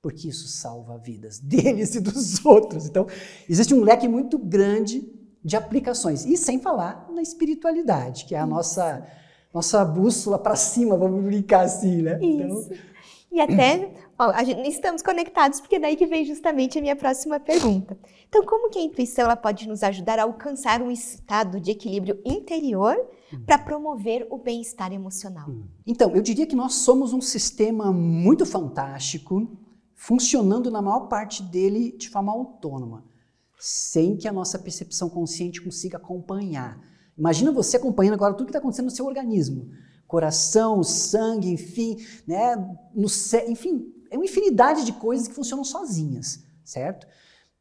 porque 0.00 0.28
isso 0.28 0.46
salva 0.48 0.98
vidas 0.98 1.38
deles 1.40 1.94
e 1.94 2.00
dos 2.00 2.44
outros. 2.44 2.86
Então, 2.86 3.06
existe 3.48 3.74
um 3.74 3.82
leque 3.82 4.06
muito 4.06 4.38
grande 4.38 5.00
de 5.44 5.56
aplicações. 5.56 6.24
E 6.24 6.36
sem 6.36 6.60
falar 6.60 7.08
na 7.12 7.22
espiritualidade, 7.22 8.24
que 8.24 8.34
é 8.34 8.38
a 8.38 8.46
nossa, 8.46 9.06
nossa 9.52 9.84
bússola 9.84 10.38
para 10.38 10.56
cima, 10.56 10.96
vamos 10.96 11.22
brincar 11.24 11.64
assim, 11.64 12.02
né? 12.02 12.18
Então, 12.20 12.58
Isso. 12.58 12.72
Então... 12.72 12.92
E 13.32 13.40
até, 13.40 13.90
ó, 14.18 14.44
gente, 14.44 14.68
estamos 14.68 15.00
conectados, 15.00 15.58
porque 15.58 15.78
daí 15.78 15.96
que 15.96 16.06
vem 16.06 16.22
justamente 16.22 16.78
a 16.78 16.82
minha 16.82 16.94
próxima 16.94 17.40
pergunta. 17.40 17.96
Então, 18.28 18.44
como 18.44 18.68
que 18.68 18.78
a 18.78 18.82
intuição 18.82 19.24
ela 19.24 19.36
pode 19.36 19.66
nos 19.66 19.82
ajudar 19.82 20.18
a 20.18 20.24
alcançar 20.24 20.82
um 20.82 20.90
estado 20.90 21.58
de 21.58 21.70
equilíbrio 21.70 22.20
interior 22.26 22.94
hum. 23.32 23.42
para 23.46 23.56
promover 23.56 24.26
o 24.30 24.36
bem-estar 24.36 24.92
emocional? 24.92 25.48
Hum. 25.48 25.64
Então, 25.86 26.14
eu 26.14 26.20
diria 26.20 26.46
que 26.46 26.54
nós 26.54 26.74
somos 26.74 27.14
um 27.14 27.22
sistema 27.22 27.90
muito 27.90 28.44
fantástico, 28.44 29.50
funcionando 29.94 30.70
na 30.70 30.82
maior 30.82 31.08
parte 31.08 31.42
dele 31.42 31.92
de 31.96 32.10
forma 32.10 32.32
autônoma 32.32 33.11
sem 33.64 34.16
que 34.16 34.26
a 34.26 34.32
nossa 34.32 34.58
percepção 34.58 35.08
consciente 35.08 35.62
consiga 35.62 35.96
acompanhar. 35.96 36.82
Imagina 37.16 37.52
você 37.52 37.76
acompanhando 37.76 38.14
agora 38.14 38.34
tudo 38.34 38.46
que 38.46 38.50
está 38.50 38.58
acontecendo 38.58 38.86
no 38.86 38.90
seu 38.90 39.06
organismo. 39.06 39.70
Coração, 40.04 40.82
sangue, 40.82 41.52
enfim, 41.52 41.96
né? 42.26 42.56
No, 42.92 43.06
enfim, 43.46 43.86
é 44.10 44.16
uma 44.16 44.24
infinidade 44.24 44.84
de 44.84 44.92
coisas 44.92 45.28
que 45.28 45.34
funcionam 45.34 45.62
sozinhas, 45.62 46.42
certo? 46.64 47.06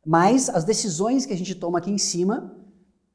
Mas 0.03 0.49
as 0.49 0.63
decisões 0.63 1.27
que 1.27 1.33
a 1.33 1.37
gente 1.37 1.53
toma 1.53 1.77
aqui 1.77 1.91
em 1.91 1.99
cima 1.99 2.51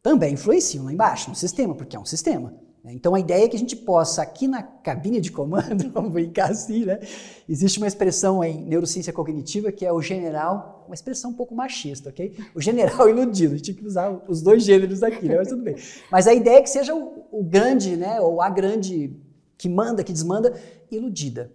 também 0.01 0.35
influenciam 0.35 0.85
lá 0.85 0.93
embaixo, 0.93 1.29
no 1.29 1.35
sistema, 1.35 1.75
porque 1.75 1.97
é 1.97 1.99
um 1.99 2.05
sistema. 2.05 2.55
Né? 2.87 2.93
Então 2.95 3.17
a 3.17 3.21
ideia 3.21 3.45
é 3.45 3.49
que 3.49 3.57
a 3.57 3.59
gente 3.59 3.75
possa, 3.75 4.23
aqui 4.23 4.47
na 4.47 4.63
cabine 4.63 5.21
de 5.21 5.33
comando, 5.33 5.91
vamos 5.91 6.13
brincar 6.13 6.53
assim, 6.53 6.85
né? 6.85 7.01
Existe 7.49 7.79
uma 7.79 7.89
expressão 7.89 8.45
em 8.45 8.65
neurociência 8.65 9.13
cognitiva 9.13 9.73
que 9.73 9.85
é 9.85 9.93
o 9.93 10.01
general, 10.01 10.85
uma 10.87 10.95
expressão 10.95 11.33
um 11.33 11.35
pouco 11.35 11.53
machista, 11.53 12.11
ok? 12.11 12.33
O 12.55 12.61
general 12.61 13.09
iludido, 13.11 13.55
a 13.55 13.57
gente 13.57 13.65
tinha 13.73 13.77
que 13.77 13.85
usar 13.85 14.23
os 14.29 14.41
dois 14.41 14.63
gêneros 14.63 15.03
aqui, 15.03 15.29
né? 15.29 15.37
Mas 15.37 15.49
tudo 15.49 15.63
bem. 15.63 15.75
Mas 16.13 16.29
a 16.29 16.33
ideia 16.33 16.59
é 16.59 16.63
que 16.63 16.71
seja 16.71 16.95
o, 16.95 17.27
o 17.33 17.43
grande, 17.43 17.97
né? 17.97 18.21
Ou 18.21 18.41
a 18.41 18.49
grande 18.49 19.13
que 19.59 19.69
manda, 19.69 20.05
que 20.05 20.13
desmanda, 20.13 20.55
iludida. 20.89 21.51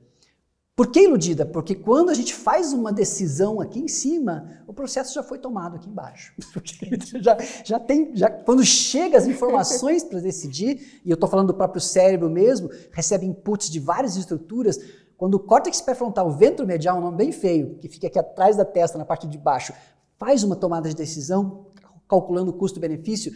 Por 0.75 0.87
que 0.87 1.01
iludida? 1.01 1.45
Porque 1.45 1.75
quando 1.75 2.09
a 2.09 2.13
gente 2.13 2.33
faz 2.33 2.71
uma 2.71 2.93
decisão 2.93 3.59
aqui 3.59 3.79
em 3.79 3.87
cima, 3.87 4.63
o 4.65 4.73
processo 4.73 5.13
já 5.13 5.21
foi 5.21 5.37
tomado 5.37 5.75
aqui 5.75 5.89
embaixo. 5.89 6.33
já, 7.21 7.37
já 7.63 7.79
tem, 7.79 8.15
já, 8.15 8.29
quando 8.29 8.63
chega 8.63 9.17
as 9.17 9.27
informações 9.27 10.03
para 10.03 10.19
decidir, 10.19 11.01
e 11.03 11.09
eu 11.09 11.15
estou 11.15 11.29
falando 11.29 11.47
do 11.47 11.53
próprio 11.53 11.81
cérebro 11.81 12.29
mesmo, 12.29 12.69
recebe 12.91 13.25
inputs 13.25 13.69
de 13.69 13.79
várias 13.79 14.15
estruturas, 14.15 14.79
quando 15.17 15.35
o 15.35 15.39
córtex 15.39 15.81
pré-frontal, 15.81 16.29
o 16.29 16.31
ventro 16.31 16.65
medial, 16.65 16.97
um 16.97 17.01
nome 17.01 17.17
bem 17.17 17.31
feio, 17.31 17.77
que 17.79 17.89
fica 17.89 18.07
aqui 18.07 18.17
atrás 18.17 18.55
da 18.55 18.65
testa, 18.65 18.97
na 18.97 19.05
parte 19.05 19.27
de 19.27 19.37
baixo, 19.37 19.73
faz 20.17 20.41
uma 20.41 20.55
tomada 20.55 20.89
de 20.89 20.95
decisão, 20.95 21.67
calculando 22.07 22.49
o 22.49 22.53
custo-benefício, 22.53 23.31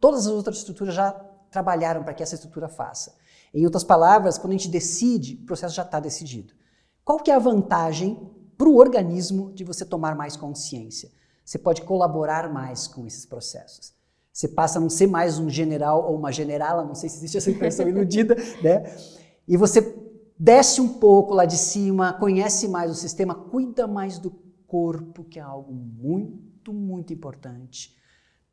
todas 0.00 0.26
as 0.26 0.32
outras 0.32 0.58
estruturas 0.58 0.92
já 0.92 1.12
trabalharam 1.50 2.02
para 2.02 2.14
que 2.14 2.22
essa 2.22 2.34
estrutura 2.34 2.68
faça. 2.68 3.14
Em 3.54 3.64
outras 3.64 3.84
palavras, 3.84 4.38
quando 4.38 4.52
a 4.52 4.56
gente 4.56 4.68
decide, 4.68 5.40
o 5.42 5.46
processo 5.46 5.74
já 5.74 5.82
está 5.82 5.98
decidido. 5.98 6.52
Qual 7.10 7.18
que 7.18 7.32
é 7.32 7.34
a 7.34 7.40
vantagem 7.40 8.16
para 8.56 8.68
o 8.68 8.76
organismo 8.76 9.52
de 9.52 9.64
você 9.64 9.84
tomar 9.84 10.14
mais 10.14 10.36
consciência? 10.36 11.10
Você 11.44 11.58
pode 11.58 11.82
colaborar 11.82 12.52
mais 12.52 12.86
com 12.86 13.04
esses 13.04 13.26
processos. 13.26 13.92
Você 14.32 14.46
passa 14.46 14.78
a 14.78 14.80
não 14.80 14.88
ser 14.88 15.08
mais 15.08 15.36
um 15.36 15.50
general 15.50 16.08
ou 16.08 16.16
uma 16.16 16.30
generala, 16.30 16.84
não 16.84 16.94
sei 16.94 17.08
se 17.08 17.16
existe 17.16 17.36
essa 17.36 17.50
impressão 17.50 17.88
iludida, 17.90 18.36
né? 18.62 18.96
E 19.48 19.56
você 19.56 19.92
desce 20.38 20.80
um 20.80 21.00
pouco 21.00 21.34
lá 21.34 21.44
de 21.44 21.58
cima, 21.58 22.12
conhece 22.12 22.68
mais 22.68 22.92
o 22.92 22.94
sistema, 22.94 23.34
cuida 23.34 23.88
mais 23.88 24.16
do 24.20 24.30
corpo, 24.68 25.24
que 25.24 25.40
é 25.40 25.42
algo 25.42 25.72
muito, 25.72 26.72
muito 26.72 27.12
importante. 27.12 27.92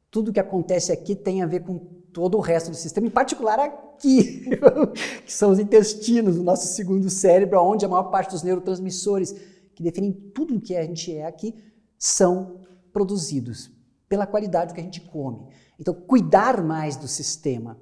Tudo 0.09 0.33
que 0.33 0.39
acontece 0.39 0.91
aqui 0.91 1.15
tem 1.15 1.43
a 1.43 1.45
ver 1.45 1.59
com 1.59 1.96
todo 2.17 2.35
o 2.35 2.41
resto 2.41 2.71
do 2.71 2.75
sistema, 2.75 3.05
em 3.05 3.11
particular 3.11 3.59
aqui, 3.59 4.49
que 5.23 5.31
são 5.31 5.51
os 5.51 5.59
intestinos, 5.59 6.35
o 6.35 6.43
nosso 6.43 6.65
segundo 6.65 7.11
cérebro, 7.11 7.61
onde 7.61 7.85
a 7.85 7.87
maior 7.87 8.05
parte 8.05 8.31
dos 8.31 8.41
neurotransmissores 8.41 9.35
que 9.75 9.83
definem 9.83 10.11
tudo 10.11 10.55
o 10.55 10.59
que 10.59 10.75
a 10.75 10.83
gente 10.83 11.15
é 11.15 11.27
aqui 11.27 11.53
são 11.95 12.61
produzidos 12.91 13.69
pela 14.09 14.25
qualidade 14.25 14.71
do 14.71 14.73
que 14.73 14.81
a 14.81 14.83
gente 14.83 15.01
come. 15.01 15.45
Então, 15.79 15.93
cuidar 15.93 16.63
mais 16.63 16.95
do 16.95 17.07
sistema, 17.07 17.79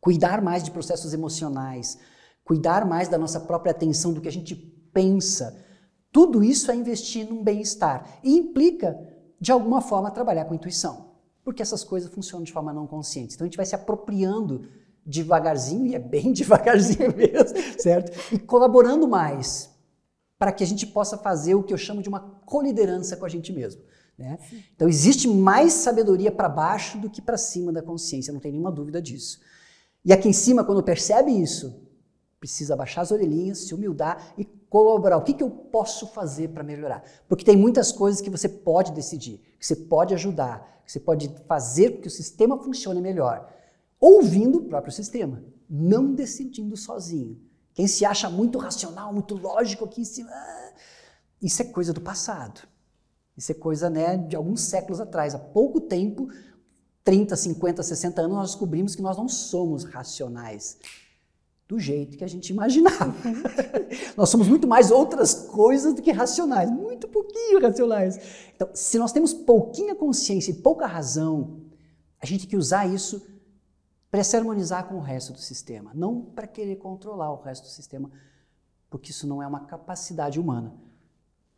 cuidar 0.00 0.42
mais 0.42 0.64
de 0.64 0.72
processos 0.72 1.14
emocionais, 1.14 1.98
cuidar 2.42 2.84
mais 2.84 3.06
da 3.06 3.16
nossa 3.16 3.38
própria 3.38 3.70
atenção, 3.70 4.12
do 4.12 4.20
que 4.20 4.28
a 4.28 4.32
gente 4.32 4.56
pensa, 4.92 5.56
tudo 6.10 6.42
isso 6.42 6.68
é 6.68 6.74
investir 6.74 7.28
num 7.28 7.44
bem-estar 7.44 8.18
e 8.24 8.36
implica, 8.36 8.98
de 9.40 9.52
alguma 9.52 9.80
forma, 9.80 10.10
trabalhar 10.10 10.46
com 10.46 10.54
intuição 10.56 11.11
porque 11.44 11.62
essas 11.62 11.82
coisas 11.82 12.12
funcionam 12.12 12.44
de 12.44 12.52
forma 12.52 12.72
não 12.72 12.86
consciente. 12.86 13.34
Então 13.34 13.44
a 13.44 13.48
gente 13.48 13.56
vai 13.56 13.66
se 13.66 13.74
apropriando 13.74 14.68
devagarzinho, 15.04 15.86
e 15.86 15.94
é 15.94 15.98
bem 15.98 16.30
devagarzinho 16.34 17.14
mesmo, 17.16 17.58
certo? 17.78 18.34
E 18.34 18.38
colaborando 18.38 19.08
mais 19.08 19.70
para 20.38 20.52
que 20.52 20.64
a 20.64 20.66
gente 20.66 20.86
possa 20.86 21.16
fazer 21.16 21.54
o 21.54 21.62
que 21.62 21.72
eu 21.72 21.78
chamo 21.78 22.02
de 22.02 22.08
uma 22.08 22.20
coliderança 22.44 23.16
com 23.16 23.24
a 23.24 23.28
gente 23.28 23.52
mesmo. 23.52 23.82
Né? 24.18 24.38
Então 24.74 24.88
existe 24.88 25.26
mais 25.28 25.72
sabedoria 25.72 26.30
para 26.30 26.48
baixo 26.48 26.98
do 26.98 27.08
que 27.08 27.22
para 27.22 27.38
cima 27.38 27.72
da 27.72 27.82
consciência, 27.82 28.32
não 28.32 28.40
tem 28.40 28.52
nenhuma 28.52 28.70
dúvida 28.70 29.00
disso. 29.00 29.40
E 30.04 30.12
aqui 30.12 30.28
em 30.28 30.32
cima, 30.32 30.64
quando 30.64 30.82
percebe 30.82 31.30
isso, 31.30 31.80
precisa 32.42 32.74
baixar 32.74 33.02
as 33.02 33.12
orelhinhas, 33.12 33.58
se 33.58 33.72
humildar 33.72 34.34
e 34.36 34.44
colaborar. 34.44 35.16
O 35.16 35.22
que, 35.22 35.32
que 35.32 35.44
eu 35.44 35.48
posso 35.48 36.08
fazer 36.08 36.48
para 36.48 36.64
melhorar? 36.64 37.04
Porque 37.28 37.44
tem 37.44 37.56
muitas 37.56 37.92
coisas 37.92 38.20
que 38.20 38.28
você 38.28 38.48
pode 38.48 38.90
decidir, 38.90 39.38
que 39.60 39.64
você 39.64 39.76
pode 39.76 40.12
ajudar, 40.12 40.82
que 40.84 40.90
você 40.90 40.98
pode 40.98 41.32
fazer 41.46 42.00
que 42.00 42.08
o 42.08 42.10
sistema 42.10 42.58
funcione 42.58 43.00
melhor, 43.00 43.48
ouvindo 44.00 44.58
o 44.58 44.64
próprio 44.64 44.92
sistema, 44.92 45.40
não 45.70 46.12
decidindo 46.12 46.76
sozinho. 46.76 47.40
Quem 47.74 47.86
se 47.86 48.04
acha 48.04 48.28
muito 48.28 48.58
racional, 48.58 49.12
muito 49.12 49.36
lógico 49.36 49.84
aqui 49.84 50.00
em 50.00 50.04
cima, 50.04 50.28
ah, 50.32 50.72
isso 51.40 51.62
é 51.62 51.66
coisa 51.66 51.92
do 51.92 52.00
passado. 52.00 52.62
Isso 53.36 53.52
é 53.52 53.54
coisa 53.54 53.88
né, 53.88 54.16
de 54.16 54.34
alguns 54.34 54.62
séculos 54.62 55.00
atrás. 55.00 55.32
Há 55.32 55.38
pouco 55.38 55.80
tempo, 55.80 56.28
30, 57.04 57.36
50, 57.36 57.84
60 57.84 58.20
anos, 58.20 58.36
nós 58.36 58.50
descobrimos 58.50 58.96
que 58.96 59.00
nós 59.00 59.16
não 59.16 59.28
somos 59.28 59.84
racionais 59.84 60.78
do 61.72 61.80
jeito 61.80 62.18
que 62.18 62.24
a 62.24 62.28
gente 62.28 62.50
imaginava. 62.50 63.14
nós 64.14 64.28
somos 64.28 64.46
muito 64.46 64.68
mais 64.68 64.90
outras 64.90 65.32
coisas 65.32 65.94
do 65.94 66.02
que 66.02 66.12
racionais, 66.12 66.70
muito 66.70 67.08
pouquinho 67.08 67.62
racionais. 67.62 68.20
Então, 68.54 68.68
se 68.74 68.98
nós 68.98 69.10
temos 69.10 69.32
pouquinha 69.32 69.94
consciência 69.94 70.50
e 70.50 70.54
pouca 70.56 70.86
razão, 70.86 71.62
a 72.20 72.26
gente 72.26 72.40
tem 72.40 72.50
que 72.50 72.58
usar 72.58 72.86
isso 72.86 73.26
para 74.10 74.22
se 74.22 74.36
harmonizar 74.36 74.86
com 74.86 74.96
o 74.96 75.00
resto 75.00 75.32
do 75.32 75.38
sistema, 75.38 75.92
não 75.94 76.20
para 76.20 76.46
querer 76.46 76.76
controlar 76.76 77.32
o 77.32 77.40
resto 77.40 77.62
do 77.62 77.70
sistema, 77.70 78.10
porque 78.90 79.10
isso 79.10 79.26
não 79.26 79.42
é 79.42 79.46
uma 79.46 79.60
capacidade 79.60 80.38
humana, 80.38 80.74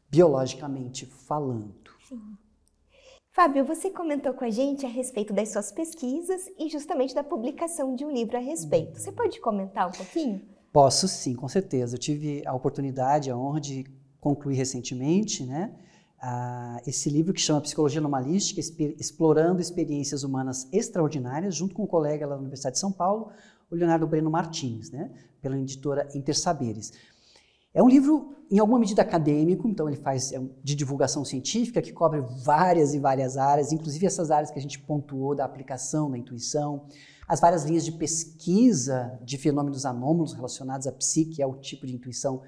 biologicamente 0.09 1.07
falando. 1.07 1.75
Sim. 2.09 2.23
Fábio, 3.35 3.64
você 3.64 3.91
comentou 3.91 4.32
com 4.32 4.45
a 4.45 4.49
gente 4.49 4.87
a 4.87 4.89
respeito 4.89 5.32
das 5.32 5.49
suas 5.49 5.72
pesquisas 5.72 6.49
e 6.57 6.68
justamente 6.68 7.16
da 7.16 7.24
publicação 7.24 7.97
de 7.97 8.05
um 8.05 8.12
livro 8.12 8.37
a 8.37 8.41
respeito. 8.41 9.01
Você 9.01 9.11
pode 9.11 9.41
comentar 9.41 9.89
um 9.89 9.91
pouquinho? 9.91 10.41
Posso 10.72 11.09
sim, 11.09 11.35
com 11.35 11.49
certeza. 11.49 11.97
Eu 11.97 11.99
tive 11.99 12.45
a 12.47 12.55
oportunidade, 12.55 13.32
a 13.32 13.37
honra 13.37 13.61
de 13.61 13.87
concluir 14.20 14.55
recentemente, 14.55 15.45
né? 15.45 15.74
esse 16.87 17.11
livro 17.11 17.35
que 17.35 17.41
chama 17.41 17.61
Psicologia 17.61 17.99
Anomalística, 17.99 18.61
Explorando 18.61 19.61
Experiências 19.61 20.22
Humanas 20.22 20.72
Extraordinárias, 20.72 21.57
junto 21.57 21.74
com 21.74 21.82
um 21.82 21.89
colega 21.89 22.24
lá 22.28 22.37
da 22.37 22.41
Universidade 22.41 22.74
de 22.74 22.80
São 22.80 22.93
Paulo, 22.93 23.32
o 23.68 23.74
Leonardo 23.74 24.07
Breno 24.07 24.30
Martins, 24.30 24.93
né? 24.93 25.11
pela 25.43 25.59
editora 25.59 26.09
Intersaberes. 26.14 26.93
É 27.75 27.83
um 27.83 27.89
livro, 27.89 28.37
em 28.49 28.61
alguma 28.61 28.79
medida, 28.79 29.03
acadêmico, 29.03 29.68
então 29.68 29.89
ele 29.89 29.97
faz 29.97 30.33
é 30.33 30.41
de 30.62 30.77
divulgação 30.77 31.25
científica, 31.25 31.83
que 31.83 31.93
cobre 31.93 32.22
várias 32.45 32.95
e 32.95 33.01
várias 33.01 33.37
áreas, 33.37 33.72
inclusive 33.72 34.07
essas 34.07 34.31
áreas 34.31 34.53
que 34.53 34.59
a 34.59 34.62
gente 34.62 34.79
pontuou 34.79 35.35
da 35.35 35.45
aplicação 35.45 36.09
da 36.09 36.16
intuição, 36.16 36.87
as 37.27 37.41
várias 37.41 37.64
linhas 37.64 37.85
de 37.85 37.91
pesquisa 37.91 39.18
de 39.25 39.37
fenômenos 39.37 39.85
anômalos 39.85 40.35
relacionados 40.35 40.87
à 40.87 40.93
psique, 40.93 41.43
é 41.43 41.47
o 41.47 41.57
tipo 41.57 41.85
de 41.85 41.95
intuição 41.95 42.43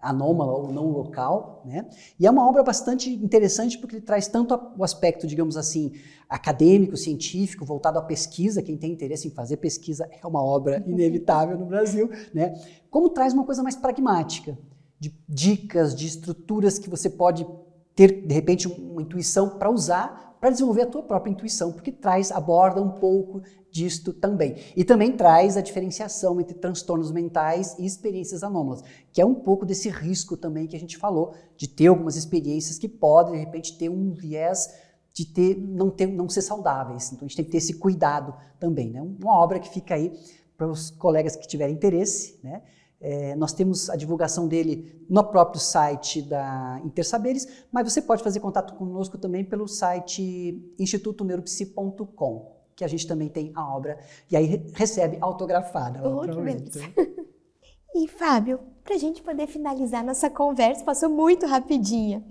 anômala 0.00 0.52
ou 0.52 0.72
não 0.72 0.88
local, 0.88 1.62
né? 1.64 1.86
E 2.18 2.26
é 2.26 2.30
uma 2.30 2.48
obra 2.48 2.62
bastante 2.62 3.10
interessante 3.10 3.78
porque 3.78 3.96
ele 3.96 4.04
traz 4.04 4.26
tanto 4.26 4.58
o 4.76 4.84
aspecto, 4.84 5.26
digamos 5.26 5.56
assim, 5.56 5.92
acadêmico, 6.28 6.96
científico, 6.96 7.64
voltado 7.64 7.98
à 7.98 8.02
pesquisa, 8.02 8.62
quem 8.62 8.76
tem 8.76 8.92
interesse 8.92 9.28
em 9.28 9.30
fazer 9.30 9.58
pesquisa 9.58 10.08
é 10.10 10.26
uma 10.26 10.42
obra 10.42 10.82
inevitável 10.86 11.58
no 11.58 11.66
Brasil, 11.66 12.10
né? 12.32 12.54
Como 12.90 13.10
traz 13.10 13.32
uma 13.32 13.44
coisa 13.44 13.62
mais 13.62 13.76
pragmática, 13.76 14.58
de 14.98 15.14
dicas, 15.28 15.94
de 15.94 16.06
estruturas 16.06 16.78
que 16.78 16.88
você 16.88 17.10
pode 17.10 17.46
ter, 17.94 18.26
de 18.26 18.34
repente, 18.34 18.68
uma 18.68 19.02
intuição 19.02 19.58
para 19.58 19.70
usar 19.70 20.31
para 20.42 20.50
desenvolver 20.50 20.82
a 20.82 20.86
tua 20.86 21.04
própria 21.04 21.30
intuição, 21.30 21.70
porque 21.70 21.92
traz, 21.92 22.32
aborda 22.32 22.82
um 22.82 22.90
pouco 22.90 23.42
disto 23.70 24.12
também. 24.12 24.56
E 24.74 24.82
também 24.82 25.12
traz 25.12 25.56
a 25.56 25.60
diferenciação 25.60 26.40
entre 26.40 26.54
transtornos 26.58 27.12
mentais 27.12 27.78
e 27.78 27.86
experiências 27.86 28.42
anômalas, 28.42 28.82
que 29.12 29.20
é 29.20 29.24
um 29.24 29.36
pouco 29.36 29.64
desse 29.64 29.88
risco 29.88 30.36
também 30.36 30.66
que 30.66 30.74
a 30.74 30.80
gente 30.80 30.98
falou, 30.98 31.32
de 31.56 31.68
ter 31.68 31.86
algumas 31.86 32.16
experiências 32.16 32.76
que 32.76 32.88
podem, 32.88 33.34
de 33.34 33.38
repente, 33.38 33.78
ter 33.78 33.88
um 33.88 34.10
viés 34.10 34.68
de 35.14 35.26
ter, 35.26 35.56
não, 35.56 35.88
ter, 35.90 36.08
não 36.08 36.28
ser 36.28 36.42
saudáveis. 36.42 37.12
Então 37.12 37.24
a 37.24 37.28
gente 37.28 37.36
tem 37.36 37.44
que 37.44 37.52
ter 37.52 37.58
esse 37.58 37.74
cuidado 37.74 38.34
também. 38.58 38.90
Né? 38.90 39.00
Uma 39.00 39.38
obra 39.38 39.60
que 39.60 39.68
fica 39.68 39.94
aí 39.94 40.12
para 40.56 40.66
os 40.66 40.90
colegas 40.90 41.36
que 41.36 41.46
tiverem 41.46 41.76
interesse, 41.76 42.40
né? 42.42 42.62
É, 43.04 43.34
nós 43.34 43.52
temos 43.52 43.90
a 43.90 43.96
divulgação 43.96 44.46
dele 44.46 45.04
no 45.10 45.24
próprio 45.24 45.60
site 45.60 46.22
da 46.22 46.80
Intersaberes, 46.84 47.66
mas 47.72 47.92
você 47.92 48.00
pode 48.00 48.22
fazer 48.22 48.38
contato 48.38 48.74
conosco 48.74 49.18
também 49.18 49.44
pelo 49.44 49.66
site 49.66 50.72
institutoneuropsi.com, 50.78 52.56
que 52.76 52.84
a 52.84 52.88
gente 52.88 53.04
também 53.04 53.28
tem 53.28 53.50
a 53.56 53.74
obra, 53.74 53.98
e 54.30 54.36
aí 54.36 54.70
recebe 54.72 55.18
autografada. 55.20 56.00
Oh, 56.08 56.20
que 56.20 56.40
beleza. 56.40 56.80
E 57.94 58.08
Fábio, 58.08 58.58
para 58.82 58.94
a 58.94 58.98
gente 58.98 59.20
poder 59.20 59.46
finalizar 59.46 60.02
nossa 60.02 60.30
conversa, 60.30 60.82
passou 60.82 61.10
muito 61.10 61.44
rapidinha. 61.44 62.24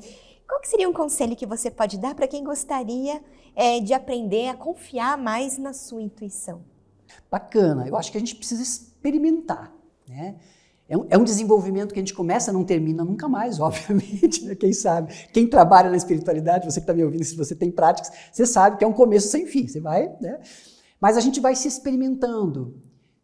Qual 0.48 0.60
seria 0.64 0.90
um 0.90 0.94
conselho 0.94 1.36
que 1.36 1.46
você 1.46 1.70
pode 1.70 2.00
dar 2.00 2.16
para 2.16 2.28
quem 2.28 2.44
gostaria 2.44 3.22
é, 3.56 3.80
de 3.80 3.94
aprender 3.94 4.48
a 4.48 4.56
confiar 4.56 5.20
mais 5.20 5.60
na 5.60 5.72
sua 5.72 6.02
intuição? 6.02 6.64
Bacana, 7.30 7.88
eu 7.88 7.96
acho 7.96 8.12
que 8.12 8.18
a 8.18 8.20
gente 8.20 8.36
precisa 8.36 8.64
experimentar, 8.64 9.72
né? 10.08 10.40
É 10.92 10.98
um, 10.98 11.06
é 11.10 11.18
um, 11.18 11.24
desenvolvimento 11.24 11.94
que 11.94 12.00
a 12.00 12.02
gente 12.02 12.14
começa, 12.14 12.52
não 12.52 12.66
termina 12.66 13.02
nunca 13.06 13.30
mais, 13.30 13.58
obviamente, 13.62 14.44
né? 14.44 14.56
quem 14.56 14.74
sabe. 14.74 15.14
Quem 15.32 15.48
trabalha 15.48 15.90
na 15.90 15.96
espiritualidade, 15.96 16.66
você 16.66 16.82
que 16.82 16.84
está 16.84 16.94
me 16.94 17.02
ouvindo, 17.02 17.24
se 17.24 17.34
você 17.34 17.56
tem 17.56 17.72
práticas, 17.72 18.12
você 18.30 18.46
sabe 18.46 18.76
que 18.76 18.84
é 18.84 18.88
um 18.88 18.92
começo 18.92 19.30
sem 19.30 19.46
fim, 19.46 19.66
você 19.66 19.80
vai, 19.80 20.14
né? 20.20 20.42
Mas 21.00 21.16
a 21.16 21.22
gente 21.22 21.40
vai 21.40 21.56
se 21.56 21.66
experimentando, 21.66 22.76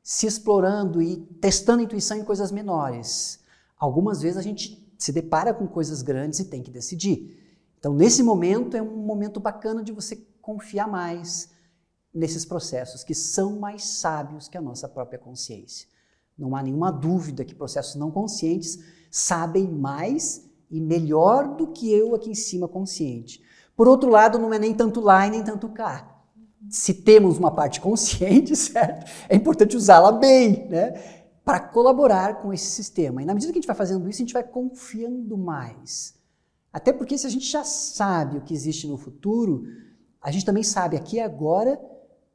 se 0.01 0.25
explorando 0.25 1.01
e 1.01 1.17
testando 1.41 1.81
a 1.81 1.83
intuição 1.83 2.15
em 2.15 2.23
coisas 2.23 2.53
menores. 2.53 3.41
Algumas 3.77 4.21
vezes 4.21 4.37
a 4.37 4.41
gente 4.41 4.89
se 4.97 5.11
depara 5.11 5.53
com 5.53 5.67
coisas 5.67 6.01
grandes 6.01 6.39
e 6.39 6.45
tem 6.45 6.63
que 6.63 6.71
decidir. 6.71 7.37
Então, 7.77 7.93
nesse 7.93 8.23
momento, 8.23 8.77
é 8.77 8.81
um 8.81 8.95
momento 8.95 9.41
bacana 9.41 9.83
de 9.83 9.91
você 9.91 10.15
confiar 10.41 10.87
mais 10.87 11.49
nesses 12.13 12.45
processos 12.45 13.03
que 13.03 13.13
são 13.13 13.59
mais 13.59 13.83
sábios 13.83 14.47
que 14.47 14.57
a 14.57 14.61
nossa 14.61 14.87
própria 14.87 15.19
consciência. 15.19 15.96
Não 16.37 16.55
há 16.55 16.61
nenhuma 16.61 16.91
dúvida 16.91 17.43
que 17.43 17.55
processos 17.55 17.95
não 17.95 18.11
conscientes 18.11 18.79
sabem 19.09 19.67
mais 19.67 20.47
e 20.69 20.79
melhor 20.79 21.55
do 21.55 21.67
que 21.67 21.91
eu 21.91 22.13
aqui 22.13 22.29
em 22.29 22.35
cima 22.35 22.67
consciente. 22.67 23.41
Por 23.75 23.87
outro 23.87 24.09
lado, 24.09 24.37
não 24.37 24.53
é 24.53 24.59
nem 24.59 24.73
tanto 24.73 24.99
lá 24.99 25.25
e 25.27 25.29
nem 25.29 25.43
tanto 25.43 25.69
cá. 25.69 26.15
Se 26.69 26.93
temos 26.93 27.37
uma 27.37 27.51
parte 27.51 27.79
consciente, 27.79 28.55
certo? 28.57 29.09
É 29.29 29.35
importante 29.35 29.77
usá-la 29.77 30.11
bem, 30.11 30.67
né? 30.67 30.91
Para 31.43 31.59
colaborar 31.59 32.41
com 32.41 32.51
esse 32.51 32.65
sistema. 32.65 33.21
E 33.21 33.25
na 33.25 33.33
medida 33.33 33.53
que 33.53 33.59
a 33.59 33.61
gente 33.61 33.67
vai 33.67 33.75
fazendo 33.75 34.09
isso, 34.09 34.17
a 34.17 34.25
gente 34.25 34.33
vai 34.33 34.43
confiando 34.43 35.37
mais. 35.37 36.15
Até 36.73 36.91
porque 36.91 37.17
se 37.17 37.25
a 37.25 37.29
gente 37.29 37.45
já 37.45 37.63
sabe 37.63 38.37
o 38.37 38.41
que 38.41 38.53
existe 38.53 38.87
no 38.87 38.97
futuro, 38.97 39.63
a 40.21 40.29
gente 40.29 40.45
também 40.45 40.63
sabe 40.63 40.97
aqui 40.97 41.17
e 41.17 41.21
agora 41.21 41.79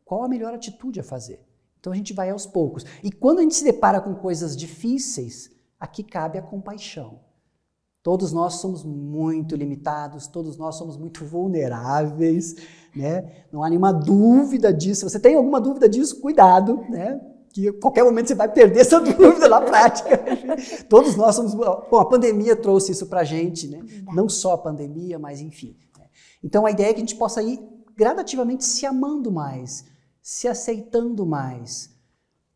qual 0.05 0.25
a 0.25 0.29
melhor 0.29 0.55
atitude 0.55 1.01
a 1.01 1.05
fazer. 1.05 1.45
Então 1.83 1.93
a 1.93 1.97
gente 1.97 2.15
vai 2.15 2.31
aos 2.31 2.47
poucos. 2.47 2.87
E 3.03 3.11
quando 3.11 3.41
a 3.41 3.43
gente 3.43 3.57
se 3.57 3.65
depara 3.65 4.01
com 4.01 4.15
coisas 4.15 4.57
difíceis, 4.57 5.51
aqui 5.81 6.05
cabe 6.05 6.39
a 6.39 6.43
compaixão. 6.43 7.19
Todos 8.05 8.33
nós 8.33 8.55
somos 8.55 8.85
muito 8.85 9.57
limitados, 9.57 10.29
todos 10.29 10.57
nós 10.57 10.77
somos 10.77 10.97
muito 10.97 11.25
vulneráveis, 11.25 12.55
né? 12.95 13.45
Não 13.51 13.65
há 13.65 13.69
nenhuma 13.69 13.93
dúvida 13.93 14.73
disso. 14.73 15.01
Se 15.01 15.11
você 15.11 15.19
tem 15.19 15.35
alguma 15.35 15.61
dúvida 15.61 15.89
disso, 15.89 16.21
cuidado, 16.21 16.85
né? 16.89 17.21
Que 17.53 17.69
a 17.69 17.73
qualquer 17.73 18.05
momento 18.05 18.29
você 18.29 18.37
vai 18.37 18.49
perder 18.49 18.83
essa 18.83 19.01
dúvida 19.03 19.49
na 19.49 19.61
prática. 19.61 20.23
todos 20.89 21.17
nós 21.17 21.35
somos. 21.35 21.53
Bom, 21.53 21.99
a 21.99 22.05
pandemia 22.05 22.55
trouxe 22.55 22.93
isso 22.93 23.09
para 23.09 23.23
a 23.23 23.25
gente, 23.25 23.67
né? 23.67 23.85
Não 24.15 24.29
só 24.29 24.53
a 24.53 24.59
pandemia, 24.59 25.19
mas 25.19 25.41
enfim. 25.41 25.77
Né? 25.99 26.05
Então 26.45 26.65
a 26.65 26.71
ideia 26.71 26.91
é 26.91 26.93
que 26.93 27.01
a 27.01 27.05
gente 27.05 27.17
possa 27.17 27.43
ir 27.43 27.59
gradativamente 27.97 28.65
se 28.65 28.87
amando 28.87 29.33
mais, 29.33 29.85
se 30.23 30.49
aceitando 30.49 31.27
mais, 31.27 31.91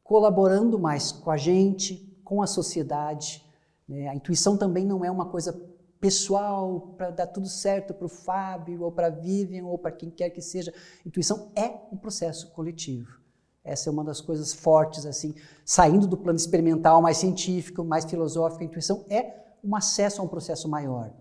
colaborando 0.03 0.79
mais 0.79 1.13
com 1.13 1.31
a 1.31 1.37
gente, 1.37 2.17
com 2.25 2.41
a 2.41 2.47
sociedade 2.47 3.45
né? 3.89 4.09
A 4.09 4.15
intuição 4.15 4.57
também 4.57 4.85
não 4.85 5.05
é 5.05 5.11
uma 5.11 5.27
coisa 5.27 5.53
pessoal 6.01 6.95
para 6.97 7.11
dar 7.11 7.27
tudo 7.27 7.49
certo 7.49 7.95
para 7.95 8.07
o 8.07 8.09
Fábio, 8.09 8.83
ou 8.83 8.93
para 8.93 9.09
Vivian, 9.09 9.65
ou 9.65 9.79
para 9.79 9.93
quem 9.93 10.11
quer 10.11 10.31
que 10.31 10.43
seja. 10.43 10.73
Intuição 11.05 11.51
é 11.55 11.73
um 11.93 11.97
processo 11.97 12.51
coletivo. 12.53 13.21
Essa 13.65 13.89
é 13.89 13.93
uma 13.93 14.05
das 14.05 14.21
coisas 14.21 14.53
fortes, 14.53 15.07
assim, 15.07 15.35
saindo 15.65 16.07
do 16.07 16.17
plano 16.17 16.39
experimental 16.39 17.03
mais 17.03 17.17
científico, 17.17 17.83
mais 17.83 18.05
filosófico. 18.05 18.63
A 18.63 18.67
intuição 18.67 19.05
é 19.09 19.35
um 19.63 19.75
acesso 19.75 20.21
a 20.21 20.25
um 20.25 20.29
processo 20.29 20.69
maior. 20.69 21.13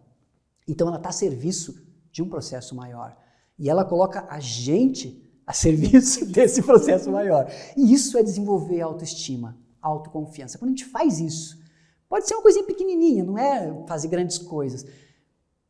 Então, 0.67 0.87
ela 0.87 0.97
está 0.97 1.09
a 1.09 1.13
serviço 1.13 1.83
de 2.11 2.21
um 2.21 2.29
processo 2.29 2.75
maior. 2.75 3.17
E 3.57 3.69
ela 3.69 3.85
coloca 3.85 4.25
a 4.29 4.39
gente 4.39 5.24
a 5.45 5.53
serviço 5.53 6.25
desse 6.31 6.61
processo 6.61 7.11
maior. 7.11 7.51
E 7.75 7.93
isso 7.93 8.17
é 8.17 8.23
desenvolver 8.23 8.81
autoestima, 8.81 9.57
autoconfiança. 9.81 10.57
Quando 10.57 10.69
a 10.69 10.75
gente 10.75 10.85
faz 10.85 11.19
isso, 11.19 11.63
Pode 12.07 12.27
ser 12.27 12.35
uma 12.35 12.43
coisinha 12.43 12.65
pequenininha, 12.65 13.23
não 13.23 13.37
é 13.37 13.83
fazer 13.87 14.07
grandes 14.07 14.37
coisas. 14.37 14.85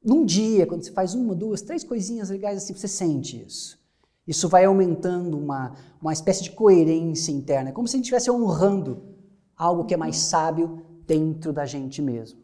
Num 0.04 0.26
dia, 0.26 0.68
quando 0.68 0.84
você 0.84 0.92
faz 0.92 1.16
uma, 1.16 1.34
duas, 1.34 1.62
três 1.62 1.84
coisinhas 1.84 2.30
legais 2.30 2.58
assim, 2.58 2.74
você 2.74 2.88
sente 2.88 3.44
isso. 3.44 3.80
Isso 4.28 4.50
vai 4.50 4.66
aumentando 4.66 5.38
uma, 5.38 5.74
uma 6.02 6.14
espécie 6.14 6.44
de 6.44 6.52
coerência 6.52 7.32
interna, 7.32 7.70
é 7.70 7.72
como 7.72 7.88
se 7.88 7.96
a 7.96 7.98
gente 7.98 8.06
estivesse 8.06 8.30
honrando 8.30 9.04
algo 9.56 9.86
que 9.86 9.94
é 9.94 9.98
mais 9.98 10.18
sábio 10.18 10.82
dentro 11.08 11.54
da 11.54 11.66
gente 11.66 12.02
mesmo. 12.02 12.40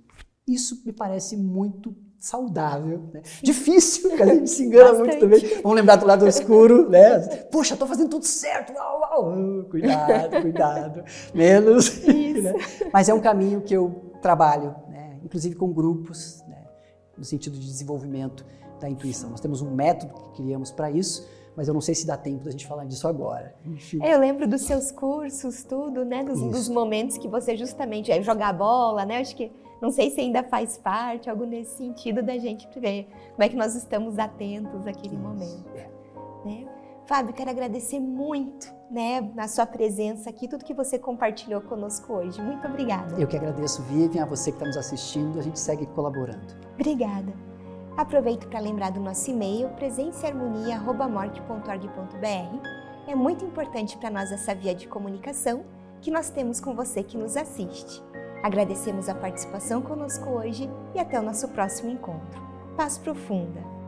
Isso 0.48 0.82
me 0.86 0.94
parece 0.94 1.36
muito 1.36 1.96
saudável, 2.22 3.10
né? 3.12 3.24
Difícil, 3.42 4.14
a 4.14 4.26
gente 4.28 4.48
se 4.48 4.64
engana 4.64 4.92
Bastante. 4.92 5.08
muito 5.08 5.42
também. 5.42 5.62
Vamos 5.64 5.76
lembrar 5.76 5.96
do 5.96 6.06
lado 6.06 6.28
escuro, 6.28 6.88
né? 6.88 7.20
Poxa, 7.52 7.74
estou 7.74 7.88
fazendo 7.88 8.10
tudo 8.12 8.26
certo, 8.26 8.74
uau, 8.74 9.00
uau. 9.00 9.34
Uh, 9.34 9.64
cuidado, 9.64 10.42
cuidado, 10.42 11.04
menos. 11.34 12.00
Né? 12.32 12.54
Mas 12.94 13.10
é 13.10 13.14
um 13.14 13.20
caminho 13.20 13.62
que 13.62 13.74
eu 13.74 14.14
trabalho, 14.22 14.74
né? 14.90 15.20
inclusive 15.24 15.54
com 15.54 15.72
grupos, 15.72 16.44
né? 16.48 16.64
no 17.16 17.24
sentido 17.24 17.58
de 17.58 17.66
desenvolvimento 17.68 18.46
da 18.80 18.90
intuição. 18.90 19.30
Nós 19.30 19.40
temos 19.40 19.62
um 19.62 19.70
método 19.70 20.14
que 20.14 20.42
criamos 20.42 20.72
para 20.72 20.90
isso, 20.90 21.28
mas 21.56 21.68
eu 21.68 21.74
não 21.74 21.82
sei 21.82 21.94
se 21.94 22.08
dá 22.08 22.18
tempo 22.18 22.46
da 22.46 22.52
gente 22.52 22.66
falar 22.66 22.86
disso 22.86 23.08
agora. 23.08 23.54
É, 24.02 24.14
eu 24.14 24.20
lembro 24.20 24.48
dos 24.48 24.62
seus 24.62 24.92
cursos, 24.92 25.64
tudo, 25.64 26.06
né? 26.06 26.24
Dos, 26.24 26.42
dos 26.42 26.70
momentos 26.70 27.18
que 27.18 27.28
você 27.28 27.56
justamente 27.58 28.12
é, 28.12 28.22
jogar 28.24 28.54
bola, 28.54 29.06
né? 29.06 29.20
Acho 29.20 29.36
que 29.36 29.52
não 29.82 29.92
sei 29.92 30.12
se 30.12 30.22
ainda 30.22 30.44
faz 30.44 30.78
parte, 30.78 31.30
algo 31.30 31.46
nesse 31.46 31.78
sentido 31.78 32.22
da 32.22 32.38
gente 32.38 32.68
ver 32.80 33.08
como 33.32 33.44
é 33.44 33.50
que 33.50 33.56
nós 33.56 33.76
estamos 33.76 34.20
atentos 34.20 34.86
àquele 34.86 35.18
momento. 35.18 35.72
Né? 36.46 36.68
Fábio, 37.06 37.34
quero 37.34 37.50
agradecer 37.50 38.00
muito 38.00 38.72
né, 38.90 39.30
a 39.36 39.48
sua 39.48 39.66
presença 39.66 40.30
aqui, 40.30 40.48
tudo 40.48 40.64
que 40.64 40.74
você 40.74 41.00
compartilhou 41.00 41.62
conosco 41.62 42.14
hoje. 42.14 42.42
Muito 42.42 42.66
obrigada. 42.68 43.20
Eu 43.20 43.28
que 43.28 43.36
agradeço, 43.36 43.82
Vivian, 43.84 44.24
a 44.24 44.26
você 44.26 44.52
que 44.52 44.58
está 44.58 44.68
nos 44.68 44.78
assistindo. 44.78 45.40
A 45.40 45.42
gente 45.42 45.60
segue 45.60 45.86
colaborando. 45.88 46.56
Obrigada. 46.76 47.34
Aproveito 47.98 48.48
para 48.48 48.60
lembrar 48.60 48.92
do 48.92 49.00
nosso 49.00 49.30
e-mail 49.30 49.70
presenceharmonia.morte.org.br. 49.70 52.68
É 53.08 53.16
muito 53.16 53.44
importante 53.44 53.98
para 53.98 54.10
nós 54.10 54.32
essa 54.32 54.56
via 54.56 54.74
de 54.74 54.88
comunicação 54.88 55.66
que 56.00 56.12
nós 56.12 56.30
temos 56.30 56.62
com 56.62 56.74
você 56.74 57.04
que 57.04 57.18
nos 57.18 57.36
assiste. 57.36 58.02
Agradecemos 58.44 59.08
a 59.08 59.16
participação 59.16 59.82
conosco 59.82 60.30
hoje 60.30 60.70
e 60.96 61.00
até 61.00 61.20
o 61.20 61.24
nosso 61.24 61.48
próximo 61.50 61.92
encontro. 61.92 62.42
Paz 62.76 62.98
profunda! 62.98 63.81